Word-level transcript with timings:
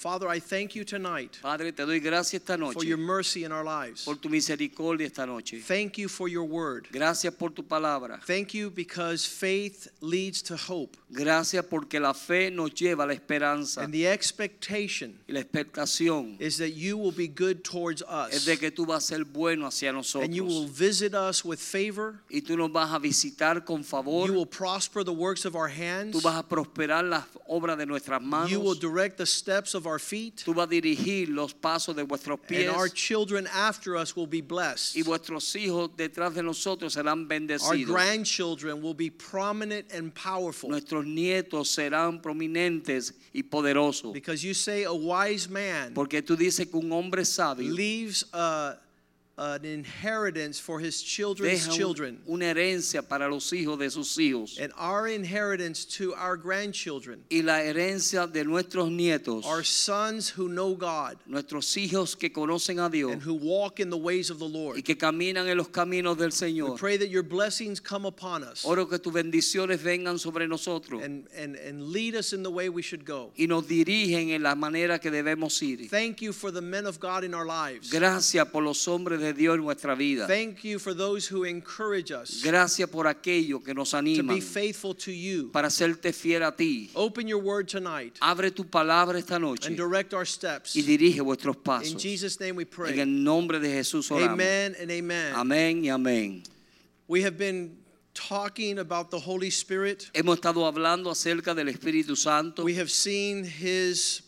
Father, 0.00 0.28
I 0.28 0.40
thank 0.40 0.74
you 0.74 0.82
tonight 0.82 1.38
Padre, 1.42 1.72
te 1.72 1.84
doy 1.84 2.00
gracias 2.00 2.40
esta 2.40 2.56
for 2.72 2.84
your 2.84 2.96
mercy 2.96 3.44
in 3.44 3.52
our 3.52 3.62
lives. 3.62 4.02
por 4.02 4.14
tu 4.14 4.30
misericordia 4.30 5.06
esta 5.06 5.26
noche. 5.26 5.60
Thank 5.60 5.98
you 5.98 6.08
for 6.08 6.26
your 6.26 6.44
word. 6.44 6.88
Gracias 6.90 7.34
por 7.34 7.50
tu 7.50 7.62
palabra. 7.62 8.18
Thank 8.24 8.54
you 8.54 8.70
because 8.70 9.26
faith 9.26 9.88
leads 10.00 10.40
to 10.40 10.56
hope. 10.56 10.96
Gracias 11.12 11.66
porque 11.66 12.00
la 12.00 12.14
fe 12.14 12.50
nos 12.50 12.70
lleva 12.70 13.04
a 13.04 13.08
la 13.08 13.12
esperanza 13.12 13.82
And 13.82 13.92
the 13.92 14.06
expectation 14.06 15.18
y 15.28 15.34
la 15.34 15.40
expectación 15.40 16.40
is 16.40 16.56
that 16.56 16.70
you 16.70 16.96
will 16.96 17.12
be 17.12 17.28
good 17.28 17.62
towards 17.62 18.02
es 18.30 18.38
us. 18.38 18.44
de 18.46 18.56
que 18.56 18.70
tú 18.70 18.86
vas 18.86 19.04
a 19.04 19.16
ser 19.16 19.24
bueno 19.24 19.66
hacia 19.66 19.90
And 19.90 20.34
you 20.34 20.44
will 20.44 20.66
visit 20.66 21.14
us 21.14 21.44
with 21.44 21.58
favor. 21.58 22.22
y 22.30 22.40
tú 22.40 22.56
nos 22.56 22.72
vas 22.72 22.90
a 22.90 22.98
visitar 22.98 23.66
con 23.66 23.82
You 23.82 24.32
will 24.32 24.46
prosper 24.46 25.04
the 25.04 25.12
works 25.12 25.44
of 25.44 25.54
our 25.54 25.68
hands. 25.68 26.16
Tú 26.16 26.22
vas 26.22 26.36
a 26.36 26.48
prosperar 26.48 27.04
las 27.04 27.24
obras 27.46 27.76
de 27.76 27.84
nuestras 27.84 28.22
You 28.48 28.60
will 28.60 28.78
direct 28.78 29.18
the 29.18 29.26
steps 29.26 29.74
of 29.74 29.86
our 29.86 29.89
feet. 29.98 30.42
Tú 30.44 30.54
vas 30.54 30.66
a 30.66 30.70
dirigir 30.70 31.28
los 31.28 31.54
pasos 31.54 31.96
de 31.96 32.02
vuestros 32.04 32.38
And 32.50 32.68
our 32.68 32.88
children 32.88 33.46
after 33.48 33.96
us 33.96 34.14
will 34.14 34.26
be 34.26 34.40
blessed. 34.40 34.96
y 34.96 35.02
vuestros 35.02 35.54
hijos 35.56 35.90
detrás 35.96 36.34
de 36.34 36.42
nosotros 36.42 36.94
serán 36.94 37.26
Our 37.30 37.84
grandchildren 37.84 38.82
will 38.82 38.94
be 38.94 39.10
prominent 39.10 39.92
and 39.92 40.12
powerful. 40.14 40.70
Nuestros 40.70 41.04
nietos 41.04 41.68
serán 41.68 42.20
prominentes 42.20 43.14
y 43.32 43.42
poderosos. 43.42 44.12
Because 44.12 44.42
you 44.42 44.54
say 44.54 44.84
a 44.84 44.92
wise 44.92 45.48
man 45.48 45.94
Porque 45.94 46.22
tú 46.22 46.36
dices 46.36 46.66
que 46.68 46.76
un 46.76 46.90
hombre 46.92 47.24
sabio 47.24 47.72
leaves 47.72 48.24
uh, 48.32 48.74
an 49.40 49.64
inheritance 49.64 50.58
for 50.60 50.78
his 50.80 51.02
children's 51.02 51.60
deja 51.64 51.70
un- 51.72 51.76
children. 51.78 52.18
una 52.28 52.44
herencia 52.44 53.02
para 53.02 53.26
los 53.28 53.50
hijos 53.52 53.78
de 53.78 53.88
sus 53.90 54.14
hijos. 54.18 54.58
And 54.60 54.70
our 54.78 55.08
inheritance 55.08 55.86
to 55.96 56.12
our 56.14 56.36
grandchildren 56.36 57.22
Y 57.30 57.40
la 57.42 57.62
herencia 57.62 58.26
de 58.30 58.44
nuestros 58.44 58.90
nietos, 58.90 59.46
are 59.46 59.64
sons 59.64 60.28
who 60.28 60.48
know 60.48 60.74
God 60.74 61.16
nuestros 61.26 61.74
hijos 61.76 62.14
que 62.18 62.30
conocen 62.30 62.78
a 62.84 62.90
Dios 62.90 63.12
and 63.12 63.22
who 63.22 63.32
walk 63.34 63.80
in 63.80 63.88
the 63.88 63.96
ways 63.96 64.28
of 64.28 64.38
the 64.38 64.44
y 64.46 64.50
Lord. 64.52 64.84
que 64.84 64.94
caminan 64.96 65.48
en 65.48 65.56
los 65.56 65.68
caminos 65.68 66.18
del 66.18 66.26
We 66.26 66.32
Señor. 66.32 66.76
pray 66.78 66.98
that 66.98 67.08
your 67.08 67.22
blessings 67.22 67.80
come 67.80 68.04
upon 68.04 68.44
us 68.44 68.64
Oro 68.64 68.84
que 68.86 68.98
tus 68.98 69.12
bendiciones 69.12 69.78
vengan 69.82 70.18
sobre 70.18 70.46
nosotros 70.46 71.02
and, 71.02 71.26
and, 71.34 71.56
and 71.56 71.82
lead 71.92 72.14
us 72.14 72.32
in 72.34 72.42
the 72.42 72.50
way 72.50 72.68
we 72.68 72.82
should 72.82 73.06
go. 73.06 73.32
y 73.38 73.46
nos 73.46 73.64
dirigen 73.66 74.30
en 74.34 74.42
la 74.42 74.54
manera 74.54 74.98
que 74.98 75.10
debemos 75.10 75.62
ir. 75.62 75.88
Thank 75.88 76.20
you 76.20 76.32
for 76.34 76.50
the 76.50 76.60
men 76.60 76.84
of 76.86 77.00
God 77.00 77.24
in 77.24 77.32
our 77.34 77.46
lives. 77.46 77.90
Gracias 77.90 78.46
por 78.50 78.62
los 78.62 78.86
hombres 78.86 79.20
de 79.20 79.29
Dios 79.32 79.56
en 79.56 79.62
nuestra 79.64 79.94
vida. 79.94 80.26
Thank 80.26 80.64
you 80.64 80.78
for 80.78 80.94
those 80.94 81.26
who 81.32 81.44
encourage 81.44 82.10
us 82.12 82.42
Gracias 82.42 82.88
por 82.88 83.06
aquello 83.06 83.62
que 83.62 83.74
nos 83.74 83.90
to 83.90 83.96
animan 83.98 84.36
be 84.36 84.40
faithful 84.40 84.94
to 84.94 85.10
you. 85.12 85.50
para 85.52 85.68
hacerte 85.68 86.12
fiel 86.12 86.42
a 86.44 86.54
ti. 86.54 86.90
Open 86.94 87.26
your 87.28 87.42
word 87.42 87.66
tonight 87.68 88.16
Abre 88.20 88.50
tu 88.50 88.64
palabra 88.64 89.18
esta 89.18 89.38
noche 89.38 89.66
and 89.66 89.76
direct 89.76 90.12
our 90.14 90.26
steps. 90.26 90.74
y 90.76 90.82
dirige 90.82 91.20
vuestros 91.20 91.56
In 91.56 91.62
pasos. 91.62 92.02
Jesus' 92.02 92.38
name 92.40 92.56
we 92.56 92.62
En 92.64 92.68
pray. 92.68 93.00
el 93.00 93.06
nombre 93.24 93.58
de 93.60 93.68
Jesús 93.68 94.10
oramos. 94.10 94.32
Amen 94.34 94.74
and 94.80 94.90
amen. 94.90 95.34
Amén 95.34 95.84
y 95.84 95.88
amén. 95.88 96.42
We 97.08 97.22
have 97.22 97.36
been 97.36 97.76
talking 98.14 98.78
about 98.78 99.10
the 99.10 99.18
Holy 99.18 99.48
Spirit. 99.50 100.10
Hemos 100.14 100.36
estado 100.36 100.64
hablando 100.66 101.10
acerca 101.10 101.54
del 101.54 101.68
Espíritu 101.68 102.16
Santo. 102.16 102.62
We 102.64 102.74
have 102.78 102.90
seen 102.90 103.44
his 103.44 104.22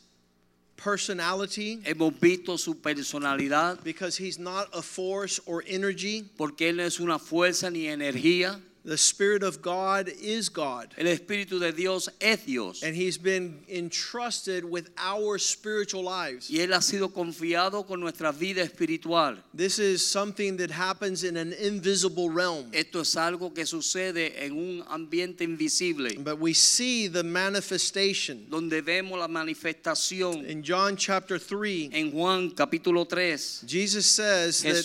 personality 0.83 1.81
Hemos 1.85 2.19
visto 2.21 2.59
su 2.59 2.75
personalidad 2.81 3.79
because 3.85 4.17
he's 4.17 4.39
not 4.39 4.69
a 4.73 4.83
force 4.83 5.41
or 5.47 5.63
energy. 5.67 6.25
porque 6.37 6.69
Él 6.71 6.77
no 6.77 6.83
es 6.85 7.01
una 7.01 7.19
fuerza 7.19 7.71
ni 7.71 7.87
energía. 7.87 8.61
The 8.85 8.99
Spirit 8.99 9.45
of 9.45 9.63
God 9.63 10.09
is 10.21 10.49
God. 10.49 10.93
El 10.99 11.07
Espíritu 11.07 11.61
de 11.61 11.71
Dios 11.71 12.09
es 12.21 12.45
Dios. 12.45 12.83
And 12.83 12.97
he's 12.97 13.17
been 13.17 13.61
entrusted 13.69 14.65
with 14.65 14.91
our 14.99 15.39
spiritual 15.39 16.03
lives. 16.03 16.51
Y 16.51 16.59
Él 16.59 16.73
ha 16.73 16.81
sido 16.81 17.11
confiado 17.13 17.87
con 17.87 18.01
nuestra 18.01 18.33
vida 18.33 18.61
espiritual. 18.63 19.37
This 19.55 19.79
is 19.79 20.05
something 20.05 20.57
that 20.57 20.71
happens 20.73 21.23
in 21.23 21.37
an 21.37 21.53
invisible 21.53 22.29
realm. 22.29 22.71
Esto 22.73 23.01
es 23.01 23.15
algo 23.15 23.55
que 23.55 23.65
sucede 23.67 24.45
en 24.45 24.53
un 24.53 24.85
ambiente 24.89 25.43
invisible, 25.43 26.17
But 26.19 26.41
we 26.41 26.53
see 26.53 27.07
the 27.07 27.23
manifestation. 27.23 28.47
donde 28.51 28.83
vemos 28.83 29.17
la 29.17 29.29
manifestación. 29.29 30.45
In 30.49 30.63
John 30.65 30.97
chapter 30.97 31.39
3, 31.39 31.91
En 31.93 32.11
Juan 32.11 32.51
capítulo 32.51 33.09
3, 33.09 33.65
Jesus 33.65 34.07
says 34.07 34.63
that 34.63 34.85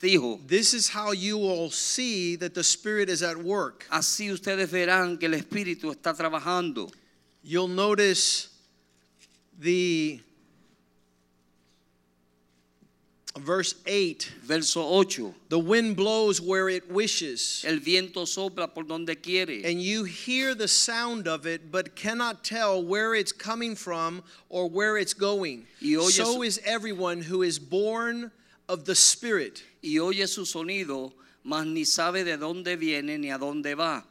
dijo, 0.00 0.38
this 0.46 0.74
is 0.74 0.88
how 0.88 1.12
you 1.12 1.38
will 1.38 1.70
see 1.70 2.36
that 2.36 2.54
the 2.54 2.62
Spirit 2.62 3.08
is 3.08 3.22
at 3.22 3.37
work. 3.44 3.86
así 3.90 4.30
ustedes 4.32 4.70
verán 4.70 5.18
que 5.18 5.26
el 5.26 5.34
Espíritu 5.34 5.90
está 5.94 6.14
trabajando. 6.16 6.90
You'll 7.42 7.68
notice 7.68 8.48
the 9.58 10.20
verse 13.38 13.76
8 13.86 14.32
Verso 14.42 14.82
8, 14.82 15.32
the 15.48 15.58
wind 15.58 15.94
blows 15.96 16.40
where 16.40 16.68
it 16.68 16.90
wishes, 16.90 17.64
el 17.66 17.78
viento 17.78 18.24
sopla 18.24 18.72
por 18.74 18.82
donde 18.84 19.14
quiere. 19.22 19.62
and 19.64 19.80
you 19.80 20.04
hear 20.04 20.54
the 20.54 20.66
sound 20.66 21.28
of 21.28 21.46
it, 21.46 21.70
but 21.70 21.94
cannot 21.94 22.42
tell 22.42 22.82
where 22.82 23.14
it's 23.14 23.30
coming 23.32 23.76
from 23.76 24.22
or 24.48 24.68
where 24.68 24.96
it's 24.96 25.14
going. 25.14 25.66
Y 25.80 25.90
oyes- 25.96 26.16
So 26.16 26.42
is 26.42 26.60
everyone 26.64 27.22
who 27.22 27.42
is 27.42 27.58
born 27.60 28.32
of 28.68 28.84
the 28.86 28.94
Spirit. 28.96 29.62
y 29.84 29.98
oye 29.98 30.26
su 30.26 30.42
sonido, 30.42 31.12
mas 31.48 31.64
ni 31.66 31.84
sabe 31.84 32.24
de 32.24 32.36
dónde 32.36 32.76
viene 32.76 33.16
ni 33.18 33.30
a 33.30 33.38
dónde 33.38 33.74
va. 33.74 34.04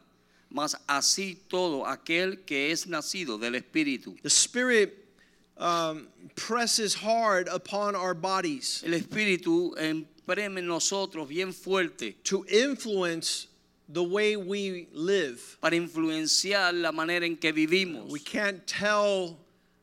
Mas 0.49 0.75
así 0.87 1.37
todo 1.47 1.85
aquel 1.85 2.43
que 2.45 2.71
es 2.71 2.87
nacido 2.87 3.37
del 3.39 3.53
Espíritu. 3.55 4.15
The 4.23 4.29
Spirit 4.29 4.93
um, 5.57 6.07
presses 6.35 6.95
hard 6.95 7.47
upon 7.49 7.95
our 7.95 8.13
bodies 8.15 8.81
El 8.85 8.93
Espíritu 8.93 9.75
empreme 9.77 10.57
en 10.59 10.67
nosotros 10.67 11.27
bien 11.27 11.53
fuerte 11.53 12.15
to 12.23 12.43
influence 12.49 13.47
the 13.89 14.03
way 14.03 14.35
we 14.35 14.87
live. 14.93 15.57
para 15.61 15.75
influenciar 15.75 16.73
la 16.73 16.91
manera 16.91 17.23
en 17.25 17.35
que 17.37 17.51
vivimos. 17.53 18.09
We 18.11 18.19
can't 18.19 18.65
tell 18.65 19.37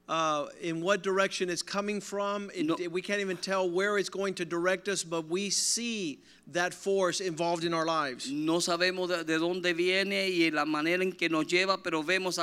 uh, 0.09 0.47
in 0.61 0.81
what 0.83 1.03
direction 1.03 1.49
it's 1.51 1.63
coming 1.63 2.01
from. 2.01 2.51
It- 2.55 2.67
No. 2.67 2.77
We 2.91 3.01
can't 3.03 3.21
even 3.21 3.37
tell 3.37 3.69
where 3.71 3.97
it's 3.99 4.11
going 4.11 4.35
to 4.35 4.45
direct 4.45 4.89
us, 4.89 5.05
but 5.05 5.29
we 5.29 5.51
see 5.51 6.19
that 6.53 6.75
force 6.75 7.21
involved 7.21 7.65
in 7.65 7.73
our 7.73 7.87
lives. 7.87 8.31
No 8.31 8.59
sabemos 8.59 9.09
de, 9.09 9.25
de 9.25 9.39
dónde 9.39 9.75
viene 9.75 10.29
y 10.29 10.51
la 10.51 10.65
manera 10.67 11.03
en 11.03 11.13
que 11.13 11.29
nos 11.29 11.47
lleva, 11.47 11.83
pero 11.83 12.03
vemos 12.03 12.39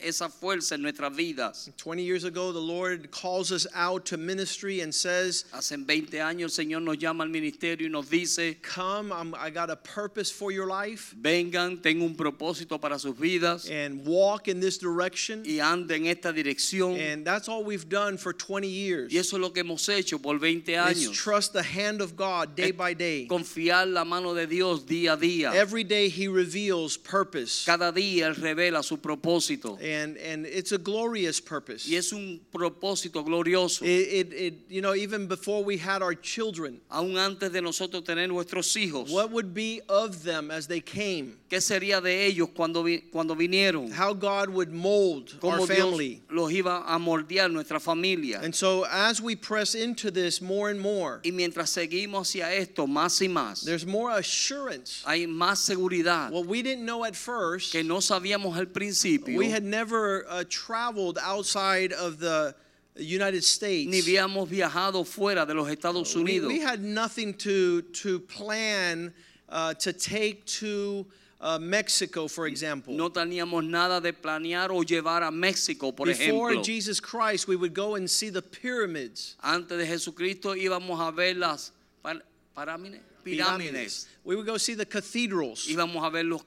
esa, 0.00 0.28
fuerza- 0.28 0.74
en 0.74 0.82
nuestras 0.82 1.14
vidas. 1.14 1.70
20 1.76 2.02
years 2.02 2.24
ago, 2.24 2.52
the 2.52 2.58
Lord 2.60 3.10
calls 3.12 3.52
us 3.52 3.66
out 3.74 4.04
to 4.06 4.16
ministry 4.16 4.80
and 4.80 4.92
says, 4.92 5.44
Hace 5.52 5.76
20 5.76 6.18
años 6.18 6.58
el 6.58 6.64
Señor 6.66 6.82
nos 6.82 6.98
llama 6.98 7.22
al 7.22 7.30
ministerio 7.30 7.86
y 7.86 7.90
nos 7.90 8.08
dice, 8.10 8.56
Come, 8.62 9.12
I'm, 9.12 9.34
I 9.34 9.50
got 9.50 9.70
a 9.70 9.76
purpose 9.76 10.30
for 10.32 10.50
your 10.50 10.66
life, 10.66 11.14
vengan, 11.20 11.80
tengo 11.80 12.04
un 12.04 12.16
propósito 12.16 12.80
para 12.80 12.98
sus 12.98 13.14
vidas 13.16 13.70
and 13.70 14.04
walk 14.06 14.48
in 14.48 14.60
this 14.60 14.76
direction. 14.78 15.44
y 15.46 15.60
ande 15.60 15.92
en 15.94 16.06
esta 16.06 16.32
dirección. 16.32 16.98
And 16.98 17.24
that's 17.24 17.48
all 17.48 17.62
we've 17.64 17.88
done 17.88 18.16
for 18.16 18.32
20 18.32 18.66
years. 18.68 19.12
Y 19.12 19.18
eso 19.18 19.36
es 19.36 19.40
lo 19.40 19.50
que 19.50 19.62
hemos 19.62 19.88
hecho 19.88 20.18
por 20.18 20.38
20 20.38 20.72
is 20.72 20.78
años. 20.78 21.12
trust 21.14 21.52
the 21.52 21.62
hand 21.62 22.00
of 22.00 22.16
God 22.16 22.56
day 22.56 22.70
Es 22.70 22.72
by 22.76 22.92
day. 22.94 23.26
Confiar 23.36 23.86
la 23.86 24.04
mano 24.04 24.32
de 24.34 24.46
Dios 24.46 24.86
día 24.86 25.12
a 25.12 25.16
día. 25.16 25.52
Every 25.54 25.84
day 25.84 26.08
He 26.08 26.26
reveals 26.28 26.96
purpose, 26.96 27.64
Cada 27.66 27.92
día 27.92 28.26
Él 28.28 28.34
revela 28.36 28.82
su 28.82 28.96
propósito. 28.96 29.78
and 29.82 30.16
and 30.16 30.46
it's 30.46 30.72
a 30.72 30.78
glorious 30.78 31.40
purpose. 31.40 31.86
Y 31.88 31.96
es 31.96 32.12
un 32.12 32.40
propósito 32.52 33.22
glorioso. 33.24 33.82
It, 33.82 33.88
it, 33.88 34.32
it 34.32 34.54
you 34.70 34.80
know 34.80 34.94
even 34.94 35.26
before 35.26 35.62
we 35.62 35.76
had 35.76 36.02
our 36.02 36.14
children, 36.14 36.80
Aún 36.90 37.16
antes 37.18 37.52
de 37.52 37.60
nosotros 37.60 38.04
tener 38.04 38.26
nuestros 38.28 38.74
hijos. 38.76 39.10
what 39.10 39.30
would 39.30 39.52
be 39.52 39.80
of 39.88 40.22
them 40.22 40.50
as 40.50 40.66
they 40.66 40.80
came? 40.80 41.36
¿Qué 41.50 41.60
sería 41.60 42.00
de 42.02 42.26
ellos 42.26 42.48
cuando, 42.56 42.84
cuando 43.12 43.34
vinieron? 43.36 43.92
How 43.92 44.12
God 44.14 44.48
would 44.48 44.72
mold 44.72 45.34
our 45.42 45.58
Dios 45.58 45.68
family. 45.68 46.22
los 46.30 46.50
iba 46.50 46.84
a 46.86 46.98
moldear 46.98 47.50
nuestra 47.52 47.78
familia. 47.78 48.40
And 48.42 48.54
so 48.54 48.84
as 48.90 49.20
we 49.20 49.36
press 49.36 49.74
into 49.74 50.10
this 50.10 50.40
more 50.40 50.70
and 50.70 50.80
more, 50.80 51.20
Y 51.24 51.30
mientras 51.30 51.70
seguimos 51.70 52.28
hacia 52.28 52.52
esto 52.54 52.86
más 52.86 53.20
y 53.20 53.25
más, 53.28 53.64
there's 53.64 53.86
more 53.86 54.10
assurance. 54.18 55.02
hay 55.06 55.26
más 55.26 55.58
seguridad 55.58 56.30
What 56.30 56.46
we 56.46 56.62
didn't 56.62 56.84
know 56.84 57.04
at 57.04 57.14
first, 57.16 57.72
que 57.72 57.82
no 57.82 57.98
sabíamos 57.98 58.56
al 58.56 58.66
principio. 58.66 59.36
we 59.38 59.50
had 59.50 59.62
never 59.64 60.24
uh, 60.28 60.44
traveled 60.48 61.18
outside 61.22 61.92
of 61.92 62.18
the 62.18 62.54
United 62.98 63.44
States. 63.44 63.90
ni 63.90 64.00
habíamos 64.00 64.48
viajado 64.48 65.04
fuera 65.06 65.44
de 65.46 65.54
los 65.54 65.68
Estados 65.68 66.14
we, 66.14 66.22
Unidos. 66.22 66.48
we 66.48 66.60
had 66.60 66.82
nothing 66.82 67.34
to 67.34 67.82
to 67.92 68.18
plan 68.20 69.12
uh, 69.50 69.74
to 69.74 69.92
take 69.92 70.44
to 70.46 71.06
uh, 71.38 71.58
Mexico, 71.60 72.26
for 72.26 72.46
example. 72.46 72.94
No 72.94 73.10
teníamos 73.10 73.62
nada 73.68 74.00
de 74.00 74.12
planear 74.14 74.70
o 74.70 74.82
llevar 74.82 75.22
a 75.22 75.30
México, 75.30 75.92
por 75.94 76.06
Before 76.06 76.52
ejemplo. 76.52 76.64
Jesus 76.64 76.98
Christ, 76.98 77.46
we 77.46 77.54
would 77.54 77.74
go 77.74 77.94
and 77.96 78.08
see 78.08 78.30
the 78.30 78.40
pyramids. 78.40 79.36
Antes 79.44 79.76
de 79.78 79.84
Jesucristo 79.86 80.54
íbamos 80.56 80.98
a 81.06 81.12
ver 81.12 81.34
las 81.34 81.72
par- 82.02 82.22
parámines- 82.56 83.00
pirámides. 83.26 84.06
We 84.24 84.36
would 84.36 84.46
go 84.46 84.56
see 84.58 84.74
the 84.74 84.86
cathedrals. 84.86 85.66
Íbamos 85.68 86.04
a 86.04 86.10
ver 86.10 86.24
los 86.24 86.42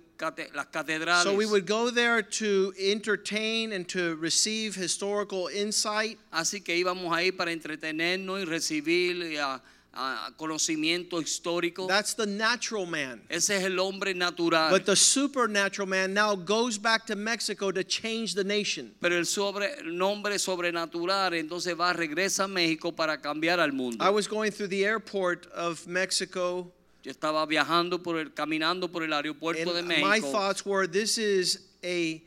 las 0.53 0.65
catedrales. 0.71 1.23
So 1.23 1.33
we 1.33 1.45
would 1.45 1.65
go 1.65 1.89
there 1.89 2.21
to 2.21 2.73
entertain 2.77 3.71
and 3.71 3.87
to 3.89 4.15
receive 4.17 4.75
historical 4.75 5.47
insight. 5.47 6.17
Así 6.33 6.61
que 6.63 6.75
íbamos 6.75 7.11
ahí 7.15 7.31
para 7.35 7.51
entretenernos 7.51 8.41
y 8.41 8.45
recibir 8.45 9.21
eh, 9.23 9.39
a- 9.39 9.61
a 9.94 10.31
conocimiento 10.38 11.21
histórico. 11.21 11.88
That's 11.88 12.13
the 12.13 12.25
natural 12.25 12.86
man. 12.86 13.21
Ese 13.30 13.51
es 13.51 13.63
el 13.63 13.80
hombre 13.80 14.13
natural. 14.13 14.69
But 14.69 14.86
the 14.86 14.95
supernatural 14.95 15.88
man 15.88 16.13
now 16.13 16.36
goes 16.36 16.77
back 16.77 17.06
to 17.07 17.15
Mexico 17.15 17.71
to 17.71 17.83
change 17.83 18.36
the 18.36 18.44
nation. 18.44 18.94
Pero 19.01 19.18
el, 19.18 19.25
sobre, 19.25 19.83
nombre 19.83 20.38
sobrenatural 20.38 21.33
entonces 21.33 21.77
va, 21.77 21.94
regresa 21.94 22.45
a 22.45 22.47
México 22.47 22.95
para 22.95 23.18
cambiar 23.18 23.59
al 23.59 23.71
mundo. 23.71 24.03
I 24.03 24.09
was 24.09 24.27
going 24.27 24.51
through 24.51 24.69
the 24.69 24.86
airport 24.86 25.47
of 25.47 25.86
Mexico, 25.88 26.71
Yo 27.01 27.12
estaba 27.12 27.45
viajando 27.45 28.03
por 28.03 28.19
el, 28.19 28.33
caminando 28.33 28.91
por 28.91 29.03
el 29.03 29.13
aeropuerto 29.13 29.74
de 29.74 29.80
and 29.80 29.88
my 29.88 30.19
thoughts 30.19 30.65
were 30.65 30.86
this 30.86 31.18
is 31.18 31.69
a 31.81 32.21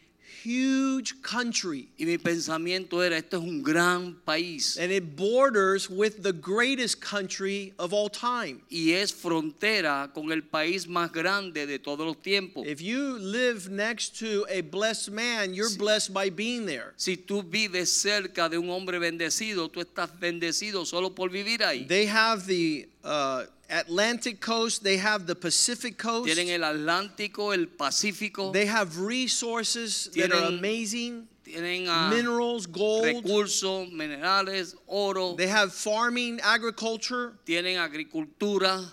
huge 0.45 1.23
country, 1.23 1.89
y 1.99 2.05
mi 2.05 2.19
pensamiento 2.19 3.03
era, 3.03 3.17
esto 3.17 3.39
es 3.39 3.43
un 3.43 3.63
gran 3.63 4.17
país 4.25 4.79
and 4.79 4.91
it 4.93 5.17
borders 5.17 5.89
with 5.89 6.23
the 6.23 6.33
greatest 6.33 7.01
country 7.01 7.73
of 7.79 7.93
all 7.93 8.09
time. 8.09 8.61
y 8.71 8.93
es 8.93 9.13
frontera 9.13 10.11
con 10.13 10.33
el 10.33 10.43
país 10.43 10.87
más 10.87 11.13
grande 11.13 11.67
de 11.67 11.79
todos 11.79 12.07
los 12.07 12.17
tiempos. 12.23 12.67
If 12.67 12.81
you 12.81 13.19
live 13.19 13.71
next 13.71 14.19
to 14.21 14.47
a 14.49 14.61
blessed 14.61 15.11
man, 15.11 15.55
you're 15.55 15.77
blessed 15.77 16.13
by 16.13 16.31
being 16.31 16.67
there. 16.67 16.95
Si 16.97 17.17
tú 17.17 17.43
vives 17.43 17.93
cerca 17.93 18.49
de 18.49 18.59
un 18.59 18.71
hombre 18.71 18.99
bendecido, 18.99 19.69
tú 19.69 19.81
estás 19.81 20.11
bendecido 20.19 20.85
solo 20.87 21.15
por 21.15 21.31
vivir 21.31 21.63
ahí. 21.63 21.87
They 21.87 22.07
have 22.07 22.47
the 22.47 22.89
uh, 23.05 23.45
Atlantic 23.71 24.41
coast, 24.41 24.85
they 24.85 24.99
have 24.99 25.27
the 25.27 25.35
Pacific 25.35 25.97
coast, 25.97 26.29
Tienen 26.29 26.51
el 26.51 26.63
Atlántico, 26.63 27.55
el 27.55 27.67
Pacífico, 27.67 28.53
they 28.53 28.67
have 28.67 28.99
resources 28.99 30.11
that 30.15 30.33
are 30.33 30.49
amazing. 30.49 31.27
tienen 31.45 31.87
ah, 31.89 32.09
minerals, 32.11 32.67
gold, 32.67 33.05
recursos, 33.05 33.91
minerales, 33.91 34.77
oro, 34.87 35.35
they 35.35 35.49
have 35.49 35.73
farming, 35.73 36.41
agriculture. 36.43 37.33
tienen 37.47 37.79
agricultura. 37.79 38.93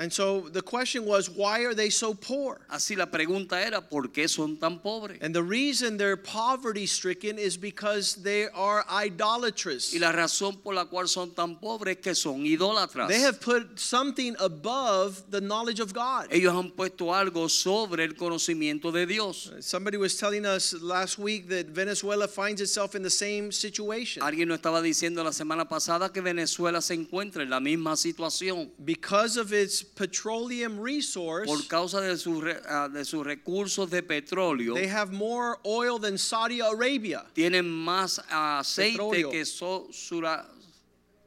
And 0.00 0.10
so 0.10 0.48
the 0.48 0.62
question 0.62 1.04
was, 1.04 1.28
why 1.28 1.60
are 1.64 1.74
they 1.74 1.90
so 1.90 2.14
poor? 2.14 2.58
Así 2.72 2.96
la 2.96 3.04
pregunta 3.04 3.60
era, 3.60 3.82
¿por 3.82 4.08
qué 4.08 4.30
son 4.30 4.56
tan 4.56 4.78
pobres? 4.78 5.18
And 5.20 5.34
the 5.34 5.42
reason 5.42 5.98
they're 5.98 6.16
poverty 6.16 6.86
stricken 6.86 7.38
is 7.38 7.58
because 7.58 8.14
they 8.14 8.48
are 8.48 8.82
idolatrous. 8.90 9.92
Y 9.92 9.98
la 9.98 10.10
razón 10.10 10.62
por 10.62 10.72
la 10.72 10.86
cual 10.86 11.06
son 11.06 11.32
tan 11.32 11.56
pobres 11.56 11.98
es 11.98 12.02
que 12.02 12.14
son 12.14 12.46
idólatras. 12.46 13.08
They 13.08 13.20
have 13.20 13.42
put 13.42 13.78
something 13.78 14.34
above 14.40 15.22
the 15.28 15.42
knowledge 15.42 15.80
of 15.80 15.92
God. 15.92 16.28
Ellos 16.30 16.54
han 16.54 16.70
puesto 16.70 17.12
algo 17.12 17.50
sobre 17.50 18.04
el 18.04 18.14
conocimiento 18.14 18.90
de 18.90 19.04
Dios. 19.04 19.48
Uh, 19.48 19.60
somebody 19.60 19.98
was 19.98 20.16
telling 20.16 20.46
us 20.46 20.72
last 20.80 21.18
week 21.18 21.46
that 21.50 21.66
Venezuela 21.66 22.26
finds 22.26 22.62
itself 22.62 22.94
in 22.94 23.02
the 23.02 23.10
same 23.10 23.52
situation. 23.52 24.22
Alguien 24.22 24.48
nos 24.48 24.60
estaba 24.60 24.80
diciendo 24.80 25.22
la 25.22 25.32
semana 25.32 25.68
pasada 25.68 26.10
que 26.10 26.22
Venezuela 26.22 26.80
se 26.80 26.94
encuentra 26.94 27.42
en 27.42 27.50
la 27.50 27.60
misma 27.60 27.98
situación 27.98 28.70
Because 28.82 29.36
of 29.36 29.52
its 29.52 29.89
petroleum 29.94 30.78
resource, 30.80 31.46
por 31.46 31.62
causa 31.68 32.00
de, 32.00 32.16
sus 32.16 32.42
re- 32.42 32.60
ah, 32.68 32.88
de 32.88 33.04
sus 33.04 33.24
recursos 33.24 33.90
de 33.90 34.02
petróleo. 34.02 34.74
they 34.74 34.86
have 34.86 35.12
more 35.12 35.58
oil 35.66 35.98
than 35.98 36.16
Saudi 36.16 36.60
Arabia. 36.60 37.24
Tienen 37.34 37.64
más 37.64 38.18
aceite 38.30 38.96
Petróleo. 38.96 39.30
que 39.30 39.44
so, 39.44 39.88
Sura- 39.92 40.46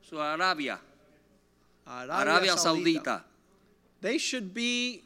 Su 0.10 0.18
Arabia, 0.20 0.80
Arabia 1.88 2.22
Arabia 2.22 2.56
Saudita. 2.56 3.22
They 4.02 4.18
should 4.18 4.54
be 4.54 5.04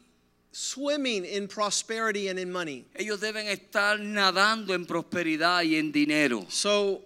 swimming 0.52 1.24
in 1.24 1.46
prosperity 1.46 2.28
and 2.28 2.38
in 2.38 2.50
money. 2.50 2.84
Ellos 2.96 3.20
deben 3.20 3.46
estar 3.46 3.98
nadando 4.00 4.70
en 4.74 4.86
prosperidad 4.86 5.64
y 5.64 5.76
en 5.76 5.92
dinero. 5.92 6.46
So, 6.48 7.02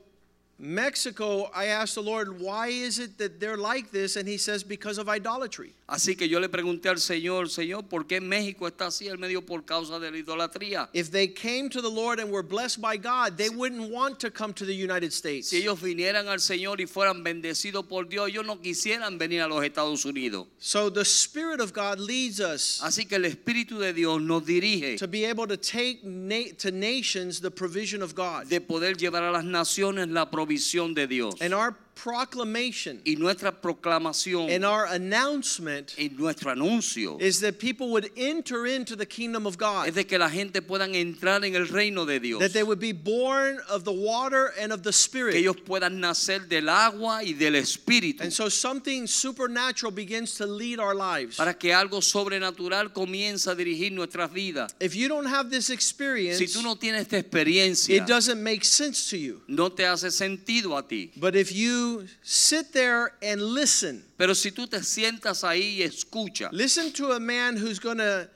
Mexico, 0.59 1.51
I 1.55 1.67
asked 1.67 1.95
the 1.97 2.03
Lord, 2.03 2.41
why 2.41 2.69
is 2.69 2.99
it 2.99 3.19
that 3.19 3.41
they're 3.41 3.57
like 3.57 3.91
this? 3.91 4.17
And 4.17 4.29
He 4.29 4.39
says, 4.39 4.63
because 4.63 4.97
of 4.97 5.09
idolatry. 5.09 5.75
Así 5.93 6.17
que 6.17 6.27
yo 6.27 6.41
le 6.41 6.49
pregunté 6.49 6.89
al 6.89 6.99
Señor, 6.99 7.51
Señor, 7.51 7.85
¿por 7.87 8.07
qué 8.07 8.19
México 8.19 8.67
está 8.67 8.87
así 8.87 9.11
al 9.11 9.19
medio 9.19 9.45
por 9.45 9.67
causa 9.67 9.99
de 9.99 10.11
la 10.11 10.17
idolatría? 10.17 10.89
If 10.95 11.11
they 11.11 11.29
came 11.29 11.69
to 11.69 11.83
the 11.83 11.91
Lord 11.91 12.19
and 12.19 12.31
were 12.33 12.43
blessed 12.43 12.81
by 12.81 12.97
God, 12.97 13.37
they 13.37 13.51
wouldn't 13.51 13.91
want 13.93 14.19
to 14.21 14.31
come 14.31 14.55
to 14.55 14.65
the 14.65 14.73
United 14.75 15.13
States. 15.13 15.49
Si 15.51 15.59
ellos 15.59 15.79
vinieran 15.83 16.29
al 16.29 16.39
Señor 16.41 16.81
y 16.81 16.87
fueran 16.87 17.23
bendecidos 17.23 17.85
por 17.87 18.09
Dios, 18.09 18.31
ellos 18.31 18.47
no 18.47 18.59
quisieran 18.59 19.19
venir 19.19 19.43
a 19.43 19.49
los 19.49 19.63
Estados 19.63 20.07
Unidos. 20.07 20.47
So, 20.59 20.89
the 20.91 21.05
Spirit 21.05 21.61
of 21.61 21.75
God 21.75 21.99
leads 22.01 22.41
us 22.41 22.81
Así 22.83 23.07
que 23.07 23.17
el 23.17 23.27
Espíritu 23.27 23.79
de 23.79 23.93
Dios 23.93 24.19
nos 24.23 24.47
dirige 24.47 24.97
to 24.97 25.07
be 25.07 25.27
able 25.27 25.47
to 25.47 25.59
take 25.59 26.03
na- 26.05 26.55
to 26.57 26.71
nations 26.71 27.39
the 27.43 27.51
provision 27.51 28.01
of 28.01 28.15
God. 28.15 28.49
de 28.49 28.63
poder 28.63 28.97
llevar 28.97 29.25
a 29.25 29.31
las 29.31 29.45
naciones 29.45 30.09
la 30.09 30.31
provisión 30.31 30.95
de 30.95 31.07
Dios. 31.07 31.35
And 31.43 31.53
our 31.53 31.77
proclamation 31.95 33.01
Y 33.05 33.17
nuestra 33.17 33.53
proclamación 33.53 34.51
and 34.55 34.65
our 34.65 34.87
announcement 34.87 35.95
y 35.99 36.11
nuestro 36.17 36.51
anuncio 36.51 37.19
is 37.21 37.41
that 37.41 37.59
people 37.59 37.91
would 37.91 38.11
enter 38.17 38.67
into 38.67 38.97
the 38.97 39.07
kingdom 39.07 39.47
of 39.47 39.57
God, 39.59 39.89
es 39.89 39.95
de 39.95 40.05
que 40.05 40.19
la 40.19 40.29
gente 40.29 40.63
puedan 40.63 40.95
entrar 40.95 41.45
en 41.45 41.55
el 41.55 41.67
reino 41.67 42.05
de 42.05 42.19
Dios. 42.19 42.41
that 42.41 42.53
they 42.53 42.63
would 42.63 42.81
be 42.81 42.93
born 42.93 43.59
of 43.71 43.85
the 43.85 43.93
water 43.93 44.53
and 44.61 44.73
of 44.73 44.83
the 44.83 44.93
spirit. 44.93 45.33
Que 45.33 45.41
ellos 45.41 45.57
puedan 45.65 46.01
nacer 46.01 46.49
del 46.49 46.69
agua 46.69 47.23
y 47.23 47.33
del 47.33 47.55
Espíritu. 47.55 48.23
And 48.23 48.33
so 48.33 48.49
something 48.49 49.07
supernatural 49.07 49.93
begins 49.93 50.35
to 50.37 50.47
lead 50.47 50.79
our 50.79 50.95
lives. 50.95 51.37
Para 51.37 51.55
que 51.55 51.73
algo 51.73 52.01
sobrenatural 52.03 52.93
comience 52.93 53.47
a 53.47 53.55
dirigir 53.55 53.93
nuestras 53.93 54.31
vidas. 54.33 54.75
If 54.81 54.95
you 54.95 55.09
don't 55.09 55.27
have 55.27 55.51
this 55.51 55.71
experience, 55.71 56.39
Si 56.39 56.47
tú 56.47 56.63
no 56.63 56.77
tienes 56.77 57.03
esta 57.03 57.19
experiencia, 57.19 57.97
it 57.97 58.07
doesn't 58.07 58.43
make 58.43 58.65
sense 58.65 59.11
to 59.11 59.17
you. 59.17 59.43
no 59.49 59.69
te 59.71 59.85
hace 59.85 60.11
sentido 60.11 60.77
a 60.77 60.83
ti. 60.87 61.13
But 61.17 61.37
if 61.37 61.53
you 61.53 61.82
sit 62.23 62.73
there 62.73 63.13
and 63.23 63.41
listen, 63.41 64.03
Pero 64.17 64.35
si 64.35 64.51
tú 64.51 64.67
te 64.69 64.79
sientas 64.83 65.43
ahí 65.45 65.79
y 65.79 65.83
escuchas 65.83 66.53
listen 66.53 66.93
to 66.93 67.13
a 67.13 67.21
man 67.21 67.57
who's 67.57 67.79
going 67.79 67.99
to 67.99 68.29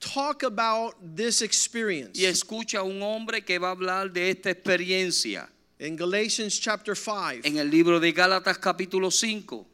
talk 0.00 0.42
about 0.42 0.94
this 1.16 1.40
experience. 1.42 2.18
y 2.18 2.24
escucha 2.26 2.78
a 2.78 2.82
un 2.84 3.02
hombre 3.02 3.40
que 3.42 3.58
va 3.58 3.68
a 3.68 3.74
hablar 3.74 4.12
de 4.12 4.30
esta 4.30 4.50
experiencia 4.50 5.48
In 5.80 5.96
Galatians 5.96 6.58
chapter 6.60 6.94
5, 6.94 7.40
en 7.44 7.58
el 7.58 7.68
libro 7.68 7.98
de 7.98 8.12
Gálatas 8.12 8.58
capítulo 8.58 9.10
5. 9.10 9.66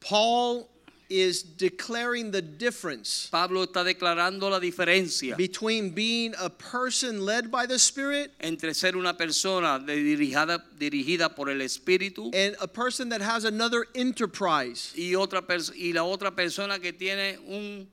Paul 0.00 0.68
is 1.08 1.42
declaring 1.42 2.30
the 2.30 2.42
difference 2.42 3.28
Pablo 3.30 3.66
está 3.66 3.84
declarando 3.84 4.50
la 4.50 4.60
diferencia 4.60 5.36
between 5.36 5.90
being 5.90 6.34
a 6.38 6.50
person 6.50 7.24
led 7.24 7.50
by 7.50 7.66
the 7.66 7.78
Spirit 7.78 8.32
entre 8.40 8.74
ser 8.74 8.96
una 8.96 9.14
persona 9.14 9.78
dirigida, 9.86 10.60
dirigida 10.78 11.34
por 11.34 11.48
el 11.48 11.58
Espíritu 11.58 12.34
and 12.34 12.56
a 12.60 12.68
person 12.68 13.08
that 13.08 13.22
has 13.22 13.44
another 13.44 13.86
enterprise, 13.94 14.92
y, 14.96 15.14
otra 15.14 15.42
y 15.76 15.92
la 15.92 16.02
otra 16.02 16.34
persona 16.34 16.78
que 16.78 16.92
tiene 16.92 17.38
un 17.48 17.86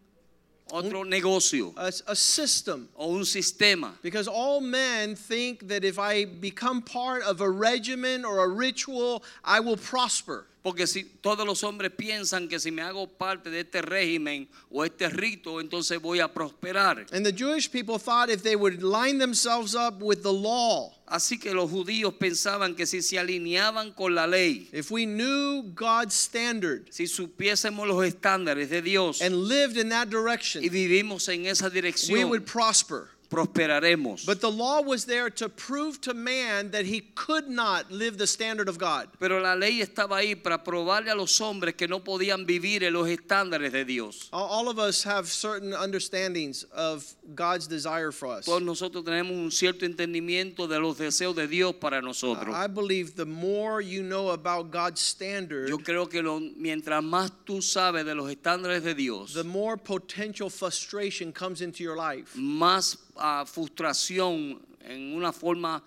otro 0.72 1.04
negocio 1.04 1.74
a, 1.78 1.92
a 2.08 2.16
system. 2.16 2.90
o 2.96 3.16
un 3.16 3.24
sistema. 3.24 3.94
Because 4.02 4.28
all 4.28 4.62
men 4.62 5.16
think 5.16 5.68
that 5.68 5.84
if 5.84 6.00
I 6.00 6.26
become 6.26 6.82
part 6.82 7.24
of 7.24 7.42
a 7.42 7.50
regimen 7.50 8.26
or 8.26 8.44
a 8.44 8.48
ritual, 8.48 9.24
I 9.44 9.60
will 9.60 9.78
prosper. 9.78 10.48
Porque 10.66 10.88
si 10.88 11.04
todos 11.04 11.46
los 11.46 11.64
hombres 11.64 11.92
piensan 11.92 12.48
que 12.48 12.60
si 12.60 12.72
me 12.72 12.82
hago 12.82 13.08
parte 13.08 13.52
de 13.52 13.60
este 13.60 13.84
régimen 13.84 14.50
o 14.72 14.84
este 14.84 15.10
rito, 15.10 15.62
entonces 15.62 16.02
voy 16.02 16.20
a 16.20 16.28
prosperar. 16.28 17.06
And 17.12 17.24
the 17.24 17.32
Jewish 17.32 17.70
people 17.70 18.00
thought 18.00 18.32
if 18.32 18.42
they 18.42 18.56
would 18.56 18.82
line 18.82 19.20
themselves 19.20 19.76
up 19.76 20.02
with 20.02 20.24
the 20.24 20.34
law, 20.34 20.92
Así 21.08 21.40
que 21.40 21.54
los 21.54 21.70
judíos 21.70 22.16
pensaban 22.16 22.76
que 22.76 22.88
si 22.88 23.04
se 23.04 23.20
alineaban 23.20 23.94
con 23.94 24.16
la 24.16 24.26
ley, 24.26 24.68
if 24.74 24.90
we 24.90 25.06
knew 25.06 25.62
God's 25.76 26.16
standard 26.16 26.88
si 26.90 27.06
supiésemos 27.06 27.88
los 27.88 28.04
estándares 28.04 28.70
de 28.70 28.82
Dios 28.82 29.22
and 29.22 29.48
lived 29.48 29.78
in 29.78 29.90
that 29.90 30.08
y 30.08 30.10
direction, 30.10 30.64
vivimos 30.64 31.30
en 31.30 31.46
esa 31.46 31.66
we 31.66 31.70
dirección, 31.70 32.30
would 32.30 32.48
prosper. 32.48 33.10
Prosperaremos. 33.36 34.26
But 34.26 34.42
the 34.42 34.52
law 34.52 34.82
was 34.82 35.06
there 35.06 35.30
to 35.32 35.50
prove 35.50 36.00
to 36.02 36.14
man 36.14 36.72
that 36.72 36.86
he 36.86 37.02
could 37.16 37.48
not 37.50 37.92
live 37.92 38.18
the 38.18 38.28
standard 38.28 38.70
of 38.70 38.78
God. 38.78 39.10
Pero 39.20 39.40
la 39.42 39.54
ley 39.56 39.82
estaba 39.82 40.18
ahí 40.18 40.36
para 40.42 40.64
probarle 40.64 41.12
a 41.12 41.16
los 41.16 41.40
hombres 41.42 41.76
que 41.76 41.88
no 41.88 42.00
podían 42.00 42.46
vivir 42.46 42.84
en 42.84 42.94
los 42.94 43.08
estándares 43.08 43.72
de 43.72 43.84
Dios. 43.86 44.30
All- 44.32 44.66
of 44.66 44.80
us 44.80 45.04
have 45.04 45.28
certain 45.30 45.74
understandings 45.76 46.64
of 46.74 47.06
God's 47.36 47.68
desire 47.68 48.12
for 48.12 48.28
us. 48.30 48.46
Todos 48.46 48.64
nosotros 48.64 49.04
tenemos 49.06 49.32
un 49.32 49.52
cierto 49.52 49.86
entendimiento 49.86 50.68
de 50.68 50.80
los 50.80 50.98
deseos 50.98 51.36
de 51.36 51.48
Dios 51.48 51.76
para 51.80 52.02
nosotros. 52.02 52.54
I 52.56 52.66
believe 52.68 53.16
the 53.16 53.26
more 53.28 53.80
you 53.80 54.02
know 54.02 54.30
about 54.32 54.72
God's 54.72 55.02
standard, 55.02 55.70
Yo 55.70 55.78
creo 55.78 56.10
que 56.10 56.24
lo- 56.24 56.40
mientras 56.58 57.04
más 57.04 57.32
tú 57.46 57.62
sabes 57.62 58.06
de 58.06 58.16
los 58.16 58.30
estándares 58.32 58.82
de 58.84 58.96
Dios, 58.96 59.34
the 59.34 59.44
more 59.44 59.78
potential 59.78 60.50
frustration 60.50 61.32
comes 61.32 61.62
into 61.62 61.84
your 61.84 61.96
life. 61.96 62.36
más 62.36 62.98
ah, 63.18 63.46
frustración 63.46 64.60
en 64.82 65.14
una 65.16 65.32
forma 65.32 65.84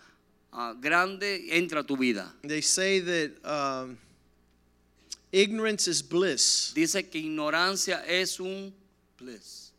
ah, 0.53 0.75
grande 0.81 1.57
entra 1.57 1.81
a 1.81 1.85
tu 1.85 1.97
vida. 1.97 2.33
They 2.43 2.61
say 2.61 3.01
that 3.01 3.31
um, 3.45 3.99
ignorance 5.33 5.89
is 5.89 6.03
bliss. 6.03 6.73
Dice 6.75 7.03
que 7.11 7.21
ignorancia 7.21 8.05
es 8.07 8.41
un 8.41 8.73
bliss, 9.19 9.73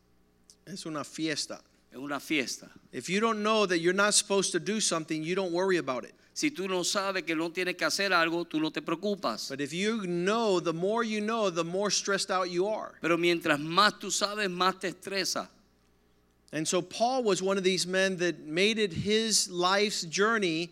Es 0.65 0.86
una 0.86 1.03
fiesta. 1.03 1.62
es 1.91 1.98
una 1.98 2.20
fiesta. 2.20 2.70
If 2.91 3.10
you 3.10 3.20
don't 3.20 3.41
know 3.44 3.65
that 3.65 3.79
you're 3.79 3.94
not 3.94 4.13
supposed 4.13 4.51
to 4.51 4.60
do 4.60 4.79
something, 4.79 5.24
you 5.24 5.36
don't 5.36 5.51
worry 5.51 5.77
about 5.77 6.03
it. 6.03 6.13
Si 6.34 6.51
tú 6.51 6.70
no 6.70 6.84
sabes 6.84 7.25
que 7.25 7.36
no 7.36 7.50
tienes 7.50 7.75
que 7.75 7.86
hacer 7.86 8.13
algo, 8.13 8.46
tú 8.46 8.62
no 8.62 8.70
te 8.70 8.82
preocupas. 8.82 9.50
But 9.50 9.60
if 9.60 9.74
you 9.74 10.08
know, 10.08 10.62
the 10.62 10.72
more 10.72 11.03
you 11.03 11.20
know, 11.20 11.50
the 11.50 11.65
more 11.65 11.89
stressed 11.91 12.32
out 12.32 12.50
you 12.50 12.65
are. 12.68 12.94
Pero 13.01 13.18
mientras 13.18 13.60
más 13.60 14.00
tú 14.00 14.10
sabes, 14.10 14.50
más 14.50 14.79
te 14.79 14.88
estresa. 14.89 15.50
And 16.51 16.68
so 16.68 16.82
Paul 16.82 17.24
was 17.24 17.44
one 17.44 17.58
of 17.58 17.63
these 17.63 17.86
men 17.86 18.18
that 18.18 18.46
made 18.46 18.79
it 18.79 18.91
his 18.91 19.50
life's 19.50 20.01
journey 20.03 20.72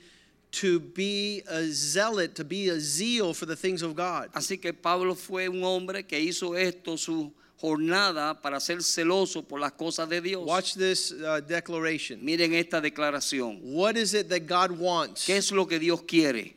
to 0.52 0.80
be 0.80 1.44
a 1.50 1.66
zealot, 1.66 2.36
to 2.36 2.44
be 2.44 2.70
a 2.70 2.80
zeal 2.80 3.34
for 3.34 3.46
the 3.46 3.56
things 3.56 3.82
of 3.82 3.96
God. 3.96 4.32
Así 4.34 4.60
que 4.60 4.74
Pablo 4.74 5.14
fue 5.14 5.48
un 5.48 5.64
hombre 5.64 6.04
que 6.04 6.20
hizo 6.20 6.54
esto 6.58 6.96
su 6.96 7.32
jornada 7.62 8.42
para 8.42 8.60
ser 8.60 8.78
celoso 8.78 9.48
por 9.48 9.60
las 9.60 9.72
cosas 9.72 10.10
de 10.10 10.22
Dios. 10.22 10.46
Watch 10.46 10.76
this 10.76 11.12
uh, 11.12 11.42
declaration. 11.42 12.24
Miren 12.24 12.54
esta 12.54 12.82
declaración. 12.82 13.62
What 13.62 13.98
is 13.98 14.14
it 14.14 14.30
that 14.30 14.48
God 14.48 14.72
wants? 14.72 15.26
¿Qué 15.26 15.38
es 15.38 15.52
lo 15.52 15.66
que 15.66 15.80
Dios 15.80 16.02
quiere? 16.08 16.54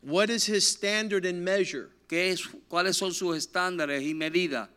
What 0.00 0.30
is 0.30 0.46
his 0.46 0.66
standard 0.66 1.26
and 1.26 1.44
measure? 1.44 1.90
¿Qué 2.08 2.30
es, 2.30 2.46
¿Cuáles 2.70 2.96
son 2.96 3.12
sus 3.12 3.36
estándares 3.36 4.02
y 4.02 4.14
medidas? 4.14 4.68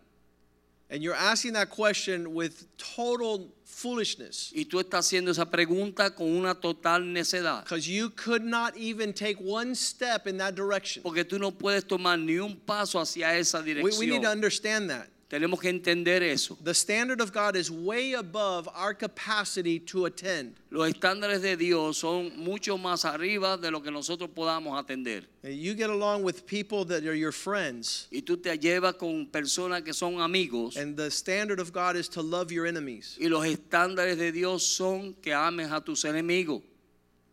And 0.91 1.01
you're 1.01 1.15
asking 1.15 1.53
that 1.53 1.69
question 1.69 2.33
with 2.33 2.67
total 2.77 3.47
foolishness 3.63 4.51
Y 4.53 4.65
tú 4.65 4.79
estás 4.81 5.07
haciendo 5.07 5.31
esa 5.31 5.45
pregunta 5.45 6.13
con 6.13 6.27
una 6.27 6.53
total 6.53 7.01
necedad. 7.01 7.63
because 7.63 7.87
you 7.87 8.09
could 8.09 8.43
not 8.43 8.75
even 8.75 9.13
take 9.13 9.37
one 9.37 9.73
step 9.73 10.27
in 10.27 10.37
that 10.37 10.53
direction. 10.53 11.01
Porque 11.01 11.23
tú 11.23 11.39
no 11.39 11.51
puedes 11.51 11.87
tomar 11.87 12.19
ni 12.19 12.37
un 12.39 12.57
paso 12.57 12.99
hacia 12.99 13.33
esa 13.37 13.61
We, 13.61 13.91
we 13.97 14.05
need 14.05 14.23
to 14.23 14.29
understand 14.29 14.89
that. 14.89 15.07
Tenemos 15.31 15.61
que 15.61 15.69
entender 15.69 16.21
eso. 16.23 16.57
The 16.61 16.73
standard 16.73 17.21
of 17.21 17.31
God 17.31 17.55
is 17.55 17.71
way 17.71 18.15
above 18.15 18.67
our 18.75 18.93
capacity 18.93 19.79
to 19.79 20.05
attend. 20.05 20.55
Los 20.69 20.91
estándares 20.91 21.41
de 21.41 21.55
Dios 21.55 21.99
son 21.99 22.33
mucho 22.35 22.77
más 22.77 23.05
arriba 23.05 23.55
de 23.57 23.71
lo 23.71 23.79
que 23.79 23.91
nosotros 23.91 24.29
podamos 24.35 24.77
atender. 24.77 25.23
You 25.41 25.73
get 25.73 25.89
along 25.89 26.23
with 26.23 26.45
people 26.45 26.83
that 26.83 27.05
are 27.05 27.15
your 27.15 27.31
friends, 27.31 28.09
Y 28.11 28.23
tú 28.23 28.43
te 28.43 28.57
llevas 28.57 28.97
con 28.97 29.25
personas 29.27 29.85
que 29.85 29.93
son 29.93 30.19
amigos. 30.19 30.75
and 30.75 30.97
the 30.97 31.09
standard 31.09 31.61
of 31.61 31.71
God 31.71 31.95
is 31.95 32.09
to 32.09 32.21
love 32.21 32.51
your 32.51 32.65
enemies. 32.67 33.17
Y 33.17 33.29
los 33.29 33.45
estándares 33.45 34.17
de 34.17 34.33
Dios 34.33 34.67
son 34.67 35.15
que 35.21 35.31
ames 35.31 35.71
a 35.71 35.79
tus 35.79 36.03
enemigos. 36.03 36.61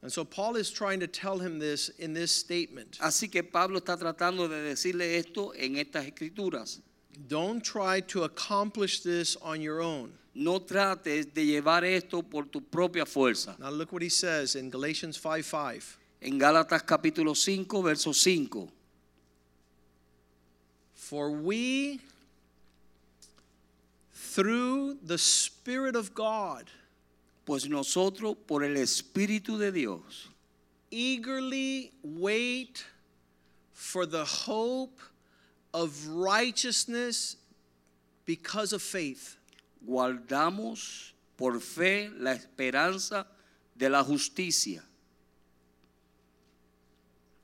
And 0.03 0.13
so 0.13 0.25
Paul 0.25 0.55
is 0.55 0.71
trying 0.71 1.01
to 1.01 1.09
tell 1.09 1.41
him 1.41 1.59
this 1.59 1.89
in 1.99 2.15
this 2.15 2.31
statement. 2.31 2.97
Así 3.01 3.29
que 3.29 3.43
Pablo 3.43 3.81
está 3.81 3.99
tratando 3.99 4.49
de 4.49 4.63
decirle 4.63 5.17
esto 5.19 5.53
en 5.57 5.75
estas 5.75 6.07
escrituras. 6.07 6.81
Don't 7.27 7.63
try 7.65 8.01
to 8.01 8.25
accomplish 8.25 9.01
this 9.01 9.37
on 9.43 9.61
your 9.61 9.81
own. 9.81 10.13
No 10.35 10.61
trates 10.61 11.33
de 11.35 11.45
llevar 11.45 11.83
esto 11.83 12.23
por 12.23 12.45
tu 12.45 12.61
propia 12.61 13.05
fuerza. 13.05 13.59
Now 13.59 13.71
look 13.71 13.93
what 13.93 14.03
he 14.03 14.09
says 14.09 14.55
in 14.55 14.71
Galatians 14.71 15.17
5 15.17 15.45
5. 15.45 15.99
En 16.23 16.39
Gálatas 16.39 16.85
capítulo 16.85 17.37
5, 17.37 17.83
verso 17.83 18.13
5. 18.13 18.69
For 20.95 21.31
we, 21.31 22.01
through 24.13 24.99
the 25.03 25.19
Spirit 25.19 25.97
of 25.97 26.15
God, 26.15 26.71
Pues 27.49 27.67
nosotros, 27.67 28.37
por 28.47 28.63
el 28.63 28.77
Espíritu 28.77 29.57
de 29.57 29.73
Dios, 29.73 30.29
eagerly 30.91 31.91
wait 32.03 32.85
for 33.73 34.05
the 34.05 34.23
hope 34.23 35.01
of 35.73 36.07
righteousness 36.09 37.37
because 38.25 38.73
of 38.73 38.83
faith. 38.83 39.39
guardamos 39.87 41.13
por 41.37 41.61
fe 41.61 42.11
la 42.19 42.33
esperanza 42.33 43.27
de 43.77 43.89
la 43.89 44.03
justicia. 44.03 44.83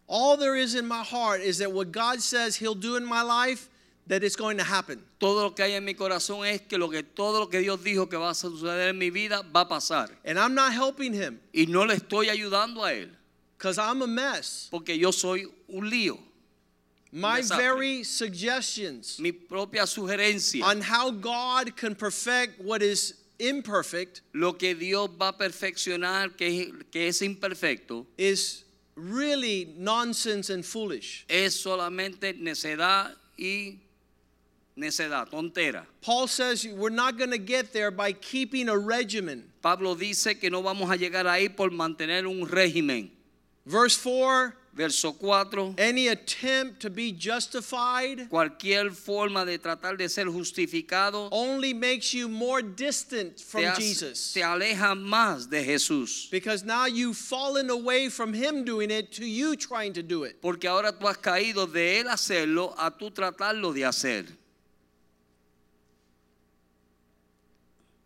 All 0.07 0.37
there 0.37 0.57
is 0.57 0.75
in 0.75 0.87
my 0.87 1.03
heart 1.03 1.41
is 1.41 1.59
that 1.59 1.73
what 1.73 1.91
God 1.91 2.21
says 2.21 2.57
He'll 2.57 2.75
do 2.75 2.97
in 2.97 3.05
my 3.07 3.23
life, 3.23 3.71
that 4.07 4.23
it's 4.23 4.37
going 4.37 4.59
to 4.59 4.65
happen. 4.65 5.03
Todo 5.19 5.45
lo 5.45 5.51
que 5.51 5.65
hay 5.65 5.73
en 5.73 5.85
mi 5.85 5.95
corazón 5.95 6.47
es 6.47 6.61
que, 6.69 6.77
lo 6.77 6.89
que 6.91 7.03
todo 7.03 7.41
lo 7.41 7.47
que 7.47 7.61
Dios 7.61 7.79
dijo 7.83 8.11
que 8.11 8.19
va 8.19 8.31
a 8.31 8.35
suceder 8.35 8.91
en 8.91 8.99
mi 8.99 9.11
vida 9.11 9.43
va 9.43 9.61
a 9.63 9.69
pasar. 9.69 10.11
And 10.25 10.39
I'm 10.39 10.55
not 10.55 10.73
helping 10.73 11.15
Him 11.15 11.41
Y 11.55 11.67
no 11.69 11.85
le 11.85 11.95
estoy 11.95 12.29
ayudando 12.29 12.85
a 12.85 12.93
Él, 12.93 13.11
because 13.57 13.79
I'm 13.79 14.03
a 14.03 14.07
mess. 14.07 14.69
porque 14.71 14.99
yo 14.99 15.11
soy 15.11 15.47
un 15.69 15.89
lío. 15.89 16.19
My 17.15 17.43
very 17.43 18.03
suggestions 18.03 19.21
Mi 19.21 19.31
propia 19.31 19.83
sugerencia, 19.83 20.65
on 20.65 20.81
how 20.81 21.13
God 21.13 21.77
can 21.77 21.95
perfect 21.95 22.61
what 22.61 22.83
is 22.83 23.15
imperfect 23.39 24.23
lo 24.33 24.53
que 24.55 24.75
Dios 24.75 25.09
va 25.17 25.29
a 25.29 25.33
perfeccionar, 25.33 26.37
que 26.37 26.73
que 26.91 27.07
es 27.07 27.21
imperfecto, 27.21 28.05
is 28.19 28.65
really 28.97 29.73
nonsense 29.77 30.51
and 30.51 30.65
foolish. 30.65 31.25
es 31.29 31.55
solamente 31.55 32.35
necedad 32.35 33.15
y 33.39 33.79
necedad, 34.77 35.31
tontera. 35.31 35.87
Paul 36.01 36.27
says 36.27 36.67
we're 36.67 36.91
not 36.91 37.17
going 37.17 37.31
to 37.31 37.39
get 37.39 37.73
there 37.73 37.93
by 37.93 38.13
keeping 38.13 38.69
a 38.69 38.77
regimen. 38.77 39.45
Pablo 39.63 39.95
dice 39.95 40.41
que 40.41 40.51
no 40.51 40.63
vamos 40.63 40.91
a 40.91 40.97
llegar 40.97 41.27
ahí 41.27 41.49
por 41.55 41.71
mantener 41.71 42.27
un 42.27 42.45
régimen. 42.49 43.09
Verse 43.65 43.97
4 43.97 44.53
Verso 44.75 45.13
4. 45.13 45.75
any 45.79 46.09
attempt 46.09 46.81
to 46.81 46.91
be 46.91 47.13
justified 47.13 48.29
Cualquier 48.29 48.91
forma 48.91 49.45
de 49.45 49.57
tratar 49.59 49.97
de 49.97 50.09
ser 50.09 50.25
justificado 50.27 51.29
only 51.31 51.73
makes 51.73 52.13
you 52.13 52.29
more 52.29 52.61
distant 52.61 53.39
from 53.39 53.63
te, 53.63 53.81
Jesus. 53.81 54.33
te 54.33 54.41
aleja 54.41 54.97
más 54.97 55.49
de 55.49 55.63
Jesús. 55.65 56.29
Because 56.31 56.65
now 56.65 56.87
you've 56.87 57.17
fallen 57.17 57.71
away 57.71 58.09
from 58.09 58.33
Him 58.35 58.65
doing 58.65 58.91
it 58.91 59.13
to 59.13 59.25
you 59.25 59.55
trying 59.55 59.93
to 59.93 60.03
do 60.03 60.25
it. 60.25 60.43
Porque 60.43 60.65
ahora 60.65 60.93
tú 60.93 61.07
has 61.07 61.19
caído 61.19 61.73
de 61.73 62.01
él 62.01 62.07
hacerlo 62.09 62.75
a 62.77 62.91
tú 62.91 63.11
tratarlo 63.13 63.73
de 63.73 63.83
hacer. 63.83 64.27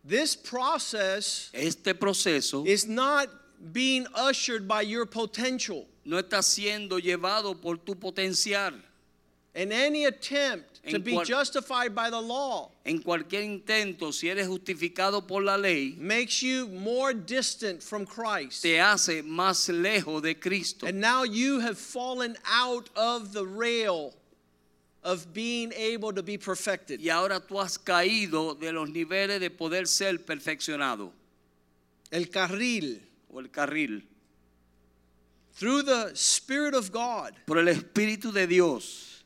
This 0.05 0.37
process 0.37 1.51
Este 1.53 1.95
proceso 1.95 2.67
is 2.67 2.87
not 2.87 3.29
being 3.73 4.07
ushered 4.15 4.67
by 4.69 4.83
your 4.83 5.07
potential. 5.07 5.87
No 6.09 6.19
está 6.19 6.43
siendo 6.43 6.99
llevado 6.99 7.55
por 7.61 7.77
tu 7.77 7.95
potencial. 7.95 8.83
And 9.55 9.73
any 9.73 10.07
attempt 10.07 10.81
to 10.91 10.99
be 10.99 11.19
justified 11.25 11.95
by 11.95 12.11
the 12.11 12.21
law 12.21 12.71
En 12.85 13.03
cualquier 13.03 13.43
intento, 13.43 14.13
si 14.13 14.29
eres 14.29 14.47
justificado 14.47 15.27
por 15.27 15.43
la 15.43 15.57
ley, 15.57 15.97
makes 15.99 16.43
you 16.43 16.69
more 16.69 17.13
distant 17.13 17.83
from 17.83 18.07
Christ. 18.07 18.63
te 18.63 18.81
hace 18.81 19.23
más 19.23 19.69
lejos 19.69 20.23
de 20.23 20.35
Cristo. 20.35 20.87
And 20.87 20.99
now 20.99 21.25
you 21.25 21.61
have 21.61 21.77
fallen 21.77 22.37
out 22.47 22.89
of 22.97 23.33
the 23.35 23.45
rail 23.45 24.15
of 25.03 25.35
being 25.35 25.73
able 25.75 26.13
to 26.15 26.23
be 26.23 26.39
perfected. 26.39 27.01
Y 27.01 27.11
ahora 27.11 27.41
tú 27.41 27.61
has 27.61 27.77
caído 27.77 28.59
de 28.59 28.73
los 28.73 28.89
niveles 28.89 29.41
de 29.41 29.51
poder 29.51 29.87
ser 29.87 30.25
perfeccionado. 30.25 31.13
El 32.11 32.31
carril. 32.31 33.03
O 33.31 33.41
el 33.41 33.51
carril. 33.51 34.07
Through 35.59 35.83
the 35.83 36.13
Spirit 36.15 36.75
of 36.75 36.93
God, 36.93 37.35
Por 37.45 37.59
el 37.59 37.67
Espíritu 37.67 38.33
de 38.33 38.47
Dios. 38.47 39.25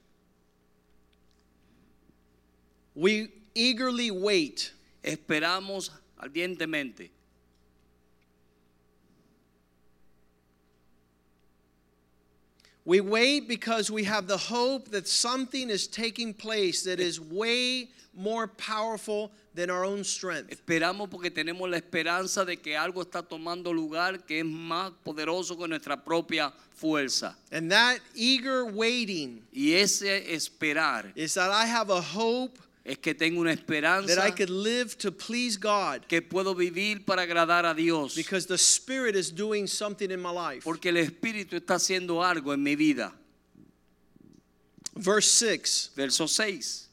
we 2.95 3.29
eagerly 3.55 4.11
wait 4.11 4.73
Esperamos 5.05 5.91
ardientemente. 6.19 7.11
We 12.85 13.01
wait 13.01 13.49
because 13.49 13.91
we 13.91 14.05
have 14.05 14.27
the 14.27 14.37
hope 14.37 14.91
that 14.91 15.07
something 15.07 15.71
is 15.71 15.87
taking 15.87 16.35
place 16.35 16.83
that 16.83 16.99
is 16.99 17.21
way 17.21 17.89
more 18.15 18.47
powerful 18.47 19.31
than 19.55 19.71
our 19.71 19.85
own 19.85 20.05
strength. 20.05 20.51
Esperamos 20.51 21.09
porque 21.09 21.31
tenemos 21.31 21.71
la 21.71 21.79
esperanza 21.79 22.45
de 22.45 22.57
que 22.57 22.77
algo 22.77 23.03
está 23.03 23.23
tomando 23.23 23.73
lugar 23.73 24.19
que 24.27 24.41
es 24.41 24.45
más 24.45 24.93
poderoso 25.05 25.57
que 25.57 25.69
nuestra 25.69 25.97
propia 25.97 26.53
fuerza. 26.75 27.35
And 27.51 27.71
that 27.71 28.01
eager 28.15 28.65
waiting 28.65 29.43
Y 29.53 29.75
ese 29.75 30.03
esperar 30.33 31.13
is 31.15 31.35
that 31.35 31.51
I 31.51 31.67
have 31.67 31.91
a 31.91 32.01
hope 32.01 32.59
es 32.85 32.99
que 32.99 33.15
tengo 33.15 33.41
una 33.41 33.55
that 33.55 34.19
I 34.19 34.31
could 34.33 34.51
live 34.51 34.99
to 34.99 35.13
please 35.13 35.57
God 35.57 36.09
que 36.09 36.21
puedo 36.21 36.55
vivir 36.55 37.07
para 37.07 37.23
agradar 37.23 37.65
a 37.65 37.75
Dios. 37.75 38.15
because 38.17 38.47
the 38.47 38.59
Spirit 38.59 39.15
is 39.15 39.31
doing 39.31 39.67
something 39.69 40.11
in 40.11 40.21
my 40.21 40.31
life. 40.31 40.65
Porque 40.65 40.87
el 40.87 40.97
Espíritu 40.97 41.53
está 41.55 41.75
haciendo 41.77 42.23
algo 42.25 42.53
en 42.53 42.63
mi 42.63 42.75
vida. 42.75 43.13
Verse 44.97 45.31
6 45.31 45.91
Verso 45.95 46.27
6. 46.27 46.89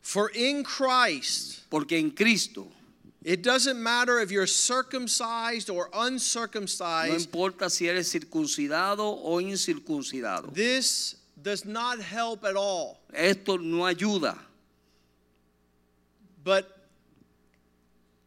For 0.00 0.30
in 0.30 0.62
Christ, 0.64 1.68
Porque 1.68 1.92
en 1.92 2.12
Cristo, 2.12 2.68
it 3.24 3.42
doesn't 3.42 3.82
matter 3.82 4.20
if 4.20 4.30
you're 4.30 4.46
circumcised 4.46 5.68
or 5.68 5.90
uncircumcised. 5.92 7.12
no 7.12 7.18
importa 7.18 7.68
si 7.68 7.86
eres 7.88 8.10
circuncidado 8.10 9.20
o 9.22 9.38
incircuncidado. 9.40 10.50
this 10.54 11.16
does 11.42 11.64
not 11.64 12.00
help 12.00 12.44
at 12.44 12.56
all. 12.56 12.98
Esto 13.12 13.56
no 13.56 13.84
ayuda. 13.84 14.38
But 16.42 16.66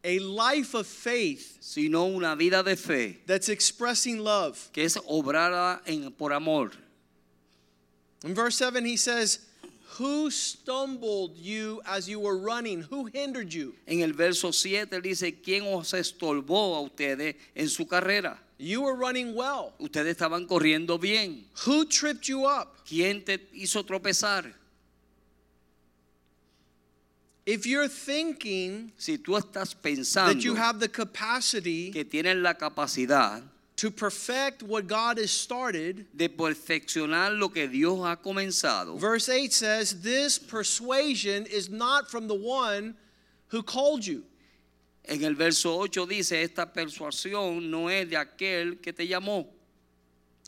a 0.04 0.18
life 0.18 0.74
of 0.74 0.86
faith 0.86 1.58
sino 1.60 2.06
una 2.06 2.34
vida 2.36 2.62
de 2.62 2.76
fe 2.76 3.18
that's 3.26 3.48
expressing 3.48 4.18
love. 4.18 4.70
que 4.72 4.84
es 4.84 4.96
obrada 4.96 5.80
en, 5.86 6.10
por 6.12 6.32
amor. 6.32 6.72
In 8.24 8.34
verse 8.34 8.56
7, 8.56 8.84
he 8.84 8.96
says, 8.96 9.40
Who 9.98 10.30
stumbled 10.30 11.36
you 11.36 11.82
as 11.84 12.08
you 12.08 12.20
were 12.20 12.38
running? 12.38 12.82
Who 12.82 13.06
hindered 13.06 13.52
you? 13.52 13.74
En 13.86 14.00
el 14.00 14.12
verso 14.12 14.50
7 14.50 15.00
dice, 15.02 15.42
¿quién 15.42 15.62
os 15.66 15.92
estorbó 15.92 16.76
a 16.76 16.80
ustedes 16.80 17.34
en 17.54 17.68
su 17.68 17.84
carrera? 17.86 18.38
You 18.58 18.82
were 18.82 18.94
running 18.94 19.34
well. 19.34 19.72
Ustedes 19.80 20.16
estaban 20.16 20.46
corriendo 20.46 21.00
bien. 21.00 21.44
Who 21.64 21.84
tripped 21.86 22.28
you 22.28 22.44
up? 22.44 22.84
¿Quién 22.86 23.24
te 23.24 23.38
hizo 23.54 23.82
tropezar? 23.84 24.52
If 27.44 27.66
you're 27.66 27.88
thinking 27.88 28.92
Si 28.96 29.18
tú 29.18 29.36
estás 29.36 29.74
that 30.14 30.44
you 30.44 30.54
have 30.54 30.78
the 30.78 30.88
capacity 30.88 31.90
que 31.90 32.04
tienes 32.04 32.40
la 32.40 32.54
capacidad 32.54 33.42
to 33.74 33.90
perfect 33.90 34.62
what 34.62 34.86
God 34.86 35.18
has 35.18 35.32
started, 35.32 36.06
de 36.16 36.28
perfeccionar 36.28 37.36
lo 37.36 37.48
que 37.48 37.66
Dios 37.66 37.98
ha 37.98 38.16
comenzado, 38.16 38.96
verse 38.96 39.28
8 39.28 39.52
says, 39.52 40.02
This 40.02 40.38
persuasion 40.38 41.46
is 41.46 41.68
not 41.68 42.08
from 42.08 42.28
the 42.28 42.34
one 42.34 42.94
who 43.48 43.62
called 43.62 44.06
you. 44.06 44.22
En 45.04 45.24
el 45.24 45.34
verso 45.34 45.76
8 45.76 46.06
dice, 46.06 46.42
esta 46.42 46.72
persuasión 46.72 47.70
no 47.70 47.90
es 47.90 48.08
de 48.08 48.16
aquel 48.16 48.80
que 48.80 48.92
te 48.92 49.06
llamó. 49.06 49.48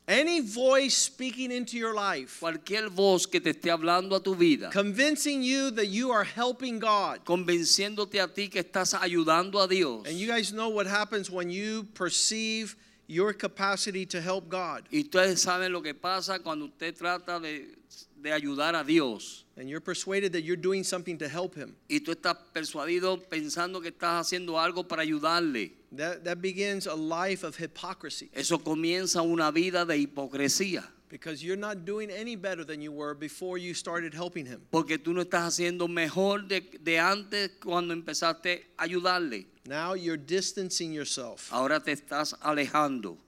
Any 0.06 0.40
voice 0.40 0.94
speaking 0.94 1.50
into 1.50 1.78
your 1.78 1.94
life, 1.94 2.38
Cualquier 2.38 2.90
voz 2.90 3.26
que 3.26 3.40
te 3.40 3.50
esté 3.50 3.70
hablando 3.70 4.14
a 4.14 4.20
tu 4.22 4.34
vida, 4.34 4.70
convincing 4.70 5.42
you 5.42 5.70
that 5.70 5.86
you 5.86 6.12
are 6.12 6.24
helping 6.24 6.78
God. 6.78 7.24
convenciéndote 7.24 8.20
a 8.20 8.28
ti 8.28 8.48
que 8.48 8.60
estás 8.60 8.92
ayudando 8.92 9.62
a 9.62 9.66
Dios. 9.66 10.06
And 10.06 10.18
you 10.18 10.26
guys 10.26 10.52
know 10.52 10.68
what 10.68 10.86
happens 10.86 11.30
when 11.30 11.48
you 11.48 11.84
perceive 11.94 12.76
your 13.06 13.32
capacity 13.32 14.04
to 14.04 14.20
help 14.20 14.50
God. 14.50 14.86
Y 14.90 15.04
ustedes 15.04 15.40
saben 15.40 15.72
lo 15.72 15.80
que 15.80 15.94
pasa 15.94 16.38
cuando 16.38 16.66
usted 16.66 16.94
trata 16.94 17.40
de, 17.40 17.74
de 18.24 18.32
ayudar 18.32 18.74
a 18.74 18.82
Dios. 18.82 19.44
And 19.56 19.68
you're 19.68 19.80
persuaded 19.80 20.32
that 20.32 20.42
you're 20.42 20.60
doing 20.60 20.82
something 20.82 21.18
to 21.18 21.28
help 21.28 21.54
Him. 21.54 21.76
Y 21.88 22.00
tú 22.00 22.10
estás 22.10 22.36
persuadido 22.52 23.22
pensando 23.28 23.80
que 23.80 23.90
estás 23.90 24.26
haciendo 24.26 24.58
algo 24.58 24.88
para 24.88 25.02
ayudarle. 25.02 25.72
That, 25.92 26.24
that 26.24 26.40
begins 26.40 26.86
a 26.86 26.94
life 26.94 27.44
of 27.44 27.56
hypocrisy 27.56 28.30
Eso 28.32 28.58
comienza 28.58 29.22
una 29.22 29.52
vida 29.52 29.84
de 29.84 29.98
hipocresía. 29.98 30.82
because 31.08 31.44
you're 31.44 31.54
not 31.56 31.84
doing 31.84 32.10
any 32.10 32.34
better 32.34 32.64
than 32.64 32.80
you 32.80 32.90
were 32.90 33.14
before 33.14 33.56
you 33.58 33.74
started 33.74 34.12
helping 34.14 34.46
Him. 34.46 34.62
Porque 34.72 34.98
tú 34.98 35.12
no 35.12 35.22
estás 35.22 35.42
haciendo 35.60 35.86
mejor 35.86 36.48
de, 36.48 36.62
de 36.82 36.98
antes 36.98 37.50
cuando 37.62 37.94
empezaste 37.94 38.64
a 38.76 38.84
ayudarle. 38.84 39.46
Now 39.66 39.94
you're 39.94 40.16
distancing 40.16 40.92
yourself 40.92 41.52
Ahora 41.52 41.78
te 41.78 41.92
estás 41.92 42.34
alejando 42.40 43.18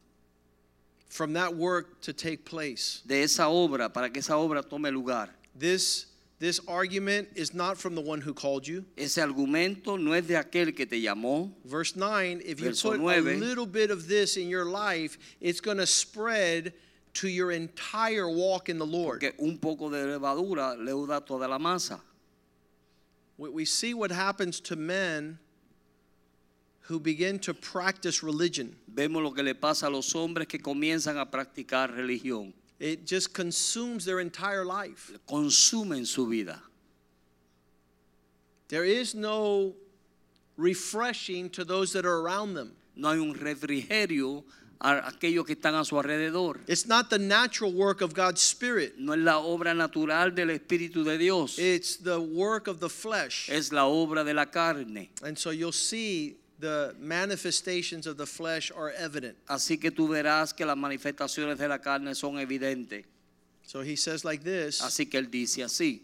from 1.08 1.32
that 1.34 1.54
work 1.54 2.00
to 2.02 2.12
take 2.12 2.44
place. 2.44 3.02
de 3.06 3.22
esa 3.22 3.42
obra 3.42 3.92
para 3.92 4.10
que 4.10 4.20
esa 4.20 4.32
obra 4.32 4.62
tome 4.68 4.90
lugar. 4.90 5.28
This, 5.54 6.06
this 6.38 6.60
argument 6.68 7.28
is 7.34 7.54
not 7.54 7.78
from 7.78 7.94
the 7.94 8.00
one 8.00 8.20
who 8.20 8.34
called 8.34 8.66
you. 8.66 8.84
Ese 8.96 9.16
argumento 9.16 9.98
no 9.98 10.12
es 10.12 10.26
de 10.26 10.34
aquel 10.34 10.76
que 10.76 10.86
te 10.86 11.02
llamó. 11.02 11.50
Verse 11.64 11.96
9 11.96 12.42
if 12.44 12.60
you 12.60 12.66
Verso 12.66 12.98
put 12.98 13.00
a 13.00 13.20
little 13.20 13.66
bit 13.66 13.90
of 13.90 14.08
this 14.08 14.36
in 14.36 14.48
your 14.48 14.66
life, 14.66 15.18
it's 15.40 15.60
going 15.60 15.78
to 15.78 15.86
spread 15.86 16.72
to 17.14 17.28
your 17.28 17.50
entire 17.50 18.28
walk 18.28 18.68
in 18.68 18.78
the 18.78 18.86
Lord. 18.86 19.24
Un 19.38 19.56
poco 19.58 19.88
de 19.88 19.96
levadura 19.96 20.76
leuda 20.76 21.24
toda 21.24 21.48
la 21.48 21.58
masa. 21.58 22.00
We, 23.38 23.48
we 23.50 23.64
see 23.64 23.94
what 23.94 24.10
happens 24.10 24.60
to 24.60 24.76
men 24.76 25.38
who 26.88 27.00
begin 27.00 27.38
to 27.40 27.52
practice 27.52 28.22
religion. 28.22 28.76
Vemos 28.92 29.22
lo 29.22 29.32
que 29.32 29.42
le 29.42 29.54
pasa 29.54 29.86
a 29.86 29.90
los 29.90 30.12
hombres 30.14 30.46
que 30.46 30.58
comienzan 30.58 31.18
a 31.18 31.26
practicar 31.26 31.90
religión. 31.94 32.52
It 32.78 33.06
just 33.06 33.32
consumes 33.32 34.04
their 34.04 34.20
entire 34.20 34.64
life. 34.64 35.10
Consumen 35.26 36.04
su 36.06 36.26
vida. 36.26 36.60
There 38.68 38.84
is 38.84 39.14
no 39.14 39.74
refreshing 40.56 41.50
to 41.50 41.64
those 41.64 41.92
that 41.92 42.04
are 42.04 42.18
around 42.18 42.54
them. 42.54 42.72
No 42.94 43.10
hay 43.10 43.18
un 43.18 43.34
refrigerio 43.34 44.44
a 44.80 45.10
aquellos 45.10 45.46
que 45.46 45.54
están 45.54 45.74
a 45.74 45.84
su 45.84 45.96
alrededor. 45.96 46.60
It's 46.66 46.86
not 46.86 47.08
the 47.10 47.18
natural 47.18 47.72
work 47.72 48.00
of 48.00 48.12
God's 48.14 48.42
Spirit, 48.42 48.98
No 48.98 49.12
es 49.12 49.20
la 49.20 49.40
obra 49.40 49.74
natural 49.74 50.30
del 50.30 50.48
Espíritu 50.48 51.04
de 51.04 51.18
Dios. 51.18 51.58
it's 51.58 51.96
the 51.96 52.20
work 52.20 52.66
of 52.68 52.80
the 52.80 52.88
flesh. 52.88 53.48
Es 53.50 53.72
la 53.72 53.84
obra 53.84 54.24
de 54.24 54.34
la 54.34 54.44
carne. 54.44 55.08
And 55.22 55.38
so 55.38 55.50
you'll 55.50 55.72
see 55.72 56.36
the 56.58 56.94
manifestations 56.98 58.06
of 58.06 58.16
the 58.16 58.26
flesh 58.26 58.70
are 58.74 58.90
evident. 58.90 59.36
Así 59.48 59.80
que 59.80 59.90
tú 59.90 60.08
verás 60.08 60.56
que 60.56 60.64
las 60.64 60.76
manifestaciones 60.76 61.58
de 61.58 61.68
la 61.68 61.78
carne 61.78 62.14
son 62.14 62.36
evidentes. 62.36 63.04
So 63.64 63.80
he 63.80 63.96
says 63.96 64.24
like 64.24 64.44
this 64.44 64.80
Así 64.80 65.10
que 65.10 65.20
él 65.20 65.30
dice 65.30 65.58
así. 65.64 66.00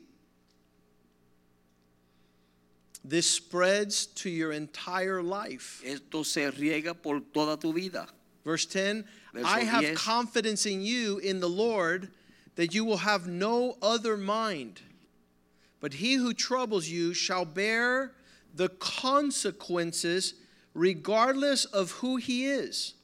this 3.04 3.28
spreads 3.28 4.06
to 4.06 4.30
your 4.30 4.52
entire 4.52 5.22
life. 5.22 5.82
Esto 5.84 6.22
se 6.22 6.50
riega 6.50 6.94
por 6.94 7.20
toda 7.32 7.56
tu 7.56 7.72
vida. 7.72 8.06
Verse 8.44 8.66
10 8.66 9.04
Verso 9.32 9.46
I 9.46 9.60
have 9.60 9.82
10. 9.82 9.94
confidence 9.96 10.66
in 10.66 10.82
you 10.82 11.18
in 11.18 11.40
the 11.40 11.48
Lord 11.48 12.08
that 12.56 12.74
you 12.74 12.84
will 12.84 12.98
have 12.98 13.26
no 13.26 13.76
other 13.80 14.16
mind. 14.16 14.80
But 15.80 15.94
he 15.94 16.14
who 16.14 16.32
troubles 16.32 16.88
you 16.88 17.14
shall 17.14 17.44
bear 17.44 18.12
the 18.54 18.68
consequences 18.68 20.34
regardless 20.74 21.64
of 21.66 21.90
who 22.02 22.16
he 22.16 22.46
is. 22.46 22.94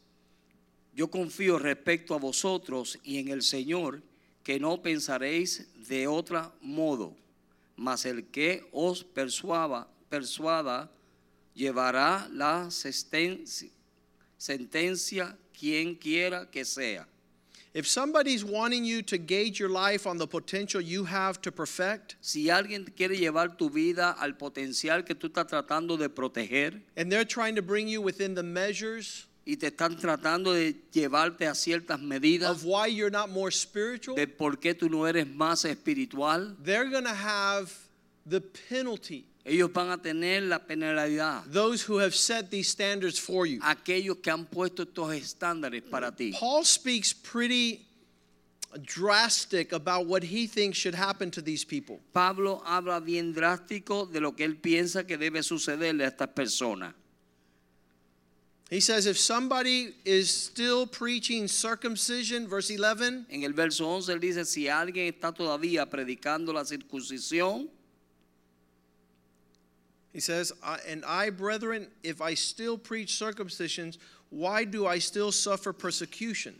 Yo 0.94 1.08
confío 1.08 1.58
respecto 1.58 2.14
a 2.14 2.18
vosotros 2.18 2.98
y 3.04 3.18
en 3.18 3.28
el 3.28 3.42
Señor 3.42 4.02
que 4.42 4.58
no 4.58 4.82
pensaréis 4.82 5.66
de 5.88 6.06
otro 6.06 6.52
modo, 6.60 7.14
mas 7.76 8.04
el 8.04 8.24
que 8.30 8.66
os 8.72 9.04
persuada, 9.04 9.86
persuada 10.08 10.90
llevará 11.54 12.28
la 12.32 12.70
sentencia 12.70 13.70
quien 15.52 15.94
quiera 15.94 16.50
que 16.50 16.64
sea. 16.64 17.06
If 17.74 17.86
somebody's 17.86 18.44
wanting 18.44 18.84
you 18.84 19.02
to 19.02 19.18
gauge 19.18 19.60
your 19.60 19.68
life 19.68 20.06
on 20.06 20.16
the 20.16 20.26
potential 20.26 20.80
you 20.80 21.04
have 21.04 21.40
to 21.42 21.52
perfect, 21.52 22.16
Si 22.20 22.46
alguien 22.46 22.86
quiere 22.96 23.16
llevar 23.16 23.56
tu 23.56 23.68
vida 23.68 24.16
al 24.18 24.32
potencial 24.32 25.04
que 25.04 25.14
tú 25.14 25.28
estás 25.28 25.46
tratando 25.46 25.96
de 25.98 26.08
proteger 26.08 26.80
and 26.96 27.10
they're 27.12 27.24
trying 27.24 27.54
to 27.54 27.62
bring 27.62 27.88
you 27.88 28.00
within 28.00 28.34
the 28.34 28.42
measures 28.42 29.26
y 29.46 29.56
te 29.56 29.68
están 29.70 29.98
tratando 29.98 30.52
de 30.52 30.74
llevarte 30.92 31.46
a 31.46 31.54
ciertas 31.54 32.00
medidas 32.00 32.50
of 32.50 32.64
why 32.64 32.86
you're 32.86 33.10
not 33.10 33.30
more 33.30 33.50
spiritual, 33.50 34.14
de 34.14 34.26
por 34.26 34.56
qué 34.56 34.74
tú 34.74 34.90
no 34.90 35.06
eres 35.06 35.26
más 35.26 35.64
espiritual, 35.64 36.54
they're 36.62 36.90
going 36.90 37.04
to 37.04 37.14
have 37.14 37.72
the 38.26 38.40
penalty. 38.40 39.24
Ellos 39.48 39.72
van 39.72 39.90
a 39.90 39.98
tener 39.98 40.42
la 40.42 40.58
penalidad. 40.58 41.44
Those 41.50 41.82
who 41.82 41.98
have 41.98 42.14
set 42.14 42.50
these 42.50 42.68
standards 42.68 43.18
for 43.18 43.46
you. 43.46 43.60
aquellos 43.62 44.18
que 44.22 44.30
han 44.30 44.46
puesto 44.46 44.84
estos 44.84 45.14
estándares 45.14 45.82
para 45.88 46.12
ti. 46.12 46.32
Paul 46.32 46.64
speaks 46.64 47.12
pretty 47.12 47.86
drastic 48.82 49.72
about 49.72 50.06
what 50.06 50.22
he 50.22 50.46
thinks 50.46 50.76
should 50.76 50.94
happen 50.94 51.30
to 51.30 51.40
these 51.40 51.64
people. 51.64 52.00
Pablo 52.12 52.62
habla 52.66 53.00
bien 53.00 53.34
drástico 53.34 54.10
de 54.10 54.20
lo 54.20 54.32
que 54.32 54.44
él 54.44 54.56
piensa 54.56 55.06
que 55.06 55.16
debe 55.16 55.42
sucederle 55.42 56.04
a 56.04 56.10
estas 56.10 56.28
personas. 56.28 56.92
He 58.70 58.80
says, 58.80 59.06
if 59.06 59.16
somebody 59.18 59.94
is 60.04 60.30
still 60.30 60.86
preaching 60.86 61.48
circumcision, 61.48 62.46
verse 62.46 62.70
11, 62.70 63.24
En 63.30 63.42
el 63.42 63.54
verso 63.54 63.86
11 63.86 64.12
él 64.12 64.20
dice, 64.20 64.44
si 64.44 64.68
alguien 64.68 65.06
está 65.10 65.32
todavía 65.32 65.88
predicando 65.88 66.52
la 66.52 66.64
circuncisión, 66.64 67.70
he 70.12 70.20
says, 70.20 70.52
And 70.86 71.04
I, 71.04 71.30
brethren, 71.30 71.88
if 72.02 72.20
I 72.20 72.34
still 72.34 72.78
preach 72.78 73.12
circumcisions, 73.12 73.98
why 74.30 74.64
do 74.64 74.86
I 74.86 74.98
still 74.98 75.32
suffer 75.32 75.72
persecution? 75.72 76.54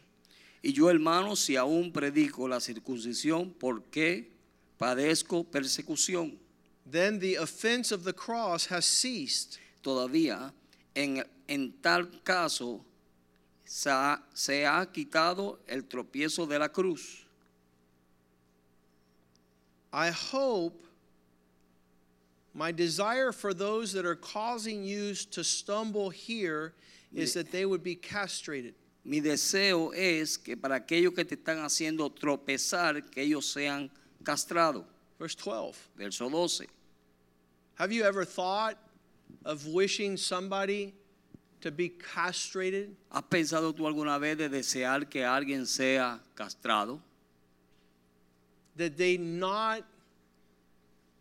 y 0.62 0.72
yo 0.72 0.88
hermano, 0.88 1.36
si 1.36 1.56
aún 1.56 1.92
predico 1.92 2.48
la 2.48 2.60
circuncisión, 2.60 3.52
¿por 3.52 3.82
qué 3.90 4.28
padezco 4.76 5.44
persecución? 5.44 6.36
Then 6.84 7.18
the 7.20 7.36
offense 7.36 7.92
of 7.92 8.04
the 8.04 8.12
cross 8.12 8.66
has 8.66 8.84
ceased. 8.84 9.58
Todavía, 9.82 10.52
en, 10.94 11.22
en 11.46 11.72
tal 11.80 12.08
caso, 12.24 12.84
se 13.64 13.90
ha, 13.90 14.22
se 14.34 14.64
ha 14.64 14.86
quitado 14.92 15.58
el 15.68 15.82
tropiezo 15.82 16.46
de 16.48 16.58
la 16.58 16.68
cruz. 16.68 17.24
I 19.92 20.10
hope 20.10 20.87
my 22.54 22.72
desire 22.72 23.32
for 23.32 23.54
those 23.54 23.92
that 23.92 24.04
are 24.04 24.16
causing 24.16 24.82
you 24.82 25.14
to 25.14 25.44
stumble 25.44 26.10
here 26.10 26.74
is 27.14 27.34
that 27.34 27.50
they 27.52 27.64
would 27.64 27.82
be 27.82 27.94
castrated. 27.94 28.74
Mi 29.04 29.20
deseo 29.20 29.92
es 29.94 30.36
que 30.36 30.56
para 30.56 30.80
aquellos 30.80 31.14
que 31.14 31.24
te 31.24 31.36
están 31.36 31.64
haciendo 31.64 32.10
tropezar, 32.10 33.10
que 33.10 33.22
ellos 33.22 33.44
sean 33.44 33.90
castrados. 34.22 34.84
Verse 35.18 35.34
12. 35.34 35.76
Verso 35.96 36.28
12. 36.28 36.66
Have 37.76 37.92
you 37.92 38.04
ever 38.04 38.24
thought 38.24 38.76
of 39.44 39.66
wishing 39.66 40.16
somebody 40.16 40.94
to 41.60 41.70
be 41.70 41.88
castrated? 41.88 42.94
¿Has 43.10 43.22
pensado 43.22 43.72
tú 43.74 43.86
alguna 43.86 44.18
vez 44.18 44.36
de 44.36 44.48
desear 44.48 45.08
que 45.08 45.22
alguien 45.22 45.66
sea 45.66 46.20
castrado? 46.36 47.00
That 48.76 48.96
they 48.96 49.16
not 49.16 49.84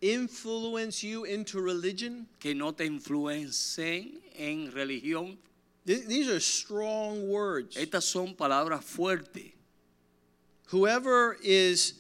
influence 0.02 1.04
you 1.04 1.24
into 1.26 1.60
religion? 1.62 2.28
Que 2.40 2.54
no 2.54 2.72
te 2.72 2.86
influencien 2.86 4.12
en 4.38 4.72
religión. 4.72 5.38
Th- 5.86 6.06
These 6.06 6.30
are 6.30 6.40
strong 6.40 7.28
words. 7.30 7.76
Estas 7.78 8.04
son 8.04 8.36
palabras 8.36 8.84
fuertes. 8.84 9.52
Whoever 10.68 11.38
is 11.42 11.94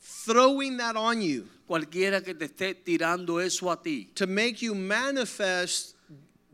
throwing 0.00 0.76
that 0.78 0.96
on 0.96 1.22
you 1.22 1.48
Cualquiera 1.68 2.22
que 2.22 2.34
te 2.34 2.48
esté 2.48 2.74
tirando 2.84 3.38
eso 3.38 3.70
a 3.70 3.76
ti, 3.82 4.10
to 4.16 4.26
make 4.26 4.60
you 4.60 4.74
manifest 4.74 5.94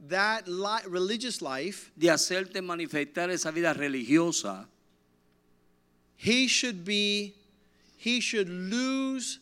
that 0.07 0.47
li- 0.47 0.83
religious 0.87 1.43
life, 1.43 1.91
de 1.99 2.07
hacerte 2.07 2.63
manifestar 2.63 3.29
esa 3.31 3.51
vida 3.51 3.75
religiosa, 3.75 4.67
he 6.15 6.47
should 6.47 6.85
be, 6.85 7.35
he 7.97 8.21
should 8.21 8.49
lose 8.49 9.41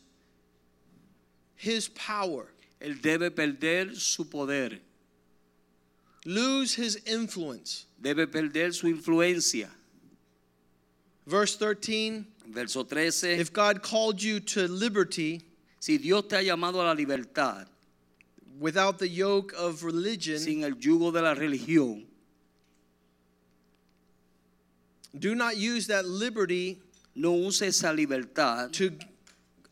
his 1.57 1.89
power, 1.89 2.47
él 2.79 3.01
debe 3.01 3.29
perder 3.29 3.95
su 3.95 4.25
poder, 4.25 4.79
lose 6.25 6.75
his 6.75 6.97
influence. 7.05 7.85
debe 8.01 8.27
perder 8.31 8.73
su 8.73 8.87
influencia. 8.87 9.69
Verse 11.25 11.57
13 11.57 12.25
Verso 12.49 12.83
13. 12.83 13.39
If 13.39 13.51
God 13.51 13.83
called 13.83 14.23
you 14.23 14.39
to 14.39 14.69
liberty 14.69 15.41
Si 15.79 15.97
Dios 15.97 16.25
te 16.27 16.35
ha 16.35 16.41
llamado 16.41 16.81
a 16.81 16.85
la 16.85 16.93
libertad 16.93 17.67
without 18.59 18.97
the 18.97 19.07
yoke 19.07 19.53
of 19.53 19.83
religion, 19.83 20.39
sin 20.39 20.63
el 20.63 20.71
yugo 20.71 21.13
de 21.13 21.21
la 21.21 21.35
religión, 21.35 22.03
do 25.17 25.35
not 25.35 25.55
use 25.55 25.87
that 25.87 26.05
liberty 26.05 26.81
no 27.15 27.33
use 27.35 27.61
esa 27.61 27.93
libertad 27.93 28.73
to 28.73 28.91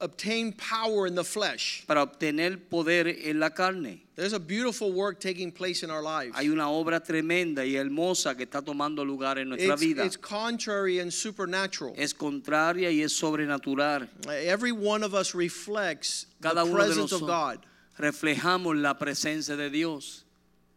obtain 0.01 0.51
power 0.53 1.07
in 1.07 1.15
the 1.15 1.23
flesh. 1.23 1.83
para 1.87 2.01
obtener 2.05 2.57
poder 2.69 3.07
en 3.07 3.39
la 3.39 3.49
carne. 3.49 4.01
There's 4.15 4.33
a 4.33 4.39
beautiful 4.39 4.93
work 4.93 5.19
taking 5.19 5.51
place 5.51 5.83
in 5.83 5.89
our 5.91 6.01
lives. 6.01 6.35
Hay 6.37 6.47
una 6.47 6.63
obra 6.69 7.01
tremenda 7.05 7.65
y 7.65 7.75
hermosa 7.75 8.35
que 8.35 8.45
está 8.45 8.63
tomando 8.63 9.05
lugar 9.05 9.37
en 9.37 9.49
nuestra 9.49 9.73
It's, 9.73 9.81
vida. 9.81 10.05
it's 10.05 10.17
contrary 10.17 10.99
and 10.99 11.11
supernatural. 11.11 11.93
Es 11.97 12.13
contraria 12.13 12.89
y 12.91 13.01
es 13.03 13.13
sobrenatural. 13.13 14.07
Every 14.29 14.71
one 14.71 15.03
of 15.03 15.13
us 15.13 15.35
reflects 15.35 16.27
Cada 16.41 16.55
the 16.55 16.65
uno 16.65 16.77
de 16.77 16.77
presence 16.85 17.11
of 17.11 17.21
nosotros 17.21 17.27
God. 17.27 17.65
reflejamos 17.99 18.81
la 18.81 18.93
presencia 18.93 19.57
de 19.57 19.69
Dios. 19.69 20.23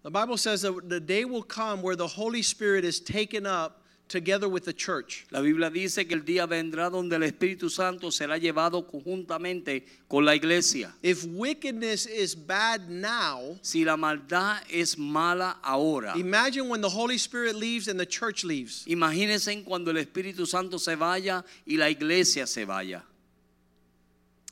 The 0.03 0.11
Bible 0.11 0.37
says 0.37 0.63
that 0.63 0.89
the 0.89 1.01
day 1.01 1.25
will 1.25 1.43
come 1.43 1.83
where 1.83 1.97
the 1.97 2.07
Holy 2.07 2.43
Spirit 2.43 2.85
is 2.85 2.99
taken 3.01 3.47
up 3.47 3.83
together 4.09 4.49
with 4.49 4.65
the 4.65 4.73
church. 4.73 5.27
La 5.31 5.41
Biblia 5.41 5.71
dice 5.71 6.07
que 6.07 6.15
el 6.15 6.23
día 6.25 6.47
vendrá 6.47 6.91
donde 6.91 7.17
el 7.17 7.23
Espíritu 7.23 7.71
Santo 7.71 8.11
será 8.11 8.39
llevado 8.39 8.87
conjuntamente 8.87 9.85
con 10.09 10.25
la 10.25 10.35
iglesia. 10.35 10.93
If 11.03 11.25
wickedness 11.25 12.07
is 12.07 12.35
bad 12.35 12.89
now, 12.89 13.59
Si 13.63 13.85
la 13.85 13.97
maldad 13.97 14.63
es 14.71 14.97
mala 14.97 15.59
ahora, 15.63 16.15
imagine 16.17 16.69
when 16.69 16.81
the 16.81 16.89
Holy 16.89 17.19
Spirit 17.19 17.55
leaves 17.55 17.89
and 17.89 17.99
the 17.99 18.07
church 18.07 18.45
leaves. 18.45 18.85
imagínense 18.87 19.65
cuando 19.65 19.91
el 19.91 19.99
Espíritu 19.99 20.47
Santo 20.47 20.79
se 20.79 20.95
vaya 20.97 21.45
y 21.67 21.77
la 21.77 21.91
iglesia 21.91 22.47
se 22.47 22.65
vaya. 22.65 23.03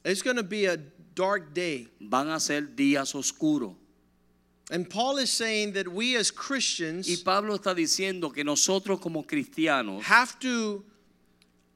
It's 0.05 0.23
going 0.23 0.37
to 0.37 0.45
be 0.45 0.67
a 0.67 0.77
dark 1.15 1.53
day. 1.53 1.89
Van 2.01 2.29
a 2.29 2.39
ser 2.39 2.63
días 2.63 3.15
oscuros. 3.15 3.75
And 4.71 4.91
Paul 4.91 5.19
is 5.19 5.31
saying 5.31 5.73
that 5.75 5.87
we 5.87 6.17
as 6.17 6.33
Y 6.33 6.37
Christians 6.37 7.23
Pablo 7.23 7.57
está 7.57 7.73
diciendo 7.73 8.33
que 8.33 8.43
nosotros 8.43 8.99
como 9.01 9.23
cristianos 9.23 10.03
have 10.03 10.39
to 10.41 10.83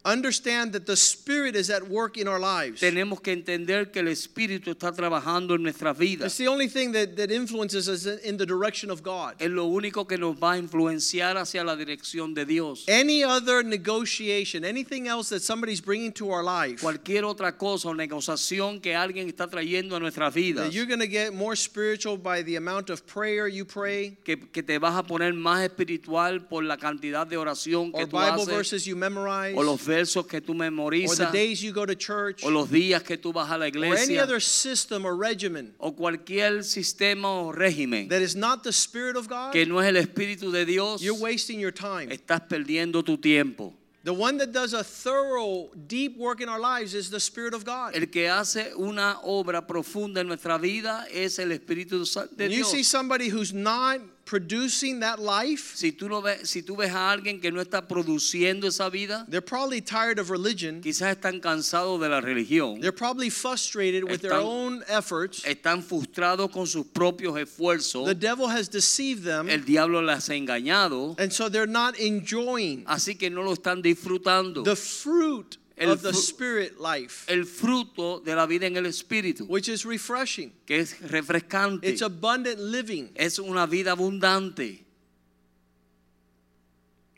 understand 0.05 0.73
that 0.73 0.87
the 0.87 0.97
Spirit 0.97 1.55
is 1.55 1.71
at 1.71 1.89
work 1.89 2.17
in 2.17 2.27
our 2.27 2.39
lives. 2.39 2.81
tenemos 2.81 3.21
que 3.21 3.33
entender 3.33 3.91
que 3.91 4.01
el 4.01 4.09
Espíritu 4.09 4.71
está 4.71 4.93
trabajando 4.93 5.55
en 5.55 5.63
nuestras 5.63 5.97
vidas. 5.97 6.27
It's 6.27 6.37
the 6.39 6.49
only 6.49 6.69
thing 6.69 6.93
that, 6.93 7.17
that 7.17 7.31
influences 7.31 7.89
us 7.89 8.07
in 8.07 8.37
the 8.37 8.47
direction 8.47 8.91
of 8.91 9.03
God. 9.03 9.35
Es 9.39 9.51
lo 9.51 9.67
único 9.67 10.07
que 10.07 10.17
nos 10.17 10.37
va 10.37 10.53
a 10.53 10.59
influenciar 10.59 11.37
hacia 11.37 11.65
la 11.65 11.77
dirección 11.77 12.35
de 12.35 12.45
Dios. 12.45 12.85
Any 12.89 13.23
other 13.25 13.63
negotiation, 13.63 14.65
anything 14.65 15.07
else 15.07 15.29
that 15.29 15.43
somebody's 15.43 15.81
bringing 15.81 16.13
to 16.13 16.31
our 16.31 16.43
life, 16.43 16.81
Cualquier 16.81 17.25
otra 17.25 17.57
cosa 17.57 17.89
o 17.89 17.95
negociación 17.95 18.81
que 18.81 18.95
alguien 18.95 19.29
está 19.29 19.49
trayendo 19.49 19.97
a 19.97 20.01
nuestras 20.01 20.33
vidas, 20.35 20.73
you're 20.73 20.87
going 20.87 21.01
to 21.01 21.07
get 21.07 21.35
more 21.35 21.57
spiritual 21.57 22.17
by 22.17 22.43
the 22.43 22.57
amount 22.57 22.91
of 22.91 23.07
prayer 23.07 23.49
you 23.49 23.65
pray 23.65 24.17
que, 24.25 24.37
que 24.37 24.63
te 24.63 24.79
vas 24.79 24.97
a 24.97 25.03
poner 25.03 25.35
más 25.35 25.63
espiritual 25.63 26.47
por 26.47 26.65
la 26.65 26.77
cantidad 26.77 27.27
de 27.27 27.37
oración 27.37 27.93
que 27.93 28.03
or 28.03 28.09
tú 28.09 28.17
Bible 28.17 28.43
haces, 28.43 28.49
verses 28.49 28.85
you 28.87 28.97
memorize 28.97 29.57
o 29.57 29.63
los 29.63 29.81
versos 29.91 30.27
que 30.27 30.41
tú 30.41 30.55
or 30.55 31.17
the 31.17 31.31
days 31.33 31.63
you 31.63 31.73
go 31.73 31.85
to 31.85 31.95
church 31.95 32.45
o 32.45 32.49
los 32.49 32.69
días 32.69 33.03
que 33.03 33.17
tú 33.17 33.33
vas 33.33 33.51
a 33.51 33.59
la 33.59 33.67
or 33.67 33.97
any 33.97 34.19
other 34.19 34.41
system 34.41 35.05
or 35.05 35.17
regimen 35.17 35.75
o 35.79 35.93
cualquier 35.93 36.63
sistema 36.63 37.29
o 37.29 37.53
régimen 37.53 38.09
that 38.09 38.23
is 38.23 38.37
not 38.37 38.63
the 38.63 38.73
Spirit 38.73 39.17
of 39.17 39.29
God, 39.29 39.53
que 39.53 39.67
no 39.67 39.79
es 39.79 39.89
el 39.89 39.97
Espíritu 39.97 40.53
de 40.53 40.65
Dios, 40.65 41.03
you're 41.03 41.21
wasting 41.21 41.59
your 41.59 41.73
time. 41.73 42.11
estás 42.11 42.41
perdiendo 42.49 43.05
tu 43.05 43.17
tiempo. 43.17 43.75
The 44.03 44.15
one 44.15 44.39
that 44.39 44.53
does 44.53 44.73
a 44.73 44.83
thorough, 44.83 45.69
deep 45.87 46.17
work 46.17 46.41
in 46.41 46.49
our 46.49 46.59
lives 46.59 46.95
is 46.95 47.11
the 47.11 47.21
Spirit 47.21 47.53
of 47.53 47.67
God. 47.67 47.95
El 47.95 48.07
que 48.07 48.29
hace 48.29 48.73
una 48.79 49.19
obra 49.23 49.67
profunda 49.67 50.21
en 50.21 50.29
nuestra 50.29 50.59
vida 50.59 51.07
es 51.13 51.39
el 51.39 51.49
Espíritu 51.51 52.03
de 52.35 52.49
When 52.49 52.51
you 52.51 52.65
see 52.65 52.83
somebody 52.83 53.29
who's 53.29 53.53
not 53.53 54.01
producing 54.31 55.01
that 55.01 55.19
life, 55.19 55.73
Si 55.75 55.91
tú, 55.91 56.09
no 56.09 56.21
ves, 56.23 56.49
si 56.49 56.63
tú 56.63 56.77
ves 56.77 56.93
a 56.95 57.11
alguien 57.11 57.41
que 57.41 57.51
no 57.51 57.61
está 57.61 57.83
produciendo 57.89 58.69
esa 58.69 58.89
vida, 58.89 59.27
they're 59.29 59.41
probably 59.41 59.81
tired 59.81 60.21
of 60.21 60.31
religion. 60.31 60.81
quizás 60.81 61.17
están 61.17 61.41
cansados 61.41 62.01
de 62.01 62.09
la 62.09 62.21
religión, 62.21 62.81
They're 62.81 62.93
probably 62.93 63.29
frustrated 63.29 64.05
with 64.05 64.21
their 64.23 64.31
Están- 64.31 64.45
own 64.45 64.85
efforts. 64.87 65.43
están 65.45 65.83
frustrados 65.83 66.53
con 66.53 66.69
sus 66.69 66.87
propios 66.87 67.37
esfuerzos, 67.41 68.07
The 68.07 68.15
devil 68.15 68.47
has 68.49 68.69
deceived 68.69 69.25
them, 69.25 69.49
el 69.51 69.65
diablo 69.65 70.01
las 70.01 70.29
ha 70.29 70.35
engañado, 70.35 71.19
and 71.19 71.33
so 71.33 71.49
they're 71.49 71.67
not 71.67 71.99
enjoying 71.99 72.85
así 72.87 73.19
que 73.19 73.31
no 73.31 73.43
lo 73.43 73.55
están 73.57 73.83
disfrutando. 73.83 74.63
the 74.63 74.77
fruit 74.77 75.57
El 75.81 75.93
of 75.93 76.03
the 76.03 76.13
Spirit 76.13 76.79
life, 76.81 77.25
El 77.29 77.45
fruto 77.45 78.23
de 78.25 78.35
la 78.35 78.47
vida 78.47 78.67
en 78.67 78.77
el 78.77 78.85
Espíritu, 78.85 79.47
which 79.49 79.69
is 79.69 79.85
refreshing. 79.87 80.53
que 80.67 80.79
es 80.81 80.95
refrescante, 81.01 81.85
It's 81.85 82.03
abundant 82.03 82.59
living. 82.61 83.09
es 83.17 83.39
una 83.39 83.67
vida 83.67 83.93
abundante. 83.97 84.81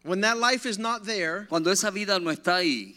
When 0.04 0.20
that 0.22 0.38
life 0.38 0.66
is 0.66 0.78
not 0.78 1.04
there, 1.04 1.46
Cuando 1.48 1.70
esa 1.70 1.90
vida 1.90 2.18
no 2.18 2.30
está 2.30 2.56
ahí, 2.56 2.94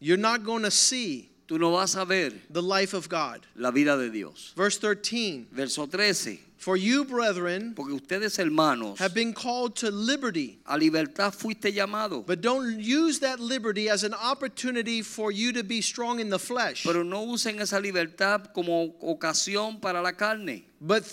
you're 0.00 0.16
not 0.18 0.44
going 0.44 0.62
to 0.62 0.70
see 0.70 1.30
tú 1.46 1.58
no 1.58 1.70
vas 1.72 1.94
a 1.94 2.04
ver 2.04 2.32
the 2.50 2.62
life 2.62 2.94
of 2.94 3.08
God. 3.08 3.46
la 3.54 3.70
vida 3.70 3.96
de 3.96 4.10
Dios. 4.10 4.52
Verse 4.56 4.78
13 4.78 5.46
Verso 5.52 5.86
13. 5.86 6.40
For 6.64 6.78
you, 6.78 7.04
brethren, 7.04 7.74
Porque 7.74 7.92
ustedes, 7.92 8.38
hermanos, 8.38 8.98
have 8.98 9.12
been 9.12 9.34
called 9.34 9.76
to 9.76 9.90
liberty, 9.90 10.60
a 10.64 10.78
libertad 10.78 11.34
fuiste 11.34 11.70
llamado. 11.74 12.24
but 12.24 12.40
don't 12.40 12.80
use 12.80 13.18
that 13.18 13.38
liberty 13.38 13.90
as 13.90 14.02
an 14.02 14.14
opportunity 14.14 15.02
for 15.02 15.30
you 15.30 15.52
to 15.52 15.62
be 15.62 15.82
strong 15.82 16.20
in 16.20 16.30
the 16.30 16.38
flesh, 16.38 16.84
Pero 16.84 17.02
no 17.02 17.22
usen 17.24 17.60
esa 17.60 17.78
libertad 17.78 18.50
como 18.54 18.94
ocasión 19.02 19.78
para 19.78 20.00
la 20.00 20.12
carne, 20.12 20.64
but 20.80 21.04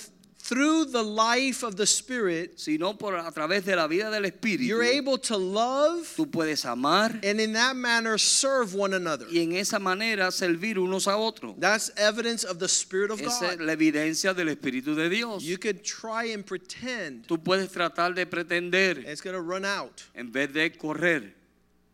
through 0.42 0.86
the 0.86 1.04
life 1.04 1.64
of 1.64 1.76
the 1.76 1.86
Spirit, 1.86 2.60
sino 2.60 2.94
por 2.98 3.16
a 3.16 3.32
través 3.32 3.64
de 3.66 3.76
la 3.76 3.88
vida 3.88 4.10
del 4.10 4.24
Espíritu, 4.26 4.66
you're 4.66 4.84
able 4.84 5.18
to 5.18 5.38
love 5.38 6.08
tú 6.18 6.30
puedes 6.30 6.66
amar 6.66 7.12
and 7.24 7.40
in 7.40 7.54
that 7.54 7.76
manner 7.76 8.18
serve 8.18 8.74
one 8.74 8.94
another. 8.94 9.26
y 9.32 9.40
en 9.40 9.54
esa 9.54 9.80
manera 9.80 10.32
servir 10.32 10.78
unos 10.78 11.08
a 11.08 11.16
otros. 11.18 11.56
That's 11.60 11.92
evidence 11.98 12.44
of 12.44 12.60
the 12.60 12.68
Spirit 12.68 13.12
of 13.12 13.22
Esa 13.22 13.52
es 13.52 13.58
God. 13.58 13.66
la 13.66 13.74
evidencia 13.74 14.34
del 14.36 14.48
Espíritu 14.50 14.96
de 14.96 15.10
Dios. 15.10 15.44
You 15.44 15.58
could 15.58 15.84
try 15.84 16.32
and 16.34 16.46
pretend 16.46 17.28
Tú 17.28 17.38
puedes 17.42 17.70
tratar 17.72 18.16
de 18.16 18.26
pretender 18.26 18.98
it's 19.08 19.22
going 19.22 19.36
to 19.36 19.42
run 19.42 19.64
out. 19.66 20.02
en 20.16 20.32
vez 20.32 20.52
de 20.54 20.70
correr. 20.72 21.34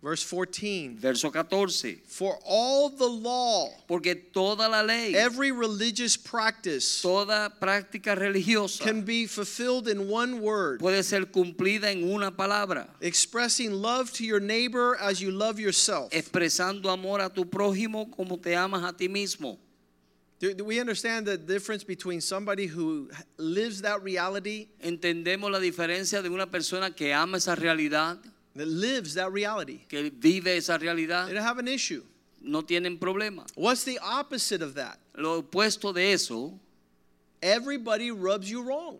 Verse 0.01 0.23
14 0.23 0.97
Verso 0.99 1.31
14. 1.31 2.01
For 2.05 2.37
all 2.45 2.89
the 2.89 3.07
law, 3.07 3.69
Porque 3.87 4.31
toda 4.31 4.69
la 4.69 4.81
ley, 4.81 5.15
every 5.15 5.51
religious 5.51 6.15
practice 6.15 7.01
toda 7.01 7.51
práctica 7.59 8.15
religiosa 8.15 8.83
can 8.83 9.01
be 9.01 9.25
fulfilled 9.25 9.87
in 9.87 10.07
one 10.07 10.39
word, 10.41 10.79
puede 10.79 11.03
ser 11.03 11.25
cumplida 11.25 11.85
en 11.91 12.03
una 12.03 12.29
palabra, 12.31 12.87
expressing 13.01 13.71
love 13.71 14.13
to 14.13 14.23
your 14.23 14.39
neighbor 14.39 14.95
as 15.01 15.19
you 15.19 15.31
love 15.31 15.59
yourself. 15.59 16.11
expresando 16.11 16.91
amor 16.91 17.19
a 17.19 17.29
tu 17.29 17.45
prójimo 17.45 18.11
como 18.15 18.37
te 18.37 18.53
amas 18.55 18.83
a 18.83 18.93
ti 18.95 19.07
mismo. 19.07 19.57
Do, 20.39 20.53
do 20.53 20.63
we 20.63 20.79
understand 20.79 21.25
the 21.25 21.35
difference 21.35 21.83
between 21.83 22.21
somebody 22.21 22.67
who 22.67 23.09
lives 23.37 23.81
that 23.81 24.03
reality, 24.03 24.69
Entendemos 24.83 25.51
la 25.51 25.59
diferencia 25.59 26.21
de 26.21 26.29
una 26.29 26.45
persona 26.45 26.91
que 26.91 27.11
ama 27.11 27.37
esa 27.37 27.55
realidad, 27.55 28.19
that 28.57 28.67
lives 28.67 29.13
that 29.15 29.31
reality? 29.31 29.79
que 29.87 30.11
vive 30.11 30.47
esa 30.47 30.77
realidad. 30.77 31.27
They 31.27 31.33
don't 31.33 31.43
have 31.43 31.59
an 31.59 31.67
issue. 31.67 32.03
no 32.41 32.61
tienen 32.61 32.97
problema. 32.97 33.45
What's 33.55 33.83
the 33.83 33.99
opposite 33.99 34.61
of 34.61 34.75
that? 34.75 34.99
Lo 35.15 35.41
opuesto 35.41 35.93
de 35.93 36.13
eso, 36.13 36.53
Everybody 37.41 38.11
rubs 38.11 38.49
you 38.49 38.63
wrong. 38.63 38.97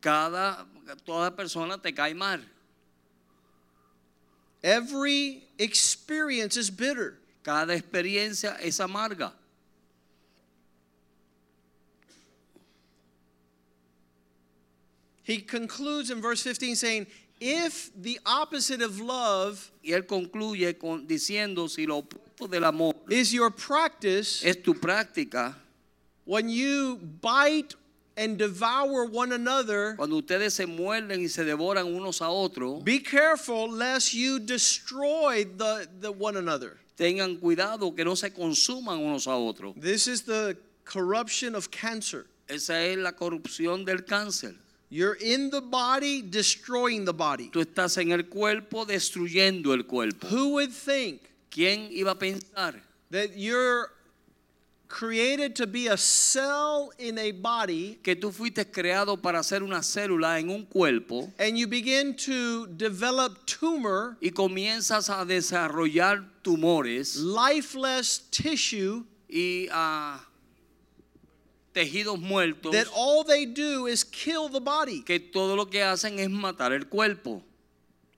cada 0.00 0.66
toda 1.04 1.30
persona 1.30 1.78
te 1.78 1.92
cae 1.92 2.14
mal. 2.14 2.40
Every 4.62 5.42
experience 5.58 6.56
is 6.56 6.70
bitter. 6.70 7.18
Cada 7.42 7.74
experiencia 7.74 8.56
es 8.60 8.78
amarga. 8.78 9.32
He 15.24 15.38
concludes 15.38 16.10
in 16.10 16.20
verse 16.20 16.42
15 16.42 16.74
saying, 16.76 17.06
If 17.44 17.90
the 18.00 18.20
opposite 18.24 18.82
of 18.82 19.00
love 19.00 19.72
Y 19.82 19.92
él 19.92 20.06
concluye 20.06 20.78
con, 20.78 21.06
diciendo, 21.06 21.68
si 21.68 21.86
lo 21.86 22.02
opuesto 22.02 22.48
del 22.48 22.64
amor 22.64 22.94
is 23.10 23.32
your 23.32 23.50
practice, 23.50 24.44
es 24.44 24.62
tu 24.62 24.74
práctica, 24.74 25.56
when 26.24 26.48
you 26.48 26.98
bite 27.20 27.74
and 28.16 28.38
devour 28.38 29.06
one 29.06 29.32
another, 29.32 29.96
cuando 29.96 30.20
ustedes 30.20 30.52
se 30.54 30.66
muerden 30.66 31.20
y 31.20 31.28
se 31.28 31.42
devoran 31.44 31.92
unos 31.92 32.20
a 32.20 32.30
otros, 32.30 32.84
be 32.84 33.00
careful 33.00 33.68
lest 33.68 34.14
you 34.14 34.38
destroy 34.38 35.44
the, 35.44 35.88
the 36.00 36.12
one 36.12 36.36
another. 36.36 36.78
tengan 36.96 37.36
cuidado 37.38 37.92
que 37.96 38.04
no 38.04 38.14
se 38.14 38.30
consuman 38.30 38.98
unos 39.00 39.26
a 39.26 39.36
otros. 39.36 39.74
This 39.80 40.06
is 40.06 40.22
the 40.22 40.56
corruption 40.84 41.56
of 41.56 41.70
cancer. 41.72 42.26
Esa 42.48 42.84
es 42.84 42.98
la 42.98 43.12
corrupción 43.12 43.84
del 43.84 44.04
cáncer. 44.04 44.54
You're 44.92 45.14
in 45.14 45.48
the 45.48 45.62
body, 45.62 46.20
destroying 46.20 47.06
the 47.06 47.14
body. 47.14 47.48
Tú 47.48 47.64
estás 47.64 47.96
en 47.96 48.12
el 48.12 48.24
cuerpo 48.24 48.84
destruyendo 48.84 49.72
el 49.72 49.84
cuerpo. 49.84 50.28
Who 50.28 50.50
would 50.50 50.70
think 50.70 51.22
¿Quién 51.50 51.88
iba 51.90 52.10
a 52.10 52.14
pensar 52.14 52.74
that 53.10 53.38
you're 53.38 53.90
created 54.88 55.56
to 55.56 55.66
be 55.66 55.86
a 55.86 55.96
cell 55.96 56.92
in 56.98 57.18
a 57.18 57.32
body 57.32 58.00
que 58.02 58.14
tú 58.14 58.32
fuiste 58.32 58.70
creado 58.70 59.16
para 59.16 59.42
ser 59.42 59.62
una 59.62 59.82
célula 59.82 60.38
en 60.38 60.50
un 60.50 60.66
cuerpo 60.66 61.32
and 61.38 61.56
you 61.56 61.66
begin 61.66 62.14
to 62.14 62.66
develop 62.66 63.46
tumor, 63.46 64.18
y 64.20 64.28
comienzas 64.28 65.08
a 65.08 65.24
desarrollar 65.24 66.22
tumores 66.42 67.16
lifeless 67.16 68.28
tissue 68.30 69.06
y 69.26 69.68
a 69.72 70.20
tejidos 71.74 72.18
muertos 72.20 72.72
that 72.72 72.86
all 72.94 73.24
they 73.24 73.44
do 73.46 73.86
is 73.86 74.04
kill 74.04 74.48
the 74.48 74.60
body? 74.60 75.02
que 75.02 75.18
todo 75.18 75.56
lo 75.56 75.66
que 75.66 75.80
hacen 75.82 76.18
es 76.18 76.28
matar 76.28 76.72
el 76.72 76.84
cuerpo? 76.88 77.42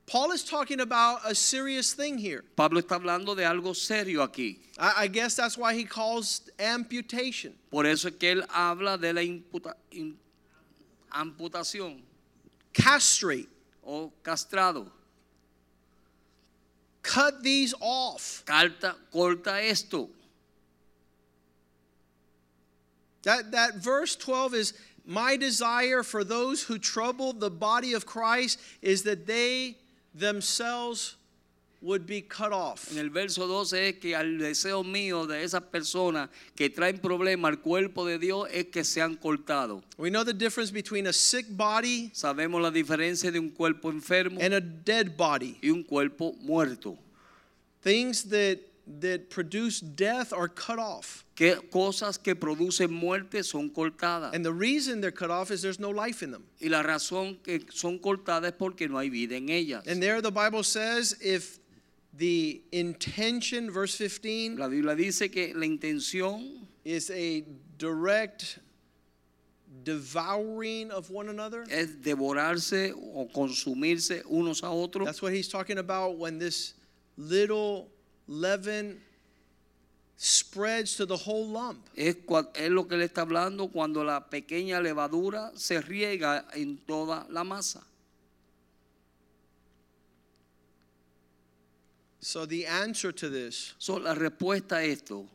Paul 0.07 0.33
is 0.33 0.45
talking 0.45 0.81
about 0.81 1.21
a 1.25 1.35
serious 1.35 1.95
thing 1.95 2.19
here. 2.19 2.45
Pablo 2.57 2.79
está 2.83 2.97
hablando 3.01 3.35
de 3.35 3.45
algo 3.45 3.75
serio 3.75 4.21
aquí. 4.27 4.59
I, 4.79 5.05
I 5.05 5.07
guess 5.09 5.35
that's 5.35 5.57
why 5.57 5.73
he 5.75 5.85
calls 5.85 6.43
amputation. 6.59 7.55
Por 7.71 7.87
eso 7.87 8.09
es 8.09 8.15
que 8.19 8.33
él 8.33 8.45
habla 8.51 8.99
de 8.99 9.13
la 9.15 9.23
imputa- 9.23 9.75
in- 9.93 10.19
amputación 11.11 12.03
Castrate. 12.75 13.49
o 13.83 14.13
castrado. 14.23 14.91
Cut 17.03 17.43
these 17.43 17.75
off. 17.81 18.43
Carta, 18.45 18.97
corta 19.13 19.63
esto. 19.63 20.09
That, 23.25 23.53
that 23.53 23.77
verse 23.77 24.17
12 24.17 24.55
is 24.55 24.75
my 25.07 25.37
desire 25.37 26.03
for 26.03 26.25
those 26.25 26.63
who 26.63 26.79
trouble 26.79 27.33
the 27.33 27.51
body 27.51 27.93
of 27.93 28.07
Christ 28.07 28.59
is 28.81 29.03
that 29.03 29.27
they 29.27 29.77
themselves 30.15 31.17
would 31.85 32.07
be 32.07 32.23
cut 32.23 32.51
off. 32.51 32.91
En 32.93 32.99
el 32.99 33.11
verso 33.11 33.47
12 33.47 33.89
es 33.89 33.95
que 34.01 34.15
al 34.17 34.39
deseo 34.39 34.83
mío 34.83 35.27
de 35.27 35.43
esas 35.43 35.61
personas 35.71 36.31
que 36.57 36.71
traen 36.71 36.99
problema 36.99 37.49
al 37.49 37.61
cuerpo 37.61 38.07
de 38.07 38.19
Dios 38.19 38.49
es 38.51 38.67
que 38.73 38.83
sean 38.85 39.17
cortados. 39.17 39.83
We 39.99 40.09
know 40.09 40.25
the 40.25 40.33
difference 40.33 40.71
between 40.71 41.07
a 41.07 41.13
sick 41.13 41.47
body 41.51 42.11
Sabemos 42.15 42.63
la 42.63 42.71
diferencia 42.71 43.31
de 43.31 43.39
un 43.39 43.51
cuerpo 43.51 43.91
enfermo 43.91 44.41
and 44.41 44.55
a 44.55 44.61
dead 44.61 45.17
body. 45.17 45.59
y 45.63 45.69
un 45.69 45.83
cuerpo 45.83 46.35
muerto. 46.41 46.97
Things 47.83 48.25
that, 48.25 48.61
that 49.01 49.29
produce 49.29 49.81
death 49.81 50.33
are 50.33 50.49
cut 50.49 50.79
off. 50.79 51.24
Que 51.35 51.57
cosas 51.71 52.17
que 52.17 52.37
producen 52.37 52.93
muerte 52.93 53.43
son 53.43 53.71
cortadas. 53.71 54.33
And 54.35 54.45
the 54.45 54.53
reason 54.53 55.01
they're 55.01 55.11
cut 55.11 55.31
off 55.31 55.51
is 55.51 55.63
there's 55.63 55.81
no 55.81 55.91
life 55.91 56.23
in 56.23 56.31
them. 56.31 56.45
Y 56.61 56.69
la 56.69 56.83
razón 56.83 57.43
que 57.43 57.61
son 57.73 57.99
cortadas 57.99 58.53
es 58.53 58.53
porque 58.57 58.89
no 58.89 58.99
hay 58.99 59.09
vida 59.09 59.37
en 59.37 59.49
ellas. 59.49 59.87
And 59.87 60.01
there 60.01 60.21
the 60.21 60.31
Bible 60.31 60.63
says 60.63 61.17
if 61.21 61.59
the 62.17 62.63
intention, 62.71 63.71
verse 63.71 63.97
15, 63.97 64.57
La 64.57 64.69
Biblia 64.69 64.95
dice 64.95 65.33
que 65.33 65.53
la 65.55 65.67
intención 65.67 66.67
is 66.85 67.11
a 67.11 67.45
direct 67.79 68.61
devouring 69.83 70.91
of 70.91 71.11
one 71.11 71.29
another. 71.29 71.65
es 71.69 71.97
devorarse 71.97 72.93
o 72.95 73.27
consumirse 73.35 74.23
unos 74.31 74.63
a 74.63 74.67
otros. 74.67 75.05
That's 75.05 75.21
what 75.21 75.33
he's 75.33 75.49
talking 75.49 75.79
about 75.79 76.17
when 76.17 76.39
this 76.39 76.75
little 77.17 77.89
leaven 78.29 79.01
spreads 80.17 80.97
to 80.97 81.07
the 81.07 81.17
whole 81.17 81.47
lump. 81.47 81.79
Es, 81.97 82.17
es 82.55 82.71
lo 82.71 82.85
que 82.85 82.97
le 82.97 83.05
está 83.05 83.23
hablando 83.23 83.69
cuando 83.69 84.05
la 84.05 84.21
pequeña 84.21 84.81
levadura 84.81 85.53
se 85.57 85.81
riega 85.81 86.47
en 86.55 86.79
toda 86.87 87.27
la 87.31 87.45
masa. 87.45 87.83
So 92.21 92.47
the 92.47 92.67
answer 92.67 93.13
to 93.13 93.29
this, 93.29 93.75
So, 93.79 93.99
la 93.99 94.15
respuesta 94.15 94.77
a 94.77 94.83
esto, 94.85 95.29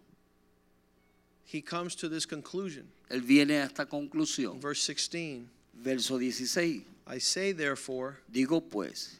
he 1.46 1.62
comes 1.62 1.94
to 1.96 2.10
this 2.10 2.26
conclusion. 2.26 2.88
él 3.12 3.22
viene 3.22 3.62
a 3.62 3.66
esta 3.66 3.86
conclusión. 3.86 4.60
Verse 4.60 4.82
16 4.82 5.48
Verso 5.76 6.18
16. 6.18 6.84
I 7.08 7.20
say, 7.20 7.52
therefore, 7.52 8.18
Digo 8.32 8.62
pues, 8.62 9.19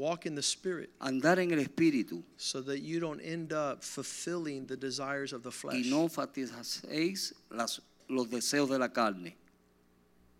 walk 0.00 0.24
in 0.24 0.34
the 0.34 0.42
Spirit 0.42 0.88
andar 1.00 1.38
en 1.38 1.52
el 1.52 1.58
Espíritu 1.64 2.22
so 2.38 2.62
that 2.62 2.80
you 2.80 2.98
don't 3.00 3.20
end 3.20 3.52
up 3.52 3.84
fulfilling 3.84 4.66
the 4.66 4.76
desires 4.76 5.32
of 5.34 5.42
the 5.42 5.50
y 5.50 5.52
flesh. 5.52 5.86
no 5.86 6.08
satisfacéis 6.08 7.32
las- 7.50 7.80
los 8.08 8.26
deseos 8.28 8.68
de 8.70 8.78
la 8.78 8.88
carne. 8.88 9.34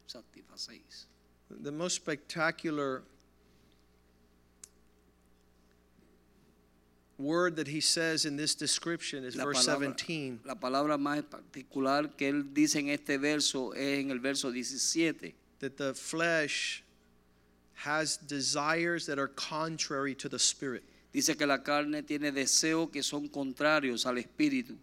Satisfacéis. 0.09 1.05
The 1.51 1.71
most 1.73 1.95
spectacular 1.97 3.03
word 7.19 7.57
that 7.57 7.69
he 7.69 7.81
says 7.81 8.25
in 8.25 8.37
this 8.37 8.55
description 8.55 9.25
is 9.25 9.37
La 9.37 9.45
verse 9.45 9.67
palabra, 9.67 9.95
17. 9.97 10.41
la 10.47 10.55
palabra 10.55 10.97
más 10.99 11.23
particular 11.29 12.09
que 12.17 12.29
él 12.31 12.55
dice 12.55 12.77
en 12.79 12.89
este 12.89 13.19
verso 13.21 13.73
es 13.73 13.99
en 14.01 14.11
el 14.11 14.21
verso 14.21 14.51
17. 14.51 15.35
that 15.59 15.77
the 15.77 15.93
flesh 15.93 16.83
has 17.81 18.19
desires 18.19 19.07
that 19.07 19.19
are 19.19 19.29
contrary 19.29 20.15
to 20.15 20.29
the 20.29 20.39
spirit. 20.39 20.85
Dice 21.13 21.35
que 21.37 21.47
la 21.47 21.59
carne 21.59 22.03
tiene 22.03 22.31
deseos 22.31 22.93
que 22.93 23.03
son 23.03 23.29
contrarios 23.29 24.05
al 24.05 24.17
espíritu. 24.17 24.77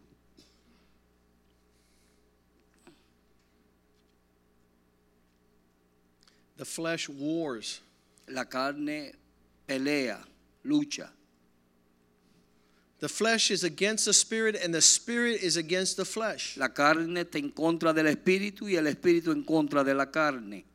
The 6.57 6.65
flesh 6.65 7.07
wars. 7.07 7.81
La 8.29 8.45
carne 8.45 9.11
pelea, 9.67 10.17
lucha. 10.65 11.07
The 12.99 13.07
flesh 13.07 13.51
is 13.51 13.63
against 13.63 14.05
the 14.05 14.13
spirit, 14.13 14.55
and 14.55 14.73
the 14.73 14.81
spirit 14.81 15.43
is 15.43 15.55
against 15.55 15.97
the 15.97 16.03
flesh. 16.03 16.57
La 16.57 16.69
carne 16.69 17.15
está 17.23 17.35
en 17.35 17.51
contra 17.51 17.93
del 17.93 18.07
espíritu 18.07 18.63
y 18.63 18.75
el 18.75 18.85
espíritu 18.85 19.31
en 19.31 19.43
contra 19.43 19.83
de 19.83 19.93
la 19.93 20.07
carne. 20.07 20.65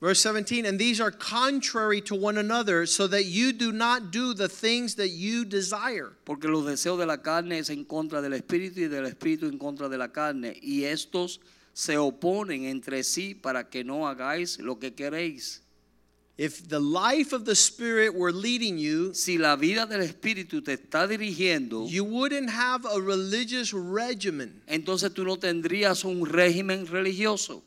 Verse 0.00 0.20
17, 0.20 0.64
and 0.64 0.78
these 0.78 1.00
are 1.00 1.10
contrary 1.10 2.00
to 2.02 2.14
one 2.14 2.38
another, 2.38 2.86
so 2.86 3.08
that 3.08 3.24
you 3.24 3.52
do 3.52 3.72
not 3.72 4.12
do 4.12 4.32
the 4.32 4.48
things 4.48 4.94
that 4.94 5.08
you 5.08 5.44
desire. 5.44 6.12
Porque 6.24 6.44
los 6.44 6.64
deseos 6.64 6.98
de 6.98 7.06
la 7.06 7.16
carne 7.16 7.58
es 7.58 7.68
en 7.68 7.84
contra 7.84 8.22
del 8.22 8.32
espíritu 8.32 8.76
y 8.78 8.86
del 8.88 9.06
espíritu 9.06 9.48
en 9.48 9.58
contra 9.58 9.88
de 9.88 9.98
la 9.98 10.06
carne. 10.08 10.56
Y 10.62 10.84
estos 10.84 11.40
se 11.74 11.96
oponen 11.96 12.64
entre 12.66 13.02
sí 13.02 13.34
para 13.34 13.64
que 13.64 13.82
no 13.82 14.06
hagáis 14.06 14.60
lo 14.60 14.76
que 14.78 14.92
queréis. 14.94 15.62
If 16.36 16.68
the 16.68 16.78
life 16.78 17.32
of 17.32 17.44
the 17.44 17.56
spirit 17.56 18.14
were 18.14 18.30
leading 18.30 18.78
you, 18.78 19.12
Si 19.12 19.36
la 19.36 19.56
vida 19.56 19.84
del 19.86 20.02
espíritu 20.02 20.62
te 20.62 20.74
está 20.74 21.08
dirigiendo, 21.08 21.88
you 21.88 22.04
wouldn't 22.04 22.50
have 22.50 22.86
a 22.86 23.00
religious 23.00 23.72
regimen. 23.72 24.62
entonces 24.68 25.12
tú 25.12 25.24
no 25.24 25.36
tendrías 25.38 26.04
un 26.04 26.24
régimen 26.24 26.86
religioso. 26.86 27.64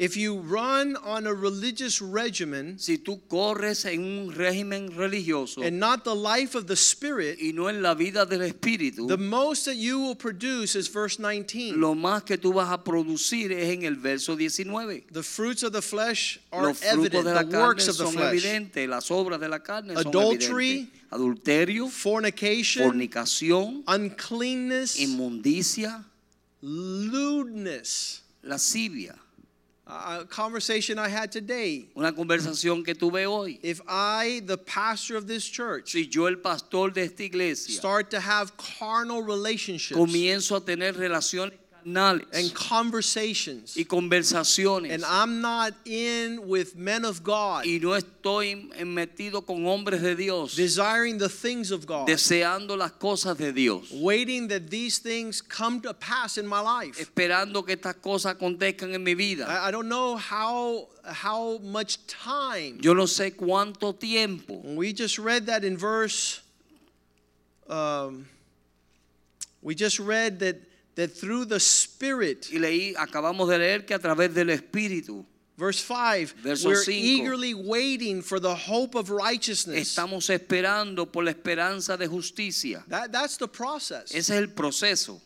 If 0.00 0.16
you 0.16 0.38
run 0.38 0.96
on 1.04 1.26
a 1.26 1.34
religious 1.34 2.00
regimen 2.00 2.78
Si 2.78 2.96
tú 2.96 3.20
corres 3.28 3.84
en 3.84 4.00
un 4.00 4.32
régimen 4.34 4.88
religioso 4.96 5.62
and 5.62 5.78
not 5.78 6.04
the 6.04 6.14
life 6.14 6.54
of 6.54 6.66
the 6.66 6.74
spirit, 6.74 7.38
y 7.38 7.52
no 7.54 7.66
en 7.68 7.82
la 7.82 7.92
vida 7.92 8.24
del 8.24 8.40
espíritu, 8.40 9.06
the 9.06 9.18
most 9.18 9.66
that 9.66 9.76
you 9.76 10.00
will 10.00 10.14
produce 10.14 10.74
is 10.74 10.88
verse 10.88 11.18
19. 11.18 11.78
lo 11.78 11.94
más 11.94 12.24
que 12.24 12.38
tú 12.38 12.54
vas 12.54 12.70
a 12.72 12.82
producir 12.82 13.52
es 13.52 13.68
en 13.76 13.82
el 13.82 13.96
verso 13.96 14.34
19. 14.36 15.04
The 15.12 15.22
fruits 15.22 15.62
of 15.62 15.74
the 15.74 15.82
flesh 15.82 16.40
are 16.50 16.68
Los 16.68 16.82
evident, 16.82 17.24
de 17.26 17.34
la 17.34 17.42
the 17.42 17.50
carne 17.50 17.66
works 17.66 17.86
of 17.88 17.98
the 17.98 18.04
son 18.06 18.14
flesh. 18.14 18.42
evidentes, 18.42 18.88
las 18.88 19.10
obras 19.10 19.38
de 19.38 19.48
la 19.50 19.58
carne 19.58 19.94
son 19.96 20.06
Adultery, 20.06 20.88
evidentes. 20.88 20.88
Adulterio, 21.12 21.88
Fornication, 21.90 22.84
fornicación, 22.90 23.82
uncleanness, 23.86 24.98
inmundicia, 24.98 26.06
lewdness. 26.62 28.22
lascivia. 28.42 29.14
A 29.90 30.24
conversation 30.24 30.98
I 30.98 31.08
had 31.08 31.32
today. 31.32 31.88
Una 31.96 32.12
conversación 32.12 32.84
que 32.84 32.94
tuve 32.94 33.26
hoy. 33.26 33.58
If 33.62 33.80
I, 33.88 34.40
the 34.46 34.56
pastor 34.56 35.16
of 35.16 35.26
this 35.26 35.44
church, 35.44 35.90
Si 35.90 36.06
yo 36.06 36.26
el 36.26 36.36
pastor 36.36 36.90
de 36.90 37.02
esta 37.02 37.24
iglesia 37.24 37.74
start 37.74 38.10
to 38.10 38.20
have 38.20 38.56
carnal 38.56 39.22
relationships 39.22 39.98
comienzo 39.98 40.56
a 40.56 40.60
tener 40.60 40.96
relaciones 40.96 41.54
carnales 41.84 42.26
and 42.32 42.54
conversations, 42.54 43.76
y 43.76 43.84
conversaciones 43.84 44.92
and 44.92 45.04
I'm 45.04 45.40
not 45.40 45.74
in 45.84 46.48
with 46.48 46.76
men 46.76 47.04
of 47.04 47.22
God, 47.22 47.64
y 47.66 47.78
no 47.82 47.90
estoy 47.90 48.70
metido 48.80 49.46
con 49.46 49.64
hombres 49.64 50.02
de 50.02 50.14
Dios, 50.14 50.54
desiring 50.56 51.18
the 51.18 51.28
things 51.28 51.70
of 51.70 51.86
God, 51.86 52.08
deseando 52.08 52.76
las 52.76 52.92
cosas 52.92 53.36
de 53.36 53.52
Dios, 53.52 53.90
waiting 53.92 54.48
that 54.48 54.70
these 54.70 54.98
things 54.98 55.40
come 55.40 55.80
to 55.80 55.94
pass 55.94 56.38
in 56.38 56.46
my 56.46 56.60
life. 56.60 56.98
esperando 56.98 57.64
que 57.64 57.74
estas 57.76 57.96
cosas 57.96 58.36
acontezcan 58.36 58.94
en 58.94 59.02
mi 59.02 59.14
vida. 59.14 59.46
I, 59.48 59.68
I 59.68 59.70
don't 59.70 59.88
know 59.88 60.16
how 60.16 60.88
how 61.04 61.58
much 61.58 62.06
time. 62.06 62.78
Yo 62.82 62.94
no 62.94 63.04
sé 63.04 63.34
cuánto 63.36 63.98
tiempo. 63.98 64.60
We 64.74 64.92
just 64.92 65.18
read 65.18 65.46
that 65.46 65.64
in 65.64 65.76
verse. 65.76 66.40
Um, 67.68 68.26
we 69.62 69.74
just 69.74 69.98
read 69.98 70.40
that 70.40 70.56
that 71.00 71.16
through 71.16 71.46
the 71.46 71.58
Spirit, 71.60 72.48
Y 72.52 72.58
leí, 72.58 72.94
acabamos 72.96 73.48
de 73.48 73.58
leer 73.58 73.86
que 73.86 73.94
a 73.94 73.98
través 73.98 74.32
del 74.34 74.50
Espíritu 74.50 75.24
verse 75.56 75.80
five, 75.80 76.32
Verso 76.42 76.68
we're 76.68 76.82
cinco. 76.84 77.04
eagerly 77.22 77.52
waiting 77.54 78.22
for 78.22 78.40
the 78.40 78.54
hope 78.54 78.94
of 78.94 79.10
righteousness. 79.10 79.78
estamos 79.94 80.30
esperando 80.30 81.10
por 81.10 81.22
la 81.24 81.32
esperanza 81.32 81.96
de 81.98 82.06
justicia. 82.06 82.82
That 82.88 83.12
that's 83.12 83.36
the 83.36 83.48
process. 83.48 84.14
Ese 84.14 84.30
es 84.30 84.30
el 84.30 84.48
proceso. 84.48 85.20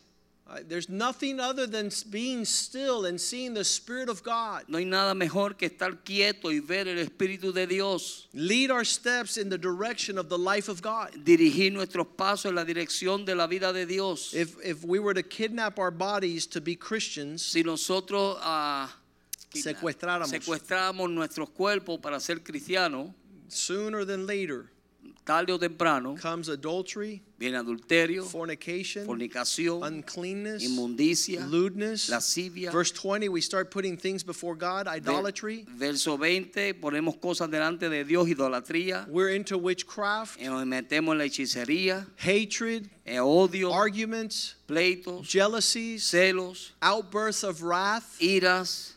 Uh, 0.55 0.59
There's 0.67 0.87
nothing 0.87 1.39
other 1.39 1.67
than 1.67 1.89
being 2.09 2.45
still 2.45 3.05
and 3.05 3.19
seeing 3.19 3.53
the 3.53 3.63
Spirit 3.63 4.07
of 4.07 4.23
God 4.23 4.63
No 4.67 4.77
hay 4.77 4.85
nada 4.85 5.13
mejor 5.13 5.53
que 5.55 5.67
estar 5.69 5.97
quieto 6.05 6.49
y 6.49 6.59
ver 6.59 6.87
el 6.87 6.97
Espíritu 7.05 7.53
de 7.53 7.67
Dios 7.67 8.27
lead 8.33 8.71
our 8.71 8.85
steps 8.85 9.37
in 9.37 9.49
the 9.49 9.57
direction 9.57 10.17
of 10.17 10.29
the 10.29 10.37
life 10.37 10.69
of 10.69 10.81
God. 10.81 11.11
dirigir 11.25 11.73
nuestros 11.73 12.07
pasos 12.15 12.45
en 12.45 12.55
la 12.55 12.63
dirección 12.63 13.25
de 13.25 13.35
la 13.35 13.47
vida 13.47 13.73
de 13.73 13.85
Dios. 13.85 14.33
If 14.33 14.55
if 14.63 14.83
we 14.85 14.99
were 14.99 15.13
to 15.13 15.23
kidnap 15.23 15.77
our 15.77 15.91
bodies 15.91 16.45
to 16.47 16.61
be 16.61 16.75
Christians, 16.75 17.41
Si 17.43 17.61
nosotros 17.63 18.37
ah, 18.41 18.89
Secuestráramos. 19.53 20.29
secuestráramos 20.29 21.09
nuestros 21.09 21.49
cuerpos 21.49 21.99
para 22.01 22.19
ser 22.19 22.43
cristianos, 22.43 23.11
sooner 23.47 24.05
than 24.05 24.25
later 24.27 24.69
tarde 25.25 25.51
o 25.51 25.57
temprano 25.57 26.15
comes 26.21 26.47
adultery, 26.49 27.21
viene 27.37 27.57
adulterio, 27.57 28.23
fornication, 28.23 29.05
fornicación, 29.05 29.83
uncleanness, 29.83 30.63
inmundicia, 30.63 31.45
lewdness. 31.47 32.09
lascivia. 32.09 32.71
Verse 32.71 32.91
20, 32.91 33.27
we 33.29 33.41
start 33.41 33.71
putting 33.71 33.97
things 33.97 34.23
before 34.23 34.55
God, 34.55 34.87
idolatry. 34.87 35.65
Verso 35.67 36.15
20, 36.17 36.75
ponemos 36.75 37.15
cosas 37.19 37.49
delante 37.49 37.89
de 37.89 38.03
Dios, 38.03 38.27
idolatría, 38.27 39.07
We're 39.09 39.35
into 39.35 39.57
witchcraft, 39.57 40.39
y 40.39 40.45
nos 40.45 40.65
metemos 40.65 41.13
en 41.13 41.17
la 41.17 41.25
hechicería, 41.25 42.05
hatred, 42.17 42.87
en 43.05 43.19
odio, 43.19 43.73
arguments, 43.73 44.55
pleitos, 44.67 45.27
jealousies, 45.27 46.03
celos, 46.03 46.73
outbursts 46.81 47.43
of 47.43 47.61
wrath. 47.61 48.15
iras. 48.21 48.94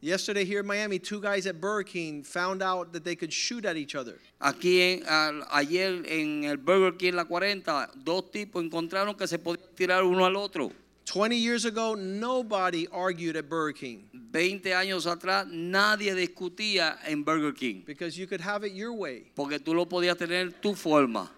Yesterday 0.00 0.44
here 0.44 0.60
in 0.60 0.66
Miami, 0.66 1.00
two 1.00 1.20
guys 1.20 1.46
at 1.46 1.60
Burger 1.60 1.82
King 1.82 2.22
found 2.22 2.62
out 2.62 2.92
that 2.92 3.02
they 3.04 3.16
could 3.16 3.32
shoot 3.32 3.64
at 3.64 3.76
each 3.76 3.96
other. 3.96 4.20
Aquí 4.40 4.78
en- 5.00 5.02
al- 5.08 5.44
ayer 5.52 6.04
en 6.06 6.44
el 6.44 6.56
Burger 6.56 6.92
King 6.96 7.14
La 7.14 7.24
40, 7.24 7.90
dos 8.04 8.30
tipos 8.30 8.62
encontraron 8.62 9.16
que 9.18 9.26
se 9.26 9.38
podían 9.38 9.58
tirar 9.74 10.04
uno 10.04 10.24
al 10.24 10.36
otro. 10.36 10.70
20 11.04 11.36
years 11.36 11.64
ago, 11.64 11.94
nobody 11.96 12.86
argued 12.92 13.34
at 13.34 13.48
Burger 13.48 13.72
King 13.72 14.04
20 14.30 14.70
años 14.74 15.06
atrás 15.06 15.46
nadie 15.50 16.14
discutía 16.14 16.98
en 17.06 17.24
Burger 17.24 17.50
King, 17.52 17.82
because 17.86 18.16
you 18.16 18.26
could 18.26 18.42
have 18.42 18.62
it 18.62 18.74
your 18.74 18.92
way. 18.92 19.32
porque 19.34 19.58
tú 19.58 19.74
lo 19.74 19.86
podías 19.86 20.16
tener 20.18 20.52
tu 20.60 20.74
forma. 20.74 21.28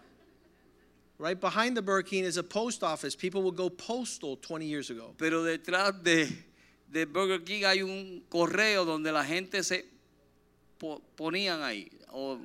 Right 1.19 1.41
behind 1.41 1.77
the 1.77 1.83
Burger 1.83 2.03
King 2.03 2.25
is 2.25 2.37
a 2.37 2.43
post 2.43 2.83
office. 2.83 3.15
People 3.15 3.43
would 3.43 3.55
go 3.57 3.71
postal 3.71 4.37
20 4.37 4.67
years 4.67 4.91
ago. 4.91 5.15
Pero 5.19 5.45
detrás 5.45 6.03
de, 6.03 6.27
de 6.91 7.05
Burger 7.07 7.43
King 7.45 7.65
hay 7.65 7.83
un 7.83 8.23
correo 8.29 8.85
donde 8.85 9.13
la 9.13 9.25
gente 9.25 9.63
se 9.63 9.85
po- 10.79 11.01
ponían 11.17 11.63
ahí 11.63 11.89
o 12.13 12.39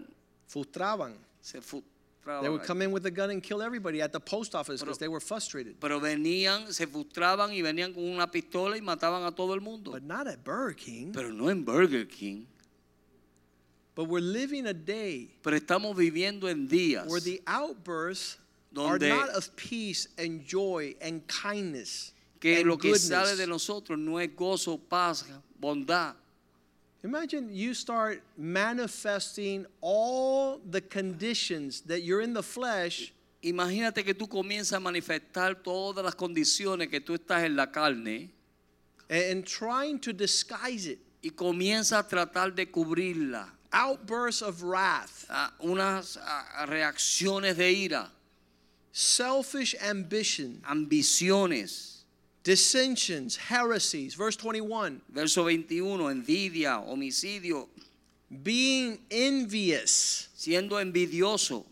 Frustraban. 0.48 1.16
se 1.42 1.60
They 1.60 1.62
frustraban. 1.62 2.52
would 2.52 2.62
ahí. 2.62 2.68
come 2.68 2.82
in 2.84 2.92
with 2.92 3.06
a 3.06 3.12
gun 3.12 3.30
and 3.32 3.42
kill 3.42 3.62
everybody 3.62 4.02
at 4.02 4.12
the 4.12 4.20
post 4.20 4.54
office 4.56 4.80
because 4.82 5.00
they 5.00 5.08
were 5.08 5.20
frustrated. 5.20 5.76
Pero 5.80 6.00
venían, 6.00 6.72
se 6.74 6.86
frustraban 6.88 7.52
y 7.54 7.62
venían 7.62 7.94
con 7.94 8.04
una 8.04 8.30
pistola 8.30 8.78
y 8.78 8.82
mataban 8.82 9.24
a 9.26 9.32
todo 9.32 9.54
el 9.54 9.62
mundo. 9.62 9.92
But 9.92 10.04
not 10.04 10.28
at 10.28 10.44
Burger 10.44 10.76
King. 10.76 11.12
Pero 11.14 11.32
no 11.32 11.50
en 11.50 11.64
Burger 11.66 12.06
King. 12.08 12.46
But 13.96 14.10
we're 14.10 14.20
living 14.22 14.68
a 14.68 14.74
day 14.74 15.30
Pero 15.42 15.56
estamos 15.56 15.96
viviendo 15.96 16.50
en 16.50 16.68
días 16.68 17.08
where 17.08 17.22
the 17.22 17.42
outbursts 17.48 18.38
are 18.78 19.00
not 19.00 19.30
of 19.30 19.56
peace 19.56 20.10
and 20.18 20.46
joy 20.46 20.96
and 21.02 21.26
kindness 21.28 22.12
que 22.40 22.64
lo 22.64 22.78
que 22.78 22.96
sale 22.98 23.32
goodness. 23.32 23.38
de 23.38 23.48
nosotros 23.48 23.98
no 24.00 24.20
es 24.20 24.30
gozo, 24.36 24.78
paz, 24.78 25.26
bondad. 25.60 26.16
Imagine 27.04 27.50
you 27.54 27.74
start 27.74 28.22
manifesting 28.38 29.66
all 29.82 30.60
the 30.72 30.82
conditions 30.82 31.82
that 31.82 32.02
you're 32.02 32.22
in 32.22 32.34
the 32.34 32.42
flesh 32.44 33.12
Imagínate 33.44 34.04
que 34.04 34.16
tú 34.16 34.28
comienzas 34.28 34.74
a 34.74 34.80
manifestar 34.80 35.62
todas 35.64 36.04
las 36.04 36.16
condiciones 36.16 36.90
que 36.90 37.00
tú 37.00 37.14
estás 37.14 37.44
en 37.44 37.56
la 37.56 37.68
carne 37.72 38.32
and, 39.08 39.46
trying 39.46 40.00
to 40.00 40.12
disguise 40.12 40.88
it. 40.88 40.98
y 41.22 41.30
comienzas 41.30 42.00
a 42.00 42.08
tratar 42.08 42.56
de 42.56 42.66
cubrirla. 42.72 43.52
Outbursts 43.72 44.42
of 44.42 44.64
wrath, 44.64 45.26
a 45.30 45.52
unas 45.60 46.18
a- 46.18 46.66
reacciones 46.66 47.56
de 47.58 47.72
ira, 47.72 48.10
selfish 48.92 49.76
ambition, 49.80 50.60
ambiciones. 50.68 51.95
Dissensions, 52.46 53.36
heresies. 53.36 54.14
Verse 54.14 54.38
21 54.38 55.02
Verso 55.10 55.44
21, 55.44 56.00
envidia, 56.00 56.82
homicidio, 56.88 57.68
being 58.44 59.00
envious, 59.12 60.30
siendo 60.38 60.80
envidioso, 60.80 61.66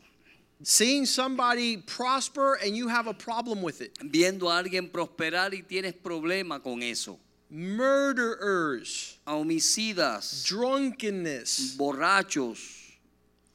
seeing 0.61 1.05
somebody 1.05 1.77
prosper 1.77 2.55
and 2.55 2.75
you 2.75 2.89
have 2.89 3.07
a 3.07 3.13
problem 3.13 3.61
with 3.61 3.81
it, 3.81 3.97
viendo 3.99 4.49
a 4.49 4.61
alguien 4.61 4.89
prosperar 4.89 5.53
y 5.53 5.61
tienes 5.61 5.93
problema 5.93 6.61
con 6.61 6.81
eso. 6.83 7.17
murderers, 7.49 9.19
A 9.27 9.35
homicidas, 9.35 10.43
drunkenness, 10.47 11.77
borrachos, 11.77 12.97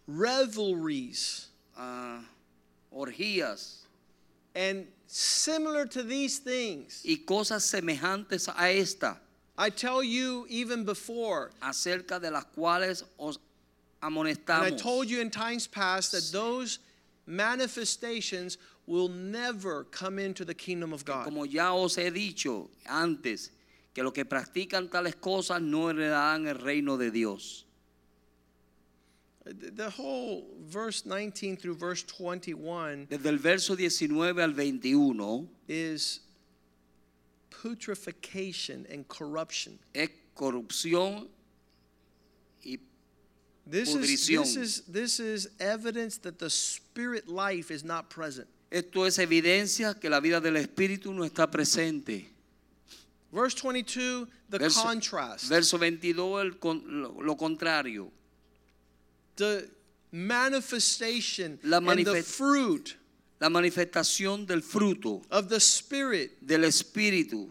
revelries, 0.07 1.49
ah, 1.77 2.21
orgías. 2.95 3.81
And 4.55 4.87
similar 5.09 5.87
to 5.87 6.03
these 6.03 6.39
things. 6.39 7.03
y 7.05 7.25
cosas 7.27 7.65
semejantes 7.65 8.49
a 8.49 8.69
esta, 8.79 9.17
I 9.57 9.71
tell 9.71 10.05
you, 10.05 10.47
even 10.49 10.85
before, 10.85 11.51
acerca 11.61 12.21
de 12.21 12.31
las 12.31 12.45
cuales 12.57 13.03
os 13.19 13.39
And 14.01 14.15
I 14.15 14.21
amonestamos. 14.21 14.79
told 14.79 15.11
you 15.11 15.21
in 15.21 15.31
times 15.31 15.67
past 15.67 16.13
that 16.13 16.31
those 16.33 16.79
manifestations 17.27 18.57
will 18.87 19.09
never 19.09 19.85
come 19.85 20.19
into 20.21 20.45
the 20.45 20.55
kingdom 20.55 20.93
of 20.93 21.05
God. 21.05 21.25
Como 21.25 21.45
ya 21.45 21.75
os 21.75 21.97
he 21.97 22.09
dicho 22.11 22.69
antes, 22.89 23.51
que 23.93 24.05
los 24.05 24.13
que 24.13 24.25
practican 24.25 24.89
tales 24.89 25.17
cosas 25.17 25.61
no 25.61 25.89
heredarán 25.89 26.47
el 26.47 26.55
reino 26.59 26.97
de 26.97 27.11
Dios. 27.11 27.65
The 29.51 29.89
whole 29.91 30.45
verse 30.61 31.07
19 31.07 31.57
through 31.57 31.77
verse 31.77 32.03
21 32.03 33.07
Desde 33.09 33.27
el 33.27 33.39
verso 33.39 33.75
19 33.75 34.39
al 34.39 34.53
21 34.53 35.49
is 35.69 36.21
putrefaction 37.51 38.87
and 38.91 39.07
corruption. 39.09 39.79
es 39.95 40.11
corrupción 40.37 41.29
y 42.65 42.79
This 43.67 43.95
is, 43.95 44.27
this 44.27 44.57
is 44.57 44.83
this 44.87 45.21
is 45.21 45.49
evidence 45.61 46.17
that 46.19 46.39
the 46.39 46.49
spirit 46.49 47.29
life 47.29 47.71
is 47.71 47.85
not 47.85 48.09
present. 48.09 48.49
esto 48.71 49.05
es 49.05 49.19
evidencia 49.19 49.99
que 50.01 50.09
la 50.09 50.21
vida 50.21 50.41
del 50.41 50.57
espíritu 50.57 51.13
no 51.15 51.25
está 51.25 51.51
presente. 51.51 52.27
Verse 53.31 53.55
22, 53.55 54.27
the 54.49 54.59
Verso, 54.59 54.83
contrast. 54.83 55.49
verso 55.51 55.77
22 55.79 56.41
el 56.41 56.59
lo 57.23 57.37
contrario. 57.37 58.11
The 59.39 59.69
manifestation 60.13 61.59
La 61.63 61.79
and 61.79 62.07
the 62.07 62.23
fruit 62.23 62.97
La 63.41 63.49
manifestación 63.49 64.47
del 64.47 64.61
fruto 64.61 65.23
of 65.31 65.49
the 65.49 65.61
spirit 65.61 66.47
del 66.47 66.61
espíritu 66.61 67.51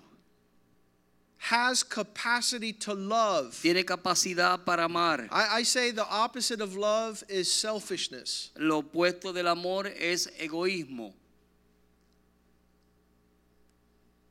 has 1.37 1.83
capacity 1.83 2.73
to 2.73 2.93
love. 2.93 3.57
tiene 3.61 3.83
capacidad 3.83 4.65
para 4.65 4.83
amar. 4.83 5.27
I, 5.31 5.59
I 5.59 5.63
say 5.63 5.91
the 5.91 6.05
opposite 6.05 6.61
of 6.61 6.75
love 6.75 7.23
is 7.29 7.51
selfishness. 7.51 8.51
Lo 8.57 8.81
opuesto 8.81 9.33
del 9.33 9.47
amor 9.47 9.85
es 9.85 10.27
egoísmo. 10.41 11.13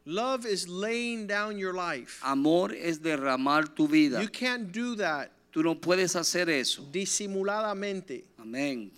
Love 0.04 0.46
is 0.46 0.68
laying 0.68 1.26
down 1.26 1.59
your 1.59 1.72
life. 1.72 2.20
Amor 2.22 2.72
es 2.72 2.98
derramar 2.98 3.74
tu 3.74 3.88
vida. 3.88 4.20
You 4.20 4.28
can't 4.28 4.70
do 4.70 4.96
that 4.96 5.32
Tú 5.57 5.62
no 5.62 5.74
puedes 5.74 6.14
hacer 6.16 6.50
eso. 6.50 6.86
disimuladamente 6.92 8.24
Amén. 8.38 8.90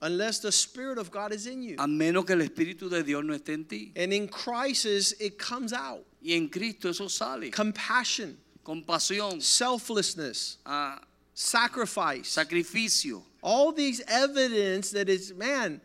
unless 0.00 0.38
the 0.38 0.52
spirit 0.52 0.96
of 0.96 1.10
God 1.10 1.32
is 1.32 1.44
in 1.48 1.60
you. 1.60 1.74
A 1.76 1.88
menos 1.88 2.24
que 2.24 2.34
el 2.34 2.42
Espíritu 2.42 2.88
de 2.88 3.02
Dios 3.02 3.24
no 3.24 3.34
esté 3.34 3.54
en 3.54 3.64
ti. 3.64 3.92
And 3.96 4.12
in 4.12 4.28
crisis, 4.28 5.12
it 5.18 5.36
comes 5.40 5.72
out. 5.72 6.06
Y 6.22 6.34
en 6.34 6.48
Cristo 6.50 6.90
eso 6.90 7.08
sale. 7.08 7.50
Compassion, 7.50 8.36
Compasión, 8.64 9.42
selflessness, 9.42 10.58
ah, 10.64 11.00
sacrifice. 11.34 12.28
sacrificio. 12.28 13.20
All 13.42 13.72
these 13.72 14.00
evidence 14.06 14.92
that 14.92 15.08
is, 15.08 15.34
man, 15.34 15.80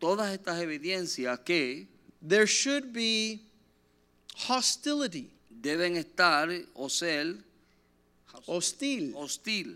Todas 0.00 0.32
estas 0.38 0.58
evidencias 0.62 1.44
que 1.44 1.86
there 2.22 2.46
should 2.46 2.94
be 2.94 3.42
hostility, 4.48 5.30
deben 5.50 5.96
estar 5.96 6.48
o 6.74 6.88
ser 6.88 7.34
hostile. 8.46 9.12
hostil. 9.14 9.74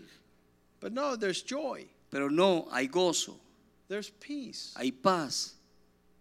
But 0.79 0.93
no, 0.93 1.15
there's 1.15 1.41
joy, 1.43 1.85
Pero 2.09 2.27
no, 2.27 2.67
hay 2.71 2.87
gozo, 2.87 3.35
there's 3.87 4.09
peace, 4.09 4.73
hay 4.77 4.91
paz, 4.91 5.53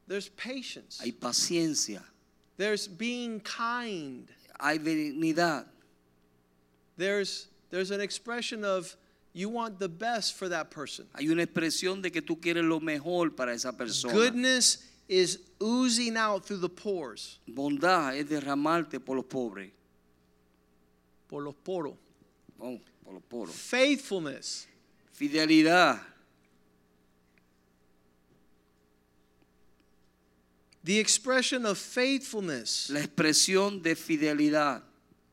there's 0.07 0.29
patience, 0.29 1.01
hay 1.03 1.13
paciencia, 1.13 2.03
there's 2.57 2.87
being 2.87 3.41
kind, 3.41 4.29
hay 4.61 4.79
benignidad. 4.79 5.65
there's 6.97 7.49
there's 7.71 7.91
an 7.91 8.01
expression 8.01 8.65
of 8.65 8.95
you 9.33 9.49
want 9.49 9.79
the 9.79 9.89
best 9.89 10.35
for 10.35 10.49
that 10.49 10.71
person. 10.71 11.07
Hay 11.15 11.29
una 11.29 11.47
expresión 11.47 12.03
de 12.03 12.11
que 12.11 12.21
tú 12.21 12.41
quieres 12.41 12.69
lo 12.69 12.81
mejor 12.81 13.31
para 13.31 13.53
esa 13.53 13.73
persona. 13.73 14.13
Goodness 14.13 14.85
is 15.09 15.39
oozing 15.61 16.17
out 16.17 16.45
through 16.45 16.59
the 16.59 16.69
pores, 16.69 17.39
Bondad 17.49 18.17
es 18.17 18.27
derramarte 18.27 19.03
por 19.05 19.17
los 19.17 19.25
pobres. 19.25 19.71
por 21.29 21.43
los 21.43 21.55
poros. 21.65 21.97
Por. 23.29 23.49
Faithfulness, 23.49 24.67
Fidelidad. 25.19 25.99
the 30.85 30.99
expression 30.99 31.67
of 31.67 31.79
faithfulness. 31.79 32.91
La 32.91 33.01
expresión 33.01 33.83
de 33.83 33.95
fidelidad 33.95 34.83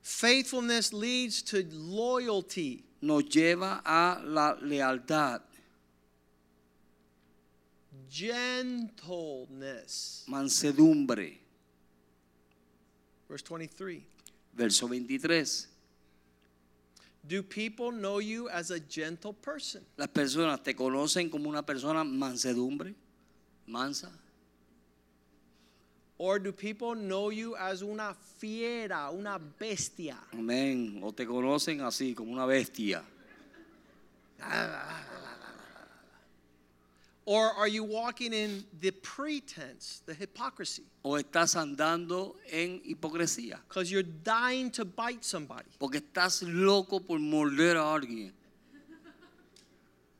Faithfulness 0.01 0.93
leads 0.93 1.41
to 1.41 1.63
loyalty. 1.71 2.83
nos 3.01 3.23
lleva 3.23 3.81
a 3.85 4.21
la 4.23 4.55
lealtad, 4.61 5.41
Gentleness. 8.09 10.23
mansedumbre. 10.27 11.37
Verse 13.29 13.43
23. 13.43 14.01
Verso 14.53 14.87
23. 14.87 15.67
Do 17.27 17.43
people 17.43 17.91
know 17.91 18.19
you 18.19 18.47
as 18.49 18.71
a 18.71 18.79
gentle 18.79 19.33
person? 19.33 19.81
Las 19.97 20.07
personas 20.07 20.63
te 20.63 20.73
conocen 20.73 21.29
como 21.29 21.49
una 21.49 21.61
persona 21.61 22.03
mansedumbre, 22.03 22.93
mansa. 23.67 24.09
Or 26.17 26.39
do 26.39 26.51
people 26.51 26.95
know 26.95 27.29
you 27.29 27.55
as 27.57 27.83
una 27.83 28.15
fiera, 28.39 29.11
una 29.11 29.37
bestia? 29.59 30.17
Amén. 30.31 30.99
O 31.03 31.11
te 31.11 31.25
conocen 31.25 31.81
así, 31.81 32.15
como 32.15 32.31
una 32.31 32.45
bestia. 32.45 33.03
Ah, 34.39 34.45
ah, 34.49 35.05
ah. 35.11 35.26
Or 37.27 37.51
are 37.57 37.67
you 37.67 37.83
walking 37.83 38.31
in 38.31 38.63
the 38.79 38.91
pretense, 38.91 40.01
the 40.05 40.13
hypocrisy? 40.13 40.83
O 41.03 41.17
estás 41.17 41.57
andando 41.57 42.35
en 42.49 42.79
hipocresía. 42.87 43.59
Because 43.67 43.91
you're 43.91 44.01
dying 44.01 44.71
to 44.71 44.85
bite 44.85 45.25
somebody. 45.25 45.69
Porque 45.77 45.99
estás 45.99 46.41
loco 46.41 46.99
por 46.99 47.19
morder 47.19 47.75
a 47.75 47.83
alguien. 47.83 48.31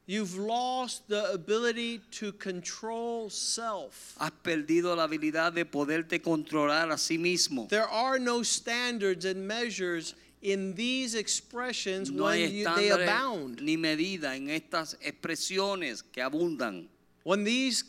You've 0.05 0.37
lost 0.37 1.07
the 1.07 1.31
ability 1.31 2.01
to 2.11 2.33
control 2.33 3.29
self. 3.29 4.17
Has 4.19 4.31
perdido 4.43 4.93
la 4.93 5.07
habilidad 5.07 5.53
de 5.53 5.63
poderte 5.63 6.21
controlar 6.21 6.91
a 6.91 6.95
sí 6.97 7.17
mismo. 7.17 7.69
There 7.69 7.87
are 7.87 8.19
no 8.19 8.43
standards 8.43 9.23
and 9.23 9.47
measures 9.47 10.13
in 10.41 10.73
these 10.75 11.15
expressions 11.15 12.11
No 12.11 12.25
when 12.25 12.51
you, 12.51 12.65
they 12.75 12.89
abound. 12.89 13.61
ni 13.61 13.77
medida 13.77 14.35
en 14.35 14.49
estas 14.49 14.97
expresiones 15.01 16.03
que 16.11 16.21
abundan. 16.21 16.89
When 17.27 17.43
these 17.43 17.83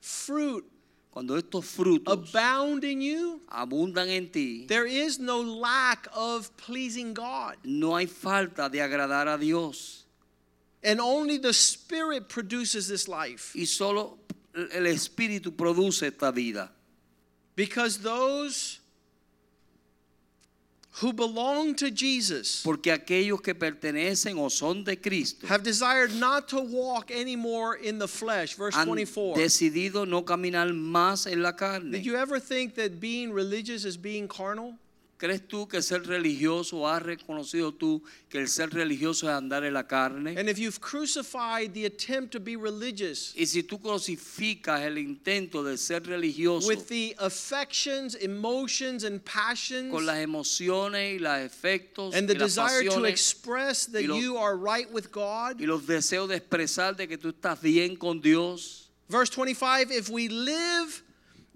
fruit 0.00 0.64
Cuando 1.12 1.36
estos 1.36 1.64
frutos 1.64 2.12
abound 2.12 2.82
in 2.82 3.00
you, 3.00 3.40
abundan 3.52 4.08
en 4.08 4.30
ti, 4.30 4.66
there 4.66 4.84
is 4.84 5.20
no 5.20 5.40
lack 5.40 6.08
of 6.12 6.50
pleasing 6.56 7.14
God. 7.14 7.56
no 7.62 7.94
hay 7.94 8.06
falta 8.06 8.68
de 8.68 8.78
agradar 8.78 9.32
a 9.32 9.38
Dios. 9.38 10.04
And 10.82 11.00
only 11.00 11.38
the 11.38 11.52
Spirit 11.52 12.28
produces 12.28 12.88
this 12.88 13.06
life. 13.06 13.52
Y 13.54 13.64
solo 13.64 14.18
el 14.54 14.86
Espíritu 14.86 15.56
produce 15.56 16.02
esta 16.02 16.32
vida. 16.32 16.68
Because 17.54 17.98
those 17.98 18.77
who 21.00 21.12
belong 21.12 21.74
to 21.74 21.90
Jesus 21.90 22.62
Porque 22.62 22.90
aquellos 22.90 23.40
que 23.40 23.54
pertenecen 23.54 24.38
o 24.38 24.48
son 24.48 24.84
de 24.84 24.96
Cristo 24.96 25.46
have 25.46 25.62
desired 25.62 26.14
not 26.14 26.48
to 26.48 26.60
walk 26.60 27.10
anymore 27.10 27.76
in 27.76 27.98
the 27.98 28.08
flesh. 28.08 28.54
Verse 28.54 28.74
han 28.74 28.86
24. 28.86 29.36
decidido 29.36 30.06
no 30.06 30.22
caminar 30.22 30.68
más 30.72 31.26
en 31.30 31.42
la 31.42 31.52
carne. 31.52 31.92
Did 31.92 32.04
you 32.04 32.16
ever 32.16 32.40
think 32.40 32.74
that 32.74 33.00
being 33.00 33.32
religious 33.32 33.84
is 33.84 33.96
being 33.96 34.28
carnal? 34.28 34.74
¿Crees 35.18 35.48
tú 35.48 35.66
que 35.66 35.82
ser 35.82 36.06
religioso, 36.06 36.86
has 36.86 37.02
reconocido 37.02 37.72
tú 37.72 38.00
que 38.28 38.38
el 38.38 38.46
ser 38.46 38.70
religioso 38.70 39.26
es 39.28 39.34
andar 39.34 39.64
en 39.64 39.74
la 39.74 39.82
carne? 39.88 40.38
And 40.38 40.48
if 40.48 40.58
you've 40.58 40.80
crucified 40.80 41.72
the 41.74 41.86
attempt 41.86 42.30
to 42.30 42.38
be 42.38 42.54
religious 42.54 43.34
Y 43.36 43.46
si 43.46 43.64
tú 43.64 43.80
crucificas 43.80 44.80
el 44.82 44.96
intento 44.96 45.64
de 45.64 45.76
ser 45.76 46.02
religioso 46.06 46.68
with 46.68 46.86
the 46.86 47.16
affections, 47.18 48.14
emotions, 48.14 49.02
and 49.02 49.20
passions, 49.24 49.90
con 49.90 50.06
las 50.06 50.18
emociones 50.18 51.16
y 51.16 51.18
los 51.18 51.36
efectos 51.38 52.14
and 52.14 52.30
y 52.30 52.34
the 52.34 52.38
las 52.38 52.54
desire 52.54 52.84
to 52.84 52.90
pasiones 52.90 53.10
express 53.10 53.86
that 53.86 54.02
y 54.02 54.06
lo- 54.06 54.20
you 54.20 54.36
are 54.36 54.56
right 54.56 54.88
with 54.92 55.10
God, 55.10 55.60
y 55.60 55.66
los 55.66 55.82
deseos 55.84 56.28
de 56.28 56.36
expresar 56.36 56.96
de 56.96 57.08
que 57.08 57.18
tú 57.18 57.30
estás 57.32 57.60
bien 57.60 57.96
con 57.96 58.20
Dios. 58.20 58.88
verse 59.08 59.30
25, 59.30 59.90
if 59.90 60.08
we 60.10 60.28
live 60.28 61.02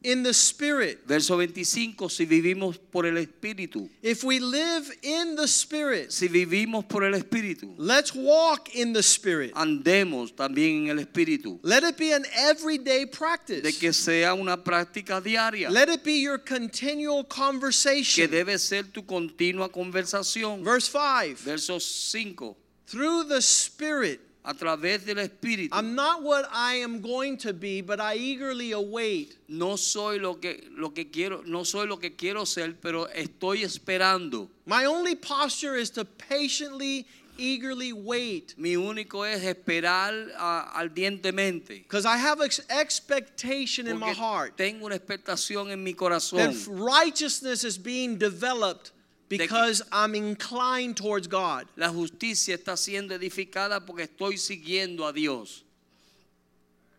in 0.05 0.23
the 0.23 0.33
Spirit, 0.35 1.01
Verso 1.07 1.37
25, 1.37 2.09
si 2.09 2.25
vivimos 2.27 2.79
por 2.79 3.07
el 3.07 3.17
Espíritu, 3.17 3.89
if 4.03 4.25
we 4.25 4.39
live 4.41 4.91
in 5.03 5.37
the 5.37 5.47
Spirit, 5.47 6.11
si 6.11 6.29
vivimos 6.29 6.85
por 6.89 7.05
el 7.05 7.15
Espíritu, 7.15 7.75
let's 7.79 8.15
walk 8.15 8.75
in 8.75 8.93
the 8.93 9.03
Spirit. 9.03 9.53
andemos 9.55 10.35
también 10.35 10.85
en 10.85 10.99
el 10.99 11.05
Espíritu. 11.05 11.59
Let 11.63 11.85
it 11.85 11.97
be 11.97 12.13
an 12.13 12.25
everyday 12.37 13.07
practice. 13.07 13.63
De 13.63 13.73
que 13.73 13.93
sea 13.93 14.35
una 14.35 14.57
práctica 14.57 15.21
diaria, 15.21 15.71
Let 15.71 15.89
it 15.89 16.03
be 16.05 16.21
your 16.21 16.39
continual 16.39 17.25
conversation. 17.25 18.29
que 18.29 18.29
debe 18.29 18.59
ser 18.59 18.85
tu 18.93 19.03
continua 19.03 19.69
conversación. 19.69 20.65
Verse 20.65 20.89
5. 20.89 21.45
Verso 21.45 21.79
5. 21.79 22.57
through 22.87 23.25
the 23.25 23.41
Spirit. 23.41 24.21
A 24.45 24.55
través 24.55 25.05
del 25.05 25.19
Espíritu. 25.19 25.69
I'm 25.73 25.95
not 25.95 26.23
what 26.23 26.49
I 26.53 26.75
am 26.75 27.01
going 27.01 27.37
to 27.39 27.53
be, 27.53 27.81
but 27.81 28.01
I 28.01 28.17
eagerly 28.17 28.73
await 28.73 29.37
No 29.49 29.77
soy 29.77 30.19
lo 30.19 30.35
que, 30.35 30.65
lo 30.77 30.91
que 30.91 31.11
quiero, 31.11 31.43
no 31.47 31.63
soy 31.65 31.87
lo 31.87 31.99
que 31.99 32.17
quiero 32.17 32.45
ser, 32.45 32.75
pero 32.81 33.07
estoy 33.15 33.63
esperando. 33.63 34.49
My 34.67 34.87
only 34.87 35.15
posture 35.15 35.77
is 35.77 35.91
to 35.91 36.05
patiently, 36.05 37.07
eagerly 37.37 37.93
wait. 37.93 38.55
Mi 38.57 38.77
único 38.77 39.25
es 39.25 39.43
esperar 39.43 40.31
ah, 40.37 40.73
ardientemente. 40.75 41.83
Because 41.83 42.07
I 42.07 42.17
have 42.17 42.41
ex- 42.41 42.61
expectation 42.71 43.87
in 43.87 43.99
my 43.99 44.13
heart 44.13 44.57
tengo 44.57 44.87
una 44.87 44.99
expectación 44.99 45.71
en 45.71 45.83
mi 45.83 45.93
that 45.93 45.99
corazón 45.99 46.55
righteousness 46.69 47.65
is 47.65 47.79
being 47.79 48.17
developed 48.17 48.92
because 49.39 49.83
I'm 49.93 50.15
inclined 50.15 50.97
towards 50.97 51.27
God. 51.27 51.67
La 51.77 51.89
justicia 51.89 52.57
está 52.57 52.77
siendo 52.77 53.15
edificada 53.15 53.85
porque 53.85 54.09
estoy 54.09 54.37
siguiendo 54.37 55.07
a 55.09 55.13
Dios. 55.13 55.63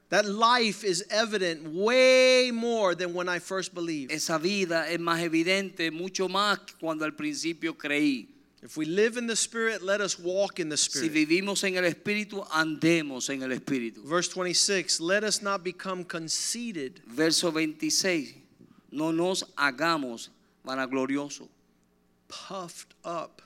That 0.10 0.26
life 0.26 0.84
is 0.84 1.04
evident 1.10 1.74
way 1.74 2.52
more 2.52 2.94
than 2.94 3.14
when 3.16 3.28
I 3.28 3.40
first 3.40 3.74
believed. 3.74 4.12
Esa 4.12 4.38
vida 4.38 4.88
es 4.90 5.00
más 5.00 5.20
evidente, 5.22 5.92
mucho 5.92 6.28
más 6.28 6.60
cuando 6.80 7.04
al 7.04 7.14
principio 7.14 7.74
creí. 7.74 8.28
If 8.62 8.78
we 8.78 8.86
live 8.86 9.18
in 9.18 9.28
the 9.28 9.36
Spirit, 9.36 9.82
let 9.82 10.00
us 10.00 10.18
walk 10.18 10.60
in 10.60 10.70
the 10.70 10.78
Si 10.78 11.08
Spirit. 11.08 11.12
vivimos 11.12 11.64
en 11.66 11.76
el 11.76 11.84
Espíritu, 11.84 12.48
andemos 12.50 13.30
en 13.30 13.42
el 13.44 13.52
Espíritu. 13.52 14.04
Verse 14.06 14.30
26 14.30 15.02
Let 15.02 15.24
us 15.24 15.42
not 15.42 15.64
become 15.64 16.06
conceited, 16.06 17.02
Verso 17.06 17.52
26. 17.52 18.36
No 18.92 19.12
nos 19.12 19.44
hagamos 19.58 20.30
vanaglorioso, 20.64 21.50
puffed 22.48 22.96
up, 23.04 23.42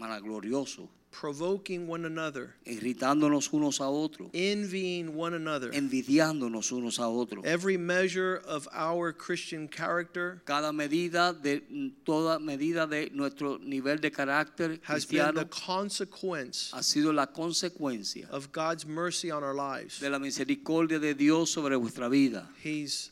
vanaglorioso, 0.00 0.88
provoking 1.10 1.86
one 1.86 2.04
another, 2.04 2.54
irritándonos 2.66 3.52
unos 3.52 3.80
a 3.80 3.84
otros, 3.88 4.30
envying 4.34 5.14
one 5.16 5.34
another. 5.34 5.70
envidiándonos 5.72 6.70
unos 6.72 6.98
a 6.98 7.08
otros. 7.08 7.44
Every 7.44 7.76
measure 7.76 8.40
of 8.46 8.68
our 8.72 9.12
Christian 9.12 9.68
character 9.68 10.40
Cada 10.44 10.72
medida 10.72 11.32
de 11.34 11.60
toda 12.04 12.38
medida 12.38 12.86
de 12.86 13.10
nuestro 13.12 13.58
nivel 13.58 13.98
de 14.00 14.10
carácter 14.10 14.78
has 14.84 15.04
been 15.06 15.34
the 15.34 15.46
consequence 15.46 16.70
ha 16.72 16.82
sido 16.82 17.12
la 17.12 17.26
consecuencia 17.26 18.28
of 18.30 18.52
God's 18.52 18.86
mercy 18.86 19.30
on 19.30 19.42
our 19.42 19.54
lives. 19.54 19.98
de 20.00 20.08
la 20.08 20.18
misericordia 20.18 20.98
de 21.00 21.14
Dios 21.14 21.50
sobre 21.50 21.76
vuestra 21.76 22.08
vida. 22.08 22.46
He's 22.62 23.10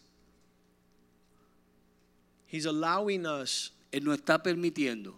He's 2.49 2.65
allowing 2.65 3.27
us 3.27 3.73
Él 3.93 4.05
nos 4.05 4.19
está 4.19 4.43
permitiendo 4.43 5.15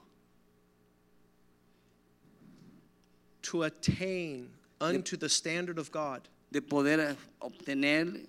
to 3.43 3.63
attain 3.63 4.51
unto 4.81 5.17
the 5.17 5.29
standard 5.29 5.79
of 5.79 5.91
God 5.91 6.29
de 6.51 6.61
poder 6.61 7.17
obtener 7.41 8.27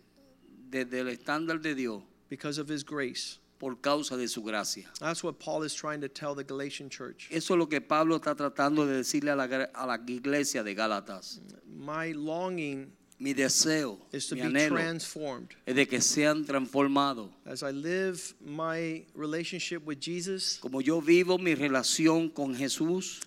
desde 0.69 0.99
el 0.99 1.07
estándar 1.07 1.61
de 1.61 1.75
Dios 1.75 2.01
because 2.29 2.57
of 2.57 2.69
his 2.69 2.83
grace. 2.83 3.39
por 3.59 3.75
causa 3.75 4.15
de 4.15 4.27
su 4.27 4.41
gracia. 4.41 4.85
That's 4.99 5.21
what 5.21 5.37
Paul 5.37 5.63
is 5.63 5.73
trying 5.73 5.99
to 6.01 6.07
tell 6.07 6.33
the 6.33 6.45
Galatian 6.45 6.89
church. 6.89 7.27
Eso 7.29 7.53
es 7.53 7.57
lo 7.57 7.65
que 7.67 7.81
Pablo 7.81 8.17
está 8.17 8.33
tratando 8.35 8.87
de 8.87 9.03
decirle 9.03 9.31
a 9.31 9.35
la, 9.35 9.67
a 9.75 9.85
la 9.85 9.97
iglesia 10.07 10.63
de 10.63 10.73
Gálatas. 10.73 11.41
My 11.67 12.13
longing 12.13 12.93
Mi 13.21 13.33
deseo, 13.33 13.97
is 14.13 14.27
to 14.27 14.35
mi 14.35 14.41
be 14.41 14.47
anhelo 14.47 14.69
transformed. 14.69 15.49
es 15.67 15.75
de 15.75 15.85
que 15.85 15.99
sean 15.99 16.45
transformados. 16.45 17.29
As 17.45 17.63
I 17.63 17.71
live 17.71 18.33
my 18.39 19.03
relationship 19.13 19.85
with 19.85 19.99
Jesus 19.99 20.57
Como 20.61 20.79
yo 20.79 21.01
vivo 21.01 21.37
mi 21.37 21.53
relación 21.53 22.33
con 22.33 22.55
Jesús 22.55 23.21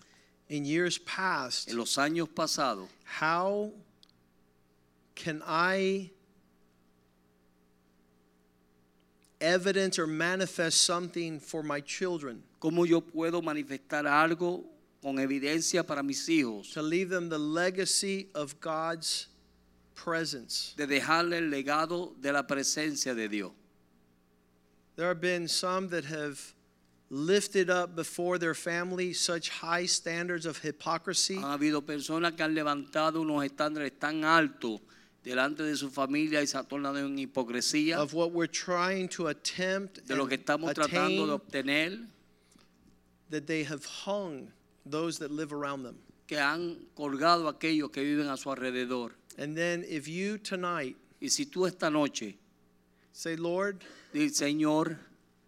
in 0.49 0.65
years 0.65 0.99
past, 0.99 1.69
en 1.69 1.77
los 1.77 1.97
años 1.99 2.29
pasados, 2.29 2.89
how 3.05 3.71
can 5.15 5.43
I 5.47 6.11
evidence 9.41 9.99
or 9.99 10.07
manifest 10.07 10.83
something 10.83 11.39
for 11.41 11.63
my 11.63 11.81
children 11.81 12.43
¿cómo 12.61 12.87
yo 12.87 13.01
puedo 13.01 13.43
manifestar 13.43 14.07
algo 14.07 14.65
con 15.03 15.19
evidencia 15.19 15.85
para 15.85 16.03
mis 16.03 16.29
hijos? 16.29 16.73
to 16.73 16.81
leave 16.81 17.11
them 17.11 17.29
the 17.29 17.39
legacy 17.39 18.29
of 18.35 18.59
God's 18.61 19.27
presence? 19.95 20.75
De 20.77 20.87
dejarle 20.87 21.39
el 21.39 21.51
legado 21.51 22.13
de 22.21 22.33
la 22.33 22.43
presencia 22.43 23.15
de 23.15 23.29
Dios. 23.29 23.53
There 24.97 25.09
have 25.09 25.21
been 25.21 25.49
some 25.49 25.89
that 25.89 26.05
have 26.05 26.55
lifted 27.09 27.69
up 27.69 27.95
before 27.95 28.39
their 28.39 28.55
family 28.55 29.13
such 29.13 29.51
high 29.51 29.85
standards 29.85 30.47
of 30.47 30.59
hypocrisy 30.59 31.37
Han 31.37 31.59
habido 31.59 31.83
personas 31.83 32.33
que 32.33 32.43
han 32.43 32.55
levantado 32.55 33.21
unos 33.21 33.45
estándares 33.45 33.93
tan 33.99 34.25
altos 34.25 34.81
delante 35.23 35.63
de 35.63 35.77
su 35.77 35.91
familia 35.91 36.41
y 36.41 36.47
se 36.47 36.57
han 36.57 36.67
tornado 36.67 36.99
en 36.99 37.19
hipocresía 37.19 37.99
of 37.99 38.15
what 38.15 38.33
we're 38.33 38.47
trying 38.47 39.09
to 39.09 39.29
attempt 39.29 40.07
de 40.07 40.17
lo 40.17 40.27
que 40.27 40.37
estamos 40.37 40.73
tratando 40.75 41.27
de 41.27 41.33
obtener, 41.33 41.99
that 43.31 43.47
they 43.47 43.63
have 43.63 43.85
hung 43.85 44.51
those 44.85 45.19
that 45.19 45.31
live 45.31 45.53
around 45.53 45.83
them. 45.83 45.97
Que 46.33 46.41
han 46.41 46.79
colgado 46.95 47.47
a 47.47 47.51
aquellos 47.51 47.91
que 47.91 48.03
viven 48.03 48.29
a 48.29 48.39
su 48.39 48.51
alrededor. 48.51 49.13
And 49.37 49.55
then 49.55 49.85
if 49.87 50.09
you 50.09 50.39
tonight 50.39 50.97
Y 51.21 51.29
si 51.29 51.45
tú 51.45 51.67
esta 51.67 51.91
noche 51.91 52.39
say, 53.13 53.37
Lord, 53.37 53.83
dices, 54.15 54.39
Señor, 54.39 54.97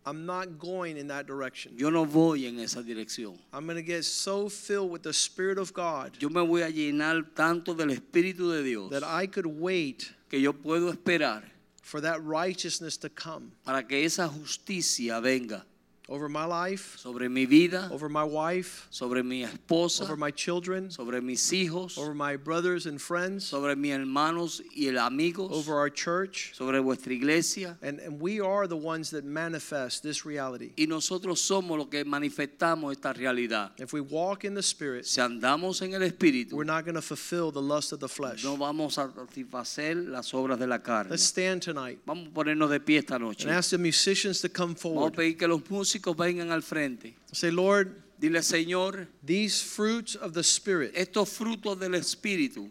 I'm 0.04 0.26
not 0.26 0.58
going 0.58 0.98
in 0.98 1.08
that 1.08 1.26
direction. 1.26 1.72
yo 1.74 1.88
no 1.88 2.04
voy 2.04 2.44
en 2.44 2.60
esa 2.60 2.82
dirección. 2.82 3.38
I'm 3.50 3.64
going 3.64 3.76
to 3.76 3.82
get 3.82 4.04
so 4.04 4.50
filled 4.50 4.90
with 4.90 5.02
the 5.02 5.14
Spirit 5.14 5.56
of 5.56 5.72
God 5.72 6.18
Yo 6.20 6.28
me 6.28 6.42
voy 6.42 6.60
a 6.60 6.70
llenar 6.70 7.34
tanto 7.34 7.72
del 7.72 7.88
Espíritu 7.88 8.52
de 8.52 8.62
Dios 8.62 8.90
that 8.90 9.02
I 9.02 9.26
could 9.26 9.46
wait 9.46 10.12
que 10.28 10.38
yo 10.38 10.52
puedo 10.52 10.92
esperar 10.92 11.44
for 11.80 12.02
that 12.02 12.22
righteousness 12.22 12.98
to 12.98 13.08
come 13.08 13.52
para 13.64 13.82
que 13.82 14.04
esa 14.04 14.28
justicia 14.28 15.18
venga 15.22 15.64
over 16.06 16.28
my 16.28 16.44
life, 16.44 16.98
sobre 16.98 17.30
mi 17.30 17.46
vida, 17.46 17.88
over 17.90 18.10
my 18.10 18.22
wife, 18.24 18.86
sobre 18.90 19.22
mi 19.22 19.42
esposa, 19.42 20.02
over 20.02 20.16
my 20.16 20.30
children, 20.30 20.90
sobre 20.90 21.22
mis 21.22 21.50
hijos, 21.50 21.96
over 21.96 22.12
my 22.12 22.36
brothers 22.36 22.84
and 22.84 23.00
friends, 23.00 23.44
sobre 23.46 23.74
mis 23.74 23.92
hermanos 23.92 24.60
y 24.76 24.86
el 24.88 24.98
amigos, 24.98 25.50
over 25.50 25.74
our 25.78 25.88
church. 25.88 26.52
sobre 26.54 26.78
vuestra 26.80 27.10
iglesia. 27.14 27.78
And, 27.80 28.00
and 28.00 28.20
we 28.20 28.38
are 28.38 28.66
the 28.66 28.76
ones 28.76 29.08
that 29.10 29.24
manifest 29.24 30.02
this 30.02 30.26
reality. 30.26 30.72
Y 30.76 30.84
nosotros 30.86 31.40
somos 31.40 31.78
los 31.78 31.86
que 31.88 32.04
manifestamos 32.04 32.92
esta 32.92 33.14
realidad. 33.14 33.70
If 33.78 33.94
we 33.94 34.02
walk 34.02 34.44
in 34.44 34.52
the 34.54 34.62
Spirit, 34.62 35.06
Si 35.06 35.22
andamos 35.22 35.80
en 35.80 35.94
el 35.94 36.02
Espíritu, 36.02 36.52
we're 36.52 36.64
not 36.64 36.84
going 36.84 36.96
to 36.96 37.02
fulfill 37.02 37.50
the 37.50 37.62
lust 37.62 37.92
of 37.92 38.00
the 38.00 38.08
flesh. 38.08 38.44
no 38.44 38.56
vamos 38.58 38.98
a 38.98 39.08
satisfacer 39.10 39.96
las 40.10 40.34
obras 40.34 40.58
de 40.58 40.66
la 40.66 40.78
carne. 40.80 41.08
Let's 41.10 41.22
stand 41.24 41.62
tonight 41.62 42.00
Vamos 42.04 42.28
a 42.28 42.30
ponernos 42.30 42.68
de 42.68 42.78
pie 42.80 42.98
esta 42.98 43.18
noche. 43.18 43.44
and 43.46 43.52
ask 43.56 43.70
the 43.70 43.78
musicians 43.78 44.42
to 44.42 44.50
come 44.50 44.74
Vamos 44.74 44.78
a 44.78 44.82
forward. 44.82 45.14
pedir 45.16 45.38
que 45.38 45.48
los 45.48 45.62
músicos 45.70 45.93
vengan 46.00 46.50
al 46.50 46.60
frente. 46.60 47.14
Say, 47.32 47.50
Lord, 47.50 48.02
Dile, 48.20 48.40
Señor, 48.40 49.06
these 49.22 49.60
fruits 49.60 50.14
of 50.14 50.32
the 50.32 50.42
Spirit 50.42 50.94
estos 50.94 51.28
frutos 51.28 51.78
del 51.78 51.90
Espíritu 51.90 52.70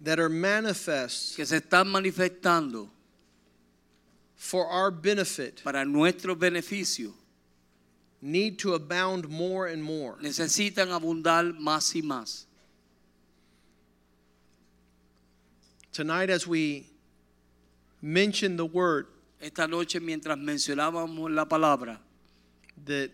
that 0.00 0.18
are 0.18 0.28
manifest 0.28 1.36
que 1.36 1.44
se 1.44 1.60
están 1.60 1.86
manifestando 1.88 2.88
for 4.36 4.66
our 4.66 4.90
benefit 4.90 5.62
para 5.62 5.84
nuestro 5.84 6.34
beneficio 6.34 7.12
need 8.22 8.58
to 8.58 8.74
abound 8.74 9.28
more 9.28 9.66
and 9.66 9.82
more. 9.82 10.16
necesitan 10.22 10.88
abundar 10.88 11.58
más 11.58 11.94
y 11.94 12.00
más. 12.00 12.44
Tonight, 15.92 16.30
as 16.30 16.46
we 16.46 16.86
mention 18.00 18.56
the 18.56 18.64
word 18.64 19.08
Esta 19.40 19.66
noche 19.66 20.00
mientras 20.00 20.36
mencionábamos 20.36 21.30
la 21.30 21.46
palabra, 21.46 22.00
that 22.84 23.10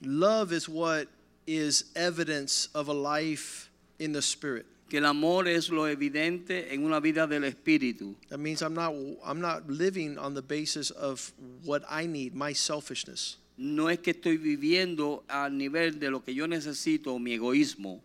love 0.00 0.52
is 0.52 0.68
what 0.68 1.06
is 1.46 1.92
evidence 1.94 2.68
of 2.74 2.88
a 2.88 2.94
life 2.94 3.70
in 3.98 4.12
the 4.12 4.22
Spirit. 4.22 4.66
que 4.88 4.98
el 4.98 5.04
amor 5.04 5.48
es 5.48 5.68
lo 5.68 5.88
evidente 5.88 6.72
en 6.72 6.84
una 6.84 7.00
vida 7.00 7.26
del 7.26 7.44
Espíritu. 7.44 8.14
That 8.28 8.38
means 8.38 8.62
I'm 8.62 8.74
not 8.74 8.94
I'm 9.24 9.40
not 9.40 9.68
living 9.68 10.16
on 10.18 10.34
the 10.34 10.42
basis 10.42 10.90
of 10.90 11.32
what 11.64 11.82
I 11.90 12.06
need, 12.06 12.34
my 12.34 12.52
selfishness. 12.52 13.38
No 13.58 13.88
es 13.88 13.98
que 13.98 14.12
estoy 14.12 14.36
viviendo 14.36 15.24
a 15.28 15.48
nivel 15.48 15.98
de 15.98 16.10
lo 16.10 16.22
que 16.22 16.34
yo 16.34 16.46
necesito 16.46 17.14
o 17.14 17.18
mi 17.18 17.32
egoísmo. 17.32 18.00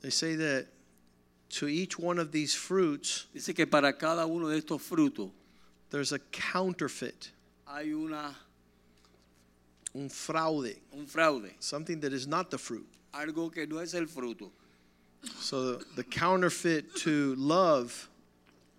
They 0.00 0.10
say 0.10 0.36
that 0.36 0.66
to 1.50 1.66
each 1.68 1.98
one 1.98 2.18
of 2.18 2.30
these 2.32 2.54
fruits 2.54 3.26
Dice 3.34 3.54
que 3.54 3.66
para 3.66 3.92
cada 3.92 4.26
uno 4.26 4.48
de 4.48 4.60
estos 4.60 4.80
frutos 4.80 5.30
there's 5.90 6.12
a 6.12 6.18
counterfeit, 6.30 7.30
hay 7.66 7.92
una, 7.92 8.34
un 9.94 10.08
fraude, 10.08 10.76
un 10.92 11.06
fraude, 11.06 11.50
something 11.60 12.00
that 12.00 12.12
is 12.12 12.26
not 12.26 12.50
the 12.50 12.58
fruit. 12.58 12.86
algo 13.14 13.50
que 13.52 13.66
no 13.66 13.78
es 13.78 13.94
el 13.94 14.04
fruto. 14.06 14.50
So 15.40 15.72
the, 15.72 15.84
the 15.96 16.04
counterfeit 16.04 16.94
to 16.96 17.34
love 17.36 18.08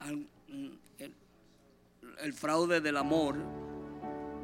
Al- 0.01 0.21
mm, 0.53 0.69
El, 1.01 1.09
el 2.23 2.31
fraude 2.31 2.81
del 2.81 2.95
amor 2.97 3.35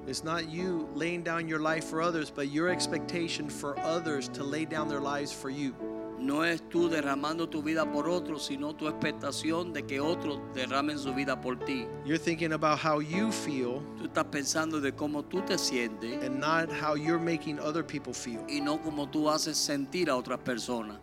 It's 0.07 0.23
not 0.23 0.49
you 0.49 0.88
laying 0.93 1.23
down 1.23 1.47
your 1.47 1.59
life 1.59 1.86
for 1.86 1.99
others, 2.01 2.30
but 2.30 2.49
your 2.49 2.69
expectation 2.69 3.49
for 3.49 3.80
others 3.80 4.28
to 4.30 4.43
lay 4.43 4.65
down 4.65 4.88
their 4.88 4.99
lives 4.99 5.32
for 5.32 5.49
you. 5.49 5.73
No 6.20 6.43
es 6.45 6.68
tú 6.70 6.88
derramando 6.89 7.47
tu 7.49 7.61
vida 7.61 7.91
por 7.91 8.09
otros, 8.09 8.45
sino 8.45 8.74
tu 8.76 8.88
expectación 8.88 9.74
de 9.74 9.84
que 9.86 9.99
otros 9.99 10.39
derramen 10.53 10.97
su 10.97 11.13
vida 11.13 11.39
por 11.39 11.59
ti. 11.59 11.86
You're 12.05 12.18
thinking 12.18 12.53
about 12.53 12.80
how 12.80 12.99
you 13.01 13.32
feel 13.32 13.82
Tú 13.97 14.05
estás 14.05 14.26
pensando 14.26 14.80
de 14.82 14.93
cómo 14.93 15.24
tú 15.24 15.41
te 15.45 15.57
sientes 15.57 16.24
and 16.24 16.39
not 16.39 16.70
how 16.72 16.95
you're 16.95 17.20
making 17.20 17.59
other 17.59 17.84
people 17.86 18.13
feel. 18.13 18.41
y 18.47 18.59
no 18.61 18.82
cómo 18.82 19.09
tú 19.09 19.30
haces 19.30 19.57
sentir 19.57 20.09
a 20.09 20.16
otras 20.16 20.39
personas. 20.39 20.97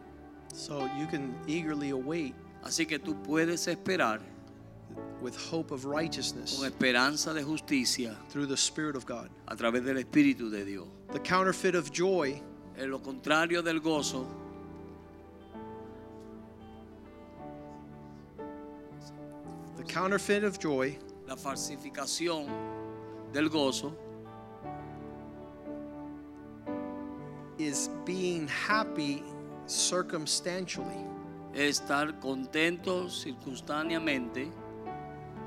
So 0.54 0.86
you 0.98 1.06
can 1.10 1.34
eagerly 1.46 1.90
await 1.90 2.34
Así 2.64 2.86
que 2.86 2.98
tú 2.98 3.14
puedes 3.22 3.66
esperar 3.68 4.20
with 5.20 5.34
hope 5.36 5.72
of 5.72 5.84
righteousness 5.84 6.56
con 6.56 6.66
esperanza 6.66 7.32
de 7.32 7.42
justicia 7.42 8.16
through 8.30 8.46
the 8.46 8.56
Spirit 8.56 8.96
of 8.96 9.04
God. 9.06 9.28
a 9.46 9.54
través 9.56 9.84
del 9.84 9.98
Espíritu 9.98 10.50
de 10.50 10.64
Dios. 10.64 10.86
The 11.12 11.20
counterfeit 11.20 11.74
of 11.74 11.90
joy 11.92 12.42
En 12.76 12.90
lo 12.90 12.98
contrario 13.00 13.62
del 13.62 13.80
gozo, 13.80 14.26
The 19.82 19.92
counterfeit 19.92 20.44
of 20.44 20.60
joy 20.60 20.96
la 21.26 21.34
falsificación 21.34 22.46
del 23.32 23.48
gozo 23.48 23.92
is 27.58 27.90
being 28.04 28.46
happy 28.46 29.24
circumstantially, 29.66 31.04
es 31.52 31.80
estar 31.80 32.20
contento 32.20 33.10
circunstancialmente 33.10 34.52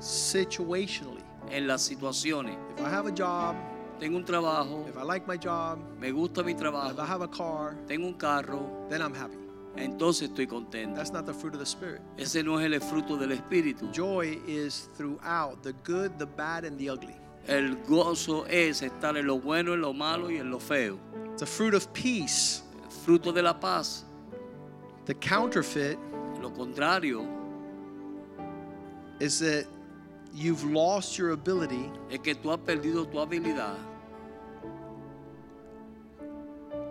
situationally. 0.00 1.22
en 1.50 1.66
las 1.66 1.80
situaciones. 1.88 2.58
If 2.76 2.84
I 2.84 2.90
have 2.90 3.06
a 3.06 3.12
job, 3.12 3.56
Tengo 3.98 4.18
un 4.18 4.24
trabajo, 4.26 4.86
if 4.86 4.98
I 4.98 5.02
like 5.02 5.26
my 5.26 5.38
job, 5.38 5.78
me 5.98 6.10
gusta 6.10 6.42
mi 6.44 6.52
trabajo. 6.52 6.90
if 6.90 6.98
I 6.98 7.06
have 7.06 7.22
a 7.22 7.28
car, 7.28 7.74
tengo 7.86 8.08
un 8.08 8.14
carro, 8.14 8.84
then 8.90 9.00
I'm 9.00 9.14
happy. 9.14 9.45
Entonces 9.76 10.30
estoy 10.30 10.46
contento. 10.46 10.96
That's 10.96 11.12
not 11.12 11.26
the 11.26 11.34
fruit 11.34 11.54
of 11.54 11.60
the 11.60 11.66
Spirit. 11.66 12.00
Ese 12.16 12.42
no 12.42 12.58
es 12.58 12.64
el 12.64 12.80
fruto 12.80 13.18
del 13.18 13.32
Espíritu. 13.32 13.92
Joy 13.92 14.40
is 14.46 14.88
throughout 14.96 15.62
the 15.62 15.72
good, 15.84 16.18
the 16.18 16.26
bad, 16.26 16.64
and 16.64 16.78
the 16.78 16.90
ugly. 16.90 17.16
El 17.46 17.76
gozo 17.86 18.44
es 18.48 18.82
estar 18.82 19.16
en 19.16 19.26
lo 19.26 19.38
bueno, 19.38 19.72
en 19.74 19.80
lo 19.80 19.92
malo 19.92 20.30
y 20.30 20.38
en 20.38 20.50
lo 20.50 20.58
feo. 20.58 20.98
It's 21.32 21.42
a 21.42 21.46
fruit 21.46 21.74
of 21.74 21.92
peace. 21.92 22.62
El 22.82 22.90
fruto 22.90 23.32
de 23.32 23.42
la 23.42 23.52
paz. 23.52 24.04
The 25.04 25.14
counterfeit 25.14 25.98
Lo 26.40 26.50
contrario 26.50 27.26
is 29.18 29.38
that 29.40 29.66
you've 30.34 30.64
lost 30.64 31.16
your 31.16 31.30
ability 31.30 31.90
es 32.10 32.18
que 32.18 32.34
tú 32.34 32.52
has 32.52 32.58
perdido 32.58 33.10
tu 33.10 33.18
habilidad 33.18 33.76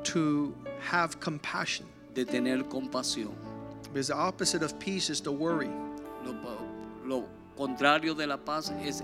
to 0.04 0.56
have 0.80 1.20
compassion. 1.20 1.86
De 2.16 2.26
tener 2.26 2.64
compasión. 2.68 3.34
Because 3.84 4.08
the 4.08 4.16
opposite 4.16 4.64
of 4.64 4.78
peace 4.80 5.10
is 5.12 5.22
to 5.22 5.32
worry. 5.32 5.70
Lo, 6.24 6.34
lo 7.06 7.26
contrario 7.56 8.16
de 8.16 8.26
la 8.26 8.38
paz 8.38 8.72
es 8.84 9.04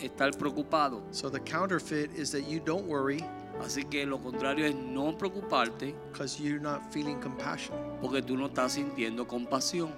estar 0.00 0.36
preocupado. 0.36 1.02
So 1.10 1.30
the 1.30 1.40
counterfeit 1.40 2.10
is 2.14 2.30
that 2.32 2.42
you 2.42 2.60
don't 2.60 2.86
worry 2.86 3.24
Así 3.64 3.82
que 3.90 4.06
lo 4.06 4.18
contrario 4.18 4.66
es 4.66 4.74
no 4.74 5.16
preocuparte 5.18 5.92
because 6.12 6.38
you're 6.40 6.60
not 6.60 6.92
feeling 6.92 7.18
compassion. 7.20 7.74
porque 8.00 8.22
tú 8.22 8.36
no 8.36 8.46
estás 8.46 8.72
sintiendo 8.74 9.26
compasión. 9.26 9.90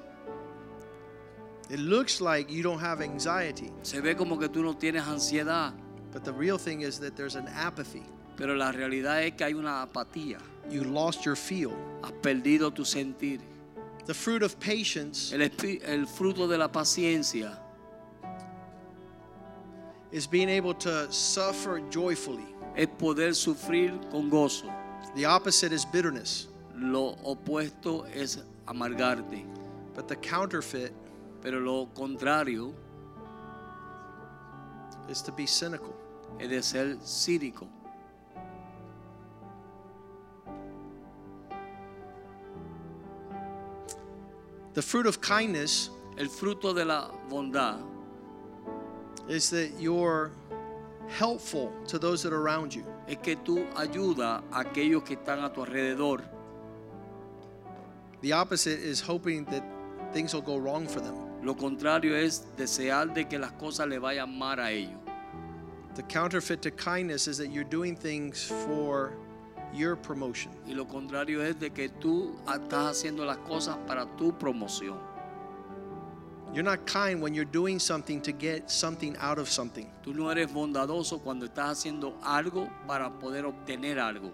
It 1.69 1.79
looks 1.79 2.21
like 2.21 2.51
you 2.51 2.63
don't 2.63 2.81
have 2.81 3.01
anxiety, 3.03 3.71
Se 3.83 4.01
ve 4.01 4.17
como 4.17 4.39
que 4.39 4.49
tú 4.49 4.63
no 4.63 4.75
tienes 4.77 5.07
ansiedad, 5.07 5.73
but 6.13 6.25
the 6.25 6.33
real 6.33 6.59
thing 6.59 6.81
is 6.81 6.99
that 7.01 7.15
there's 7.17 7.37
an 7.37 7.49
apathy. 7.49 8.03
pero 8.37 8.55
la 8.57 8.73
realidad 8.73 9.23
es 9.23 9.35
que 9.35 9.45
hay 9.45 9.53
una 9.55 9.83
apatía. 9.83 10.39
You 10.71 10.85
lost 10.85 11.25
your 11.27 11.37
feel. 11.37 11.77
Has 12.03 12.13
perdido 12.23 12.73
tu 12.75 12.85
sentir. 12.85 13.41
The 14.07 14.15
fruit 14.15 14.43
of 14.43 14.59
patience 14.59 15.33
El, 15.33 15.43
el 15.43 16.07
fruto 16.07 16.49
de 16.49 16.57
la 16.59 16.69
paciencia 16.69 17.59
is 20.11 20.27
being 20.27 20.49
able 20.49 20.75
to 20.75 21.13
suffer 21.13 21.81
joyfully. 21.91 22.47
es 22.77 22.87
poder 22.99 23.31
sufrir 23.31 23.99
con 24.11 24.31
gozo. 24.31 24.73
The 25.15 25.25
opposite 25.25 25.73
is 25.73 25.85
bitterness, 25.85 26.49
Lo 26.77 27.17
opuesto 27.25 28.07
es 28.15 28.39
amargarte, 28.67 29.45
but 29.95 30.09
the 30.09 30.17
counterfeit 30.17 30.93
pero 31.43 31.59
lo 31.59 31.87
contrario 31.95 32.73
is 35.09 35.23
to 35.23 35.33
be 35.33 35.47
cynical. 35.47 35.95
es 36.41 36.49
de 36.49 36.63
ser 36.63 36.97
cínico. 37.05 37.67
The 44.75 44.83
fruit 44.83 45.07
of 45.07 45.21
kindness 45.21 45.91
El 46.21 46.27
fruto 46.27 46.75
de 46.75 46.85
la 46.85 47.11
bondad 47.31 47.83
is 49.27 49.49
that 49.51 49.71
you're 49.81 50.33
helpful 51.09 51.73
to 51.87 51.99
those 51.99 52.23
that 52.23 52.33
are 52.33 52.43
around 52.43 52.75
you. 52.75 52.85
es 53.09 53.17
que 53.23 53.37
tú 53.37 53.67
ayudas 53.75 54.43
a 54.53 54.65
aquellos 54.65 55.03
que 55.03 55.17
están 55.17 55.43
a 55.43 55.51
tu 55.51 55.65
alrededor. 55.65 56.23
The 58.21 58.33
opposite 58.33 58.81
is 58.81 59.01
hoping 59.01 59.47
that 59.47 59.65
things 60.13 60.35
will 60.35 60.43
go 60.43 60.59
wrong 60.59 60.87
for 60.87 61.01
them. 61.01 61.17
Lo 61.43 61.55
contrario 61.55 62.15
es 62.15 62.45
desear 62.59 63.15
de 63.15 63.25
que 63.25 63.39
las 63.39 63.53
cosas 63.53 63.89
le 63.89 63.99
vayan 63.99 64.37
mal 64.37 64.59
a 64.61 64.71
ellos. 64.71 64.99
The 65.95 66.03
counterfeit 66.03 66.61
to 66.63 66.71
kindness 66.71 67.27
is 67.29 67.39
that 67.39 67.51
you're 67.51 67.65
doing 67.65 67.97
things 67.97 68.45
for 68.45 69.15
your 69.75 69.97
promotion. 69.97 70.53
Y 70.67 70.75
lo 70.75 70.87
contrario 70.87 71.43
es 71.43 71.59
de 71.59 71.71
que 71.71 71.89
tú 71.89 72.35
estás 72.47 72.91
haciendo 72.91 73.25
las 73.25 73.39
cosas 73.39 73.77
para 73.87 74.07
tu 74.17 74.33
promoción. 74.33 74.99
You're 76.53 76.65
not 76.65 76.85
kind 76.85 77.23
when 77.23 77.33
you're 77.33 77.45
doing 77.45 77.79
something 77.79 78.21
to 78.23 78.33
get 78.33 78.71
something 78.71 79.17
out 79.21 79.39
of 79.39 79.49
something. 79.49 79.87
Tú 80.03 80.13
no 80.13 80.31
eres 80.31 80.53
bondadoso 80.53 81.21
cuando 81.23 81.47
estás 81.47 81.79
haciendo 81.79 82.17
algo 82.25 82.69
para 82.89 83.09
poder 83.21 83.45
obtener 83.45 83.99
algo. 84.01 84.33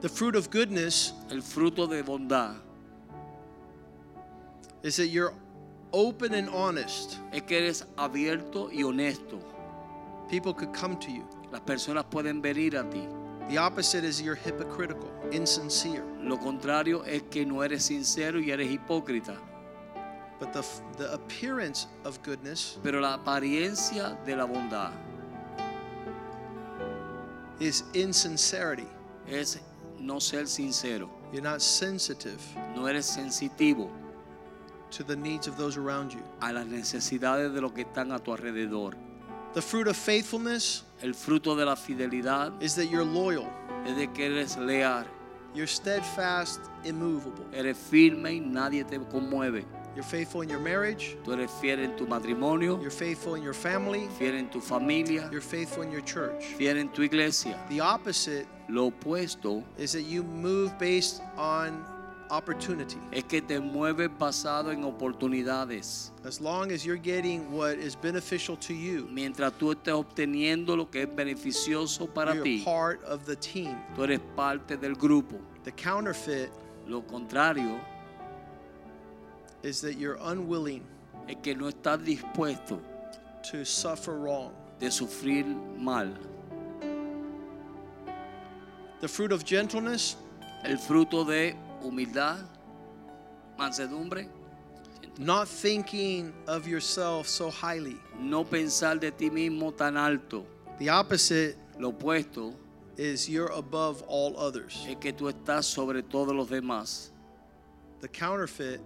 The 0.00 0.08
fruit 0.08 0.34
of 0.34 0.50
goodness 0.50 1.12
El 1.30 1.42
fruto 1.42 1.86
de 1.86 2.02
bondad 2.02 2.56
is 4.82 4.96
that 4.96 5.08
you're 5.08 5.34
open 5.92 6.34
and 6.34 6.48
honest. 6.48 7.18
es 7.32 7.42
que 7.42 7.58
eres 7.58 7.84
abierto 7.96 8.70
y 8.72 8.82
honesto. 8.82 9.38
People 10.30 10.54
could 10.54 10.72
come 10.72 10.96
to 10.98 11.10
you. 11.12 11.28
Las 11.52 11.60
personas 11.60 12.04
pueden 12.06 12.40
venir 12.40 12.76
a 12.76 12.88
ti. 12.88 13.06
The 13.48 13.58
opposite 13.58 14.04
is 14.04 14.20
you're 14.22 14.34
hypocritical, 14.36 15.10
insincere. 15.32 16.02
Lo 16.22 16.38
contrario 16.38 17.04
es 17.04 17.22
que 17.30 17.44
no 17.44 17.62
eres 17.62 17.84
sincero 17.84 18.40
y 18.40 18.50
eres 18.50 18.70
hipócrita. 18.70 19.36
But 20.40 20.52
the, 20.52 20.64
the 20.96 21.12
appearance 21.12 21.86
of 22.04 22.20
goodness 22.24 22.78
Pero 22.82 23.00
la 23.00 23.14
apariencia 23.14 24.18
de 24.24 24.34
la 24.34 24.44
bondad 24.46 24.90
is 27.60 27.84
insincerity. 27.94 28.88
es 29.28 29.60
no 30.00 30.18
ser 30.18 30.46
sincero. 30.48 31.08
You're 31.32 31.42
not 31.42 31.60
sensitive 31.60 32.40
No 32.74 32.86
eres 32.88 33.06
sensitivo 33.06 33.88
to 34.90 35.04
the 35.04 35.16
needs 35.16 35.46
of 35.46 35.56
those 35.56 35.76
around 35.76 36.12
you. 36.12 36.22
a 36.40 36.52
las 36.52 36.66
necesidades 36.66 37.52
de 37.54 37.60
los 37.60 37.72
que 37.72 37.82
están 37.84 38.12
a 38.12 38.18
tu 38.18 38.32
alrededor. 38.32 38.94
The 39.54 39.62
fruit 39.62 39.86
of 39.86 39.96
faithfulness 39.96 40.82
El 41.02 41.14
fruto 41.14 41.56
de 41.56 41.64
la 41.66 41.74
fidelidad 41.74 42.62
is 42.62 42.74
that 42.76 42.86
you're 42.86 43.04
loyal, 43.04 43.48
es 43.84 43.96
de 43.96 44.06
que 44.06 44.26
eres 44.26 44.56
leal, 44.56 45.04
you're 45.54 45.66
steadfast, 45.66 46.60
immovable. 46.84 47.44
eres 47.52 47.76
firme 47.76 48.32
y 48.32 48.38
nadie 48.40 48.84
te 48.88 48.98
conmueve. 48.98 49.64
You're 49.94 50.04
faithful 50.04 50.40
in 50.40 50.48
your 50.48 50.60
marriage, 50.60 51.18
Tú 51.22 51.32
eres 51.34 51.50
fiel 51.60 51.80
en 51.80 51.94
tu 51.98 52.06
matrimonio, 52.06 52.80
you're 52.80 52.90
faithful 52.90 53.34
in 53.34 53.42
your 53.42 53.52
family, 53.52 54.08
fiel 54.18 54.34
en 54.36 54.48
tu 54.48 54.58
familia, 54.60 55.28
you're 55.30 55.42
faithful 55.42 55.82
in 55.82 55.90
your 55.90 56.00
church. 56.00 56.44
fiel 56.56 56.78
en 56.78 56.88
tu 56.88 57.02
iglesia. 57.02 57.58
The 57.68 57.80
opposite 57.80 58.46
Lo 58.68 58.90
opuesto 58.90 59.64
is 59.76 59.92
that 59.92 60.02
you 60.04 60.22
move 60.22 60.78
based 60.78 61.20
on 61.36 61.84
opportunity. 62.32 62.96
es 63.12 63.22
que 63.24 63.40
te 63.42 63.60
mueves 63.60 64.08
basado 64.18 64.72
en 64.72 64.82
oportunidades. 64.84 66.10
As 66.24 66.40
long 66.40 66.72
as 66.72 66.84
you're 66.84 66.96
getting 67.00 67.52
what 67.52 67.76
is 67.78 67.94
beneficial 67.94 68.56
to 68.56 68.72
you, 68.74 69.06
Mientras 69.12 69.52
tú 69.58 69.70
estés 69.72 69.92
obteniendo 69.94 70.76
lo 70.76 70.86
que 70.90 71.02
es 71.02 71.08
beneficioso 71.14 72.06
para 72.12 72.32
you're 72.34 72.42
ti, 72.44 72.62
part 72.64 73.02
of 73.04 73.24
the 73.26 73.36
team. 73.36 73.76
tú 73.94 74.02
eres 74.04 74.20
parte 74.34 74.76
del 74.76 74.94
grupo. 74.94 75.38
The 75.64 75.72
counterfeit 75.72 76.50
Lo 76.88 77.02
contrario 77.02 77.78
is 79.62 79.80
that 79.82 79.96
you're 79.96 80.18
unwilling 80.22 80.82
es 81.28 81.36
que 81.42 81.54
no 81.54 81.66
estás 81.70 82.04
dispuesto 82.04 82.80
to 83.50 83.64
suffer 83.64 84.14
wrong. 84.18 84.52
de 84.80 84.88
sufrir 84.88 85.44
mal. 85.78 86.12
The 89.00 89.06
fruit 89.08 89.30
of 89.32 89.44
gentleness 89.44 90.16
El 90.64 90.76
fruto 90.78 91.24
de 91.24 91.54
humildad, 91.82 92.44
mansedumbre, 93.58 94.26
not 95.18 95.46
thinking 95.48 96.32
of 96.46 96.66
yourself 96.66 97.28
so 97.28 97.50
highly. 97.50 97.96
No 98.18 98.44
pensar 98.44 98.98
de 98.98 99.10
ti 99.10 99.28
mismo 99.30 99.76
tan 99.76 99.96
alto. 99.96 100.46
The 100.78 100.88
opposite 100.88 101.56
Lo 101.78 101.92
opuesto 101.92 102.54
is 102.96 103.28
you're 103.28 103.52
above 103.52 104.02
all 104.06 104.36
others. 104.38 104.86
es 104.88 104.96
que 104.96 105.12
tú 105.12 105.30
estás 105.32 105.64
sobre 105.64 106.02
todos 106.02 106.34
los 106.34 106.48
demás. 106.48 107.10
The 108.00 108.08
counterfeit 108.08 108.80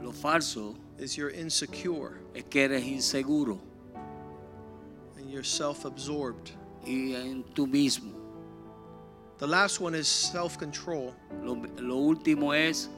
Lo 0.00 0.12
falso 0.12 0.76
is 0.98 1.16
you're 1.16 1.30
insecure 1.30 2.20
es 2.34 2.44
que 2.48 2.62
eres 2.62 2.84
inseguro 2.84 3.58
and 5.16 5.30
you're 5.30 5.42
self 5.44 5.84
absorbed. 5.84 6.50
y 6.86 7.14
en 7.14 7.44
tú 7.54 7.66
mismo. 7.66 8.12
The 9.44 9.50
last 9.50 9.78
one 9.78 9.94
is 9.94 10.08
self 10.08 10.56
control, 10.56 11.14
Lo, 11.42 11.52
lo 11.76 11.96
último 11.96 12.54
es 12.54 12.88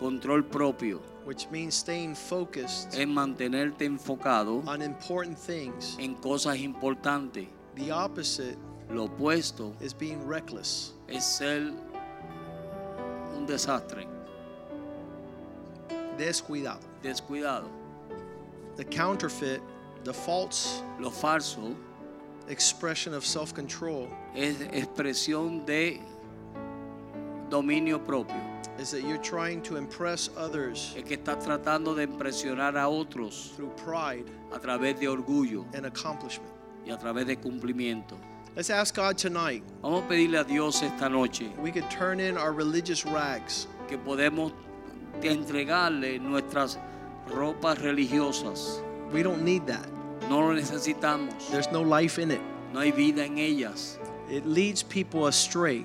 control 0.00 0.42
propio, 0.42 0.98
which 1.24 1.46
means 1.52 1.76
staying 1.76 2.16
focused 2.16 2.88
es 2.98 3.06
mantenerte 3.06 3.82
enfocado 3.82 4.66
on 4.66 4.82
important 4.82 5.38
things. 5.38 5.96
en 6.00 6.16
cosas 6.16 6.56
importantes. 6.60 7.46
The 7.76 7.92
opposite 7.92 8.58
Lo 8.90 9.06
opuesto 9.06 9.80
is 9.80 9.94
being 9.94 10.26
reckless. 10.26 10.94
es 11.06 11.24
ser 11.24 11.70
un 13.36 13.46
desastre, 13.46 14.08
Descuidado. 16.18 16.80
descuidado. 17.00 17.68
The 18.74 18.84
counterfeit, 18.86 19.60
the 20.02 20.12
false 20.12 20.82
Lo 20.98 21.10
falso 21.10 21.76
expression 22.52 23.14
of 23.14 23.24
self 23.24 23.52
control, 23.54 24.08
es 24.36 24.56
expresión 24.72 25.64
de 25.66 26.00
dominio 27.50 27.98
propio. 28.04 28.36
is 28.78 28.90
that 28.90 29.02
you're 29.04 29.18
trying 29.18 29.60
to 29.62 29.76
impress 29.76 30.30
others 30.36 30.94
Es 30.96 31.04
que 31.04 31.16
estás 31.18 31.44
tratando 31.44 31.94
de 31.94 32.06
impresionar 32.06 32.76
a 32.76 32.88
otros 32.88 33.52
through 33.54 33.70
pride 33.76 34.24
a 34.52 34.58
través 34.58 34.98
de 34.98 35.06
orgullo 35.08 35.66
and 35.74 35.84
accomplishment. 35.86 36.50
y 36.86 36.90
a 36.90 36.96
través 36.96 37.26
de 37.26 37.36
cumplimiento. 37.36 38.16
Let's 38.56 38.70
ask 38.70 38.94
God 38.94 39.16
tonight. 39.16 39.62
Vamos 39.82 40.04
a 40.04 40.08
pedirle 40.08 40.38
a 40.40 40.44
Dios 40.44 40.82
esta 40.82 41.08
noche 41.08 41.50
We 41.58 41.70
could 41.70 41.88
turn 41.90 42.20
in 42.20 42.36
our 42.36 42.52
religious 42.52 43.04
rags 43.04 43.66
que 43.88 43.98
podemos 43.98 44.52
entregarle 45.22 46.18
nuestras 46.20 46.78
ropas 47.28 47.78
religiosas. 47.78 48.80
We 49.12 49.22
don't 49.22 49.42
need 49.42 49.66
that. 49.66 49.86
No 50.32 50.40
lo 50.40 50.54
necesitamos. 50.54 51.50
There's 51.50 51.70
no 51.70 51.82
life 51.82 52.18
in 52.18 52.30
it. 52.30 52.40
No 52.72 52.80
hay 52.80 52.90
vida 52.90 53.26
en 53.26 53.36
ellas. 53.36 53.98
It 54.30 54.46
leads 54.46 54.82
people 54.82 55.26
astray. 55.26 55.84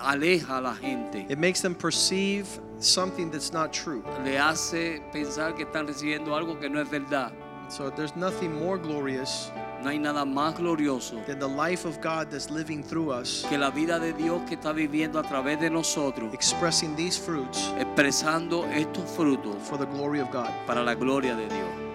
Aleja 0.00 0.58
a 0.58 0.60
la 0.60 0.74
gente. 0.74 1.24
It 1.28 1.38
makes 1.38 1.60
them 1.60 1.76
perceive 1.76 2.48
something 2.80 3.30
that's 3.30 3.52
not 3.52 3.72
true. 3.72 4.02
Le 4.24 4.36
hace 4.36 5.00
pensar 5.12 5.54
que 5.54 5.64
están 5.64 5.86
recibiendo 5.86 6.34
algo 6.34 6.60
que 6.60 6.68
no 6.68 6.80
es 6.80 6.88
verdad. 6.88 7.30
So 7.68 7.88
there's 7.88 8.16
nothing 8.16 8.58
more 8.58 8.78
glorious 8.78 9.52
No 9.84 9.90
hay 9.90 9.98
nada 9.98 10.24
más 10.24 10.56
glorioso 10.58 11.24
than 11.26 11.38
the 11.38 11.46
life 11.46 11.86
of 11.86 12.00
God 12.00 12.30
that's 12.30 12.50
living 12.50 12.82
through 12.82 13.12
us, 13.12 13.46
que 13.48 13.56
la 13.56 13.70
vida 13.70 14.00
de 14.00 14.12
Dios 14.12 14.42
que 14.48 14.56
está 14.56 14.72
viviendo 14.72 15.20
a 15.20 15.22
través 15.22 15.60
de 15.60 15.70
nosotros, 15.70 16.34
expressing 16.34 16.96
these 16.96 17.16
fruits 17.16 17.70
expresando 17.78 18.64
estos 18.72 19.08
frutos 19.10 19.56
for 19.62 19.78
the 19.78 19.86
glory 19.86 20.20
of 20.20 20.30
God. 20.32 20.50
para 20.66 20.82
la 20.82 20.94
gloria 20.94 21.36
de 21.36 21.46
Dios. 21.48 21.93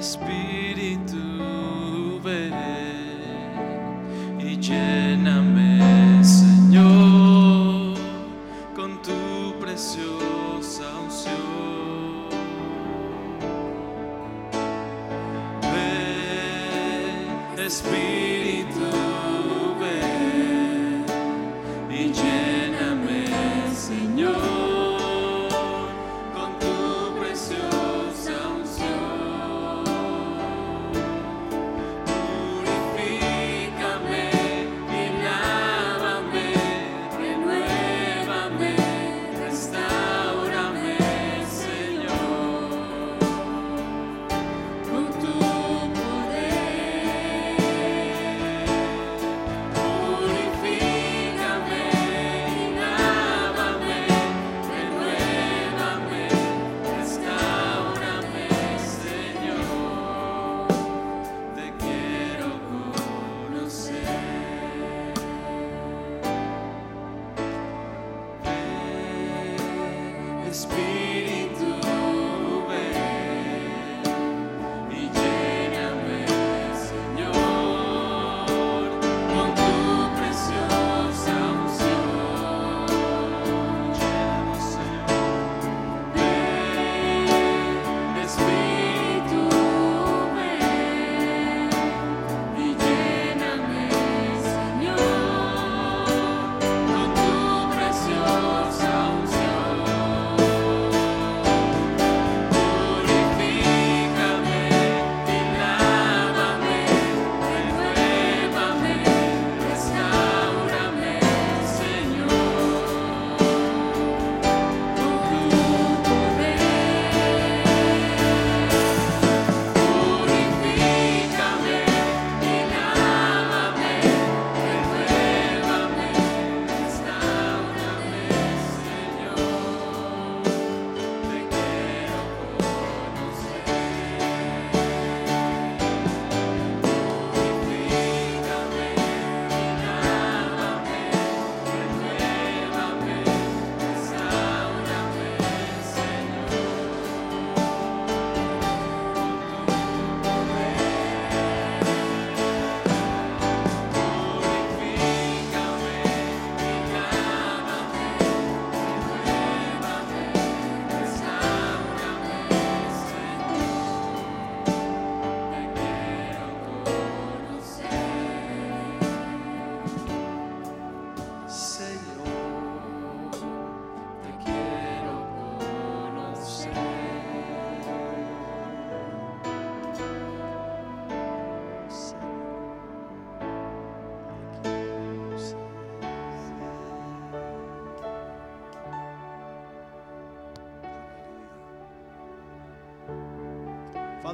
Espírito. 0.00 1.29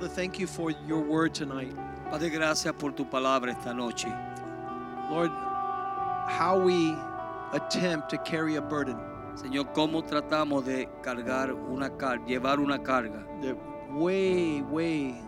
Father, 0.07 0.23
thank 0.23 0.39
you 0.39 0.47
for 0.47 0.71
your 0.87 1.01
word 1.01 1.35
tonight. 1.35 1.75
Padre, 2.11 2.31
gracias 2.31 2.73
por 2.79 2.93
tu 2.93 3.05
palabra 3.05 3.51
esta 3.51 3.75
noche. 3.75 4.07
Lord, 5.11 5.31
how 6.29 6.61
we 6.65 6.95
attempt 7.53 8.11
to 8.11 8.19
carry 8.19 8.55
a 8.57 8.63
burden 8.63 8.97
Señor, 9.35 9.73
cómo 9.75 10.03
tratamos 10.05 10.65
de 10.65 10.89
cargar 11.03 11.53
una 11.53 11.91
carga, 11.91 12.25
llevar 12.25 12.61
una 12.61 12.79
carga 12.79 13.25
way, 13.91 14.63
way 14.63 15.21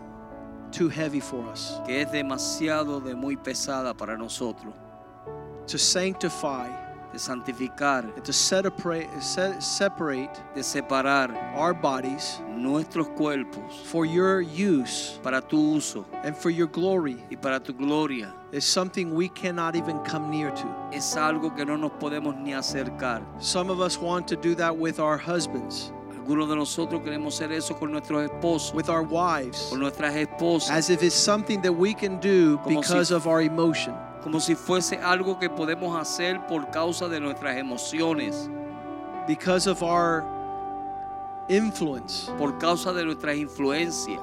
too 0.71 0.87
heavy 0.87 1.19
for 1.19 1.45
us. 1.49 1.81
que 1.85 2.01
es 2.01 2.11
demasiado 2.11 3.01
de 3.01 3.15
muy 3.15 3.35
pesada 3.35 3.93
para 3.93 4.17
nosotros. 4.17 4.73
To 5.67 5.77
sanctify 5.77 6.69
De 7.11 7.17
santificar, 7.17 8.03
and 8.15 8.23
to 8.23 8.31
set 8.31 8.65
apra- 8.65 9.07
se- 9.21 9.59
separate 9.59 10.29
de 10.53 10.61
separar 10.61 11.31
our 11.55 11.73
bodies 11.73 12.39
nuestros 12.55 13.07
cuerpos 13.17 13.73
for 13.85 14.05
your 14.05 14.41
use 14.41 15.17
para 15.23 15.41
tu 15.41 15.57
uso 15.75 16.05
and 16.23 16.35
for 16.37 16.51
your 16.51 16.67
glory 16.67 17.17
y 17.31 17.35
para 17.35 17.59
tu 17.59 17.73
gloria 17.73 18.31
is 18.51 18.63
something 18.63 19.15
we 19.15 19.27
cannot 19.29 19.75
even 19.75 19.97
come 20.05 20.29
near 20.29 20.51
to. 20.51 20.67
es 20.93 21.15
algo 21.15 21.49
que 21.55 21.65
no 21.65 21.75
nos 21.77 21.91
podemos 21.99 22.35
ni 22.37 22.51
acercar. 22.51 23.23
Some 23.41 23.71
of 23.71 23.79
us 23.79 23.97
want 23.97 24.27
to 24.27 24.35
do 24.35 24.53
that 24.55 24.77
with 24.77 24.99
our 24.99 25.17
husbands, 25.17 25.91
Algunos 26.15 26.47
de 26.47 26.55
nosotros 26.57 27.01
queremos 27.01 27.33
hacer 27.39 27.51
eso 27.51 27.73
con 27.73 27.91
nuestros 27.91 28.29
esposos, 28.29 28.71
with 28.75 28.87
our 28.87 29.01
wives, 29.01 29.67
con 29.71 29.79
nuestras 29.79 30.13
esposas, 30.15 30.69
as 30.69 30.91
if 30.91 31.01
it's 31.01 31.15
something 31.15 31.59
that 31.61 31.73
we 31.73 31.91
can 31.91 32.19
do 32.19 32.57
Como 32.57 32.81
si- 32.83 32.87
because 32.93 33.09
of 33.11 33.25
our 33.25 33.41
emotion. 33.41 33.95
Como 34.21 34.39
si 34.39 34.55
fuese 34.55 34.97
algo 34.97 35.39
que 35.39 35.49
podemos 35.49 35.95
hacer 35.99 36.45
por 36.47 36.69
causa 36.71 37.07
de 37.07 37.19
nuestras 37.19 37.57
emociones, 37.57 38.49
because 39.27 39.67
of 39.67 39.81
our 39.83 40.23
influence, 41.47 42.31
por 42.37 42.57
causa 42.57 42.93
de 42.93 43.03
nuestras 43.03 43.37
influencias, 43.37 44.19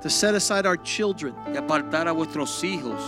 to 0.00 0.10
set 0.10 0.34
aside 0.34 0.66
our 0.66 0.76
children, 0.76 1.34
de 1.52 1.58
apartar 1.58 2.08
a 2.08 2.12
vuestros 2.12 2.62
hijos, 2.62 3.00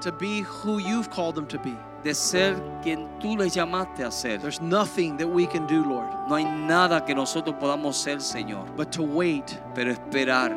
to 0.00 0.12
be 0.12 0.40
who 0.42 0.78
you've 0.78 1.10
called 1.10 1.34
them 1.34 1.46
to 1.46 1.58
be. 1.58 1.76
de 2.02 2.14
ser 2.14 2.56
quien 2.82 3.08
tú 3.20 3.36
les 3.36 3.54
llamaste 3.54 4.02
a 4.04 4.10
ser. 4.10 4.38
There's 4.38 4.60
nothing 4.60 5.18
that 5.18 5.28
we 5.28 5.46
can 5.46 5.66
do, 5.66 5.84
Lord, 5.84 6.08
No 6.28 6.36
hay 6.36 6.44
nada 6.44 7.04
que 7.04 7.14
nosotros 7.14 7.56
podamos 7.60 7.96
ser, 7.96 8.20
Señor, 8.20 8.64
but 8.76 8.90
to 8.92 9.02
wait, 9.02 9.58
pero 9.74 9.92
esperar, 9.92 10.56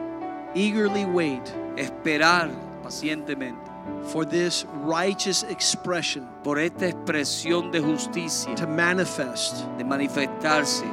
eagerly 0.55 1.05
wait. 1.05 1.43
Esperar 1.75 2.49
pacientemente 2.83 3.62
for 4.05 4.25
this 4.25 4.65
righteous 4.81 5.43
expression 5.43 6.27
por 6.43 6.57
esta 6.57 6.91
expresión 6.91 7.71
de 7.71 7.79
justicia, 7.79 8.55
to 8.55 8.67
manifest 8.67 9.65
de 9.77 9.83
manifestarse 9.83 10.85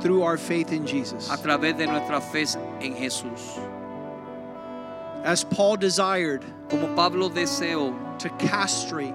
through 0.00 0.22
our 0.22 0.36
faith 0.36 0.72
in 0.72 0.86
Jesus. 0.86 1.30
a 1.30 1.36
través 1.36 1.76
de 1.76 1.86
nuestra 1.86 2.20
fe 2.20 2.44
en 2.80 2.94
Jesús. 2.94 3.58
As 5.24 5.44
Paul 5.44 5.76
desired 5.76 6.44
Como 6.68 6.94
Pablo 6.96 7.28
deseó 7.28 7.94
to 8.18 8.28
castrate 8.30 9.14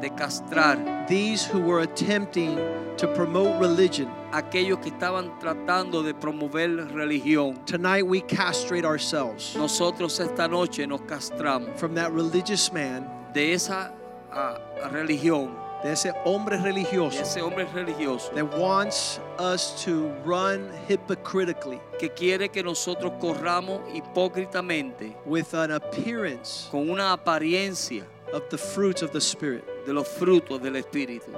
de 0.00 0.10
castrar 0.10 1.06
these 1.06 1.44
who 1.44 1.60
were 1.60 1.80
attempting 1.80 2.56
to 2.96 3.06
promote 3.08 3.60
religion, 3.60 4.08
aquellos 4.32 4.80
que 4.80 4.90
estaban 4.90 5.38
tratando 5.38 6.02
de 6.02 6.14
promover 6.14 6.88
religión, 6.92 7.64
tonight 7.66 8.06
we 8.06 8.20
castrate 8.20 8.84
ourselves 8.84 9.54
nosotros 9.56 10.18
esta 10.20 10.48
noche 10.48 10.86
nos 10.86 11.00
castramos 11.02 11.78
from 11.78 11.94
that 11.94 12.12
religious 12.12 12.72
man, 12.72 13.08
de 13.32 13.52
esa 13.52 13.92
ah, 14.32 14.58
religión, 14.90 15.54
de 15.82 15.92
ese 15.92 16.12
hombre 16.24 16.56
de 16.56 16.64
religioso 16.64 17.20
ese 17.20 17.40
hombre 17.40 17.64
religioso 17.66 18.32
that 18.34 18.58
wants 18.58 19.20
us 19.38 19.84
to 19.84 20.08
run 20.24 20.70
hypocritically 20.88 21.80
que 21.98 22.08
quiere 22.08 22.48
que 22.48 22.62
nosotros 22.62 23.12
corramos 23.20 23.80
hipócritamente 23.94 25.14
with 25.24 25.54
an 25.54 25.70
appearance 25.72 26.68
con 26.70 26.88
una 26.88 27.12
apariencia 27.12 28.04
of 28.32 28.42
the 28.48 28.58
fruits 28.58 29.02
of 29.02 29.12
the 29.12 29.20
Spirit 29.20 29.64
de 29.86 29.92
los 29.92 30.08
frutos 30.08 30.60
del 30.60 30.74
Espíritu, 30.74 31.30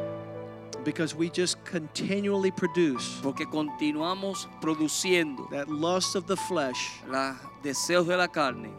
because 0.84 1.14
we 1.14 1.28
just 1.28 1.62
continually 1.64 2.50
produce 2.50 3.20
porque 3.22 3.46
continuamos 3.50 4.46
produciendo 4.60 5.48
that 5.50 5.68
lust 5.68 6.16
of 6.16 6.26
the 6.26 6.36
flesh, 6.36 7.00
los 7.06 7.36
deseos 7.62 8.06
de 8.06 8.16
la 8.16 8.26
carne, 8.26 8.72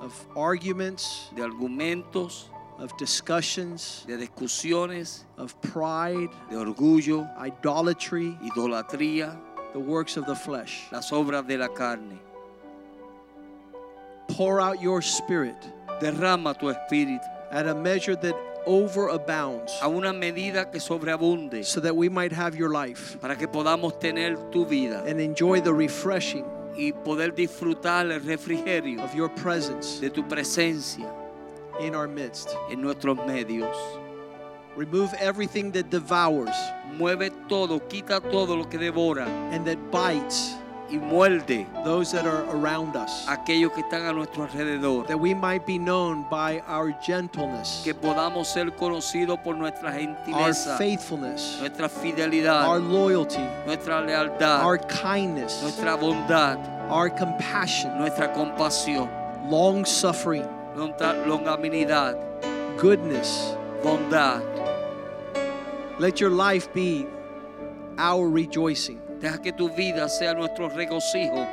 of 0.00 0.26
arguments, 0.36 1.30
de 1.36 1.42
argumentos, 1.42 2.48
of 2.78 2.96
discussions, 2.96 4.04
de 4.06 4.16
discusiones, 4.16 5.24
of 5.36 5.60
pride, 5.60 6.30
de 6.48 6.56
orgullo, 6.56 7.28
idolatry, 7.38 8.38
idolatría, 8.42 9.38
the 9.74 9.78
works 9.78 10.16
of 10.16 10.24
the 10.26 10.34
flesh. 10.34 10.84
las 10.90 11.10
obras 11.10 11.46
de 11.46 11.56
la 11.56 11.68
carne. 11.68 12.18
Pour 14.28 14.60
out 14.60 14.80
your 14.80 15.02
Spirit 15.02 15.56
Derrama 16.00 16.58
tu 16.58 16.66
espíritu 16.72 17.20
at 17.50 17.66
a 17.66 17.74
measure 17.74 18.16
that 18.16 18.34
overabounds 18.66 19.72
a 19.80 19.88
una 19.88 20.12
medida 20.12 20.70
que 20.70 20.80
sobreabunde 20.80 21.64
so 21.64 21.80
that 21.80 21.94
we 21.94 22.08
might 22.08 22.32
have 22.32 22.56
your 22.56 22.70
life 22.70 23.18
para 23.20 23.36
que 23.36 23.46
podamos 23.46 23.98
tener 23.98 24.36
tu 24.50 24.64
vida 24.64 25.02
and 25.06 25.20
enjoy 25.20 25.60
the 25.60 25.72
refreshing 25.72 26.44
y 26.76 26.92
poder 26.92 27.32
disfrutar 27.32 28.10
el 28.10 28.20
refrigerio 28.20 29.02
of 29.02 29.14
your 29.14 29.28
presence 29.28 30.00
de 30.00 30.10
tu 30.10 30.22
presencia 30.24 31.10
in 31.80 31.94
our 31.94 32.08
midst. 32.08 32.54
en 32.70 32.80
nuestros 32.80 33.16
medios. 33.26 33.76
Remove 34.76 35.12
everything 35.14 35.72
that 35.72 35.90
devours 35.90 36.54
Mueve 36.96 37.30
todo, 37.48 37.80
quita 37.80 38.20
todo 38.20 38.56
lo 38.56 38.64
que 38.64 38.78
devora 38.78 39.26
and 39.52 39.64
that 39.66 39.78
bites 39.90 40.54
y 40.90 40.98
muerde 40.98 41.66
those 41.84 42.10
that 42.12 42.26
are 42.26 42.44
around 42.50 42.96
us, 42.96 43.26
aquellos 43.28 43.72
que 43.72 43.82
están 43.82 44.06
a 44.08 44.12
nuestro 44.12 44.46
alrededor. 44.46 45.06
that 45.06 45.18
we 45.18 45.32
might 45.34 45.64
be 45.66 45.78
known 45.78 46.24
by 46.30 46.60
our 46.66 46.92
gentleness, 47.00 47.82
Que 47.84 47.94
podamos 47.94 48.48
ser 48.48 48.70
conocidos 48.72 49.38
por 49.42 49.54
nuestra 49.56 49.90
our 50.32 50.52
faithfulness, 50.78 51.58
nuestra 51.60 51.88
our 52.66 52.80
loyalty, 52.80 53.46
nuestra 53.66 54.00
lealtad, 54.02 54.62
our 54.62 54.78
kindness, 54.78 55.62
nuestra 55.62 55.96
bondad, 55.96 56.58
our 56.90 57.08
compassion, 57.08 57.96
nuestra 57.98 58.32
compasión, 58.34 59.08
long 59.48 59.84
suffering, 59.84 60.46
nuestra 60.76 61.14
longanimidad, 61.26 62.16
goodness. 62.78 63.54
bondad. 63.82 64.42
Let 65.98 66.20
your 66.20 66.30
life 66.30 66.72
be 66.72 67.06
our 67.98 68.28
rejoicing 68.28 69.00
Deja 69.20 69.38
que 69.38 69.52
tu 69.52 69.68
vida 69.70 70.08
sea 70.08 70.32
nuestro 70.34 70.68
regocijo 70.70 71.46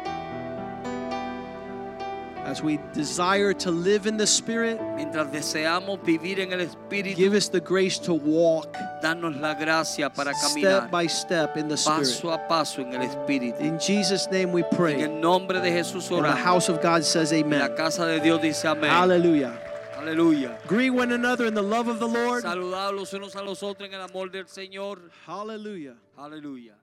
as 2.45 2.63
we 2.63 2.79
desire 2.93 3.53
to 3.53 3.69
live 3.71 4.07
in 4.07 4.15
the 4.15 4.25
Spirit. 4.25 4.79
mientras 4.95 5.29
deseamos 5.33 5.99
vivir 6.05 6.39
en 6.39 6.53
el 6.53 6.61
Espíritu. 6.61 7.17
Give 7.17 7.33
us 7.35 7.49
the 7.49 7.59
grace 7.59 7.99
to 7.99 8.13
walk 8.13 8.73
Danos 9.03 9.35
la 9.41 9.53
gracia 9.53 10.09
para 10.09 10.33
step 10.33 10.89
by 10.89 11.07
step 11.07 11.57
in 11.57 11.67
the 11.67 11.75
Spirit. 11.75 11.97
paso 12.07 12.31
a 12.31 12.47
paso 12.47 12.81
en 12.81 12.93
el 12.93 13.01
Espíritu. 13.01 13.59
In 13.59 13.77
Jesus' 13.77 14.27
name 14.31 14.53
we 14.53 14.61
En 14.63 14.69
pray. 14.77 15.01
el 15.01 15.19
nombre 15.19 15.59
de 15.59 15.69
Jesús 15.71 16.09
And 16.09 16.23
the 16.23 16.31
house 16.31 16.69
of 16.69 16.81
God 16.81 17.03
says 17.03 17.33
amen. 17.33 17.59
la 17.59 17.75
casa 17.75 18.05
de 18.05 18.21
Dios 18.21 18.41
dice 18.41 18.63
amén. 18.65 18.91
Hallelujah. 18.91 19.59
Aleluya. 19.99 20.57
Greet 20.67 20.91
one 20.91 21.11
another 21.11 21.47
in 21.47 21.53
the 21.53 21.61
love 21.61 21.89
of 21.89 21.99
the 21.99 22.07
Lord. 22.07 22.43
Saludar 22.45 22.93
los 22.93 23.11
unos 23.13 23.35
a 23.35 23.41
los 23.43 23.61
otros 23.61 23.89
en 23.89 23.93
el 23.93 23.99
amor 24.01 24.29
del 24.31 24.45
Señor. 24.47 24.99
Hallelujah. 25.25 25.95
Aleluya. 26.17 26.75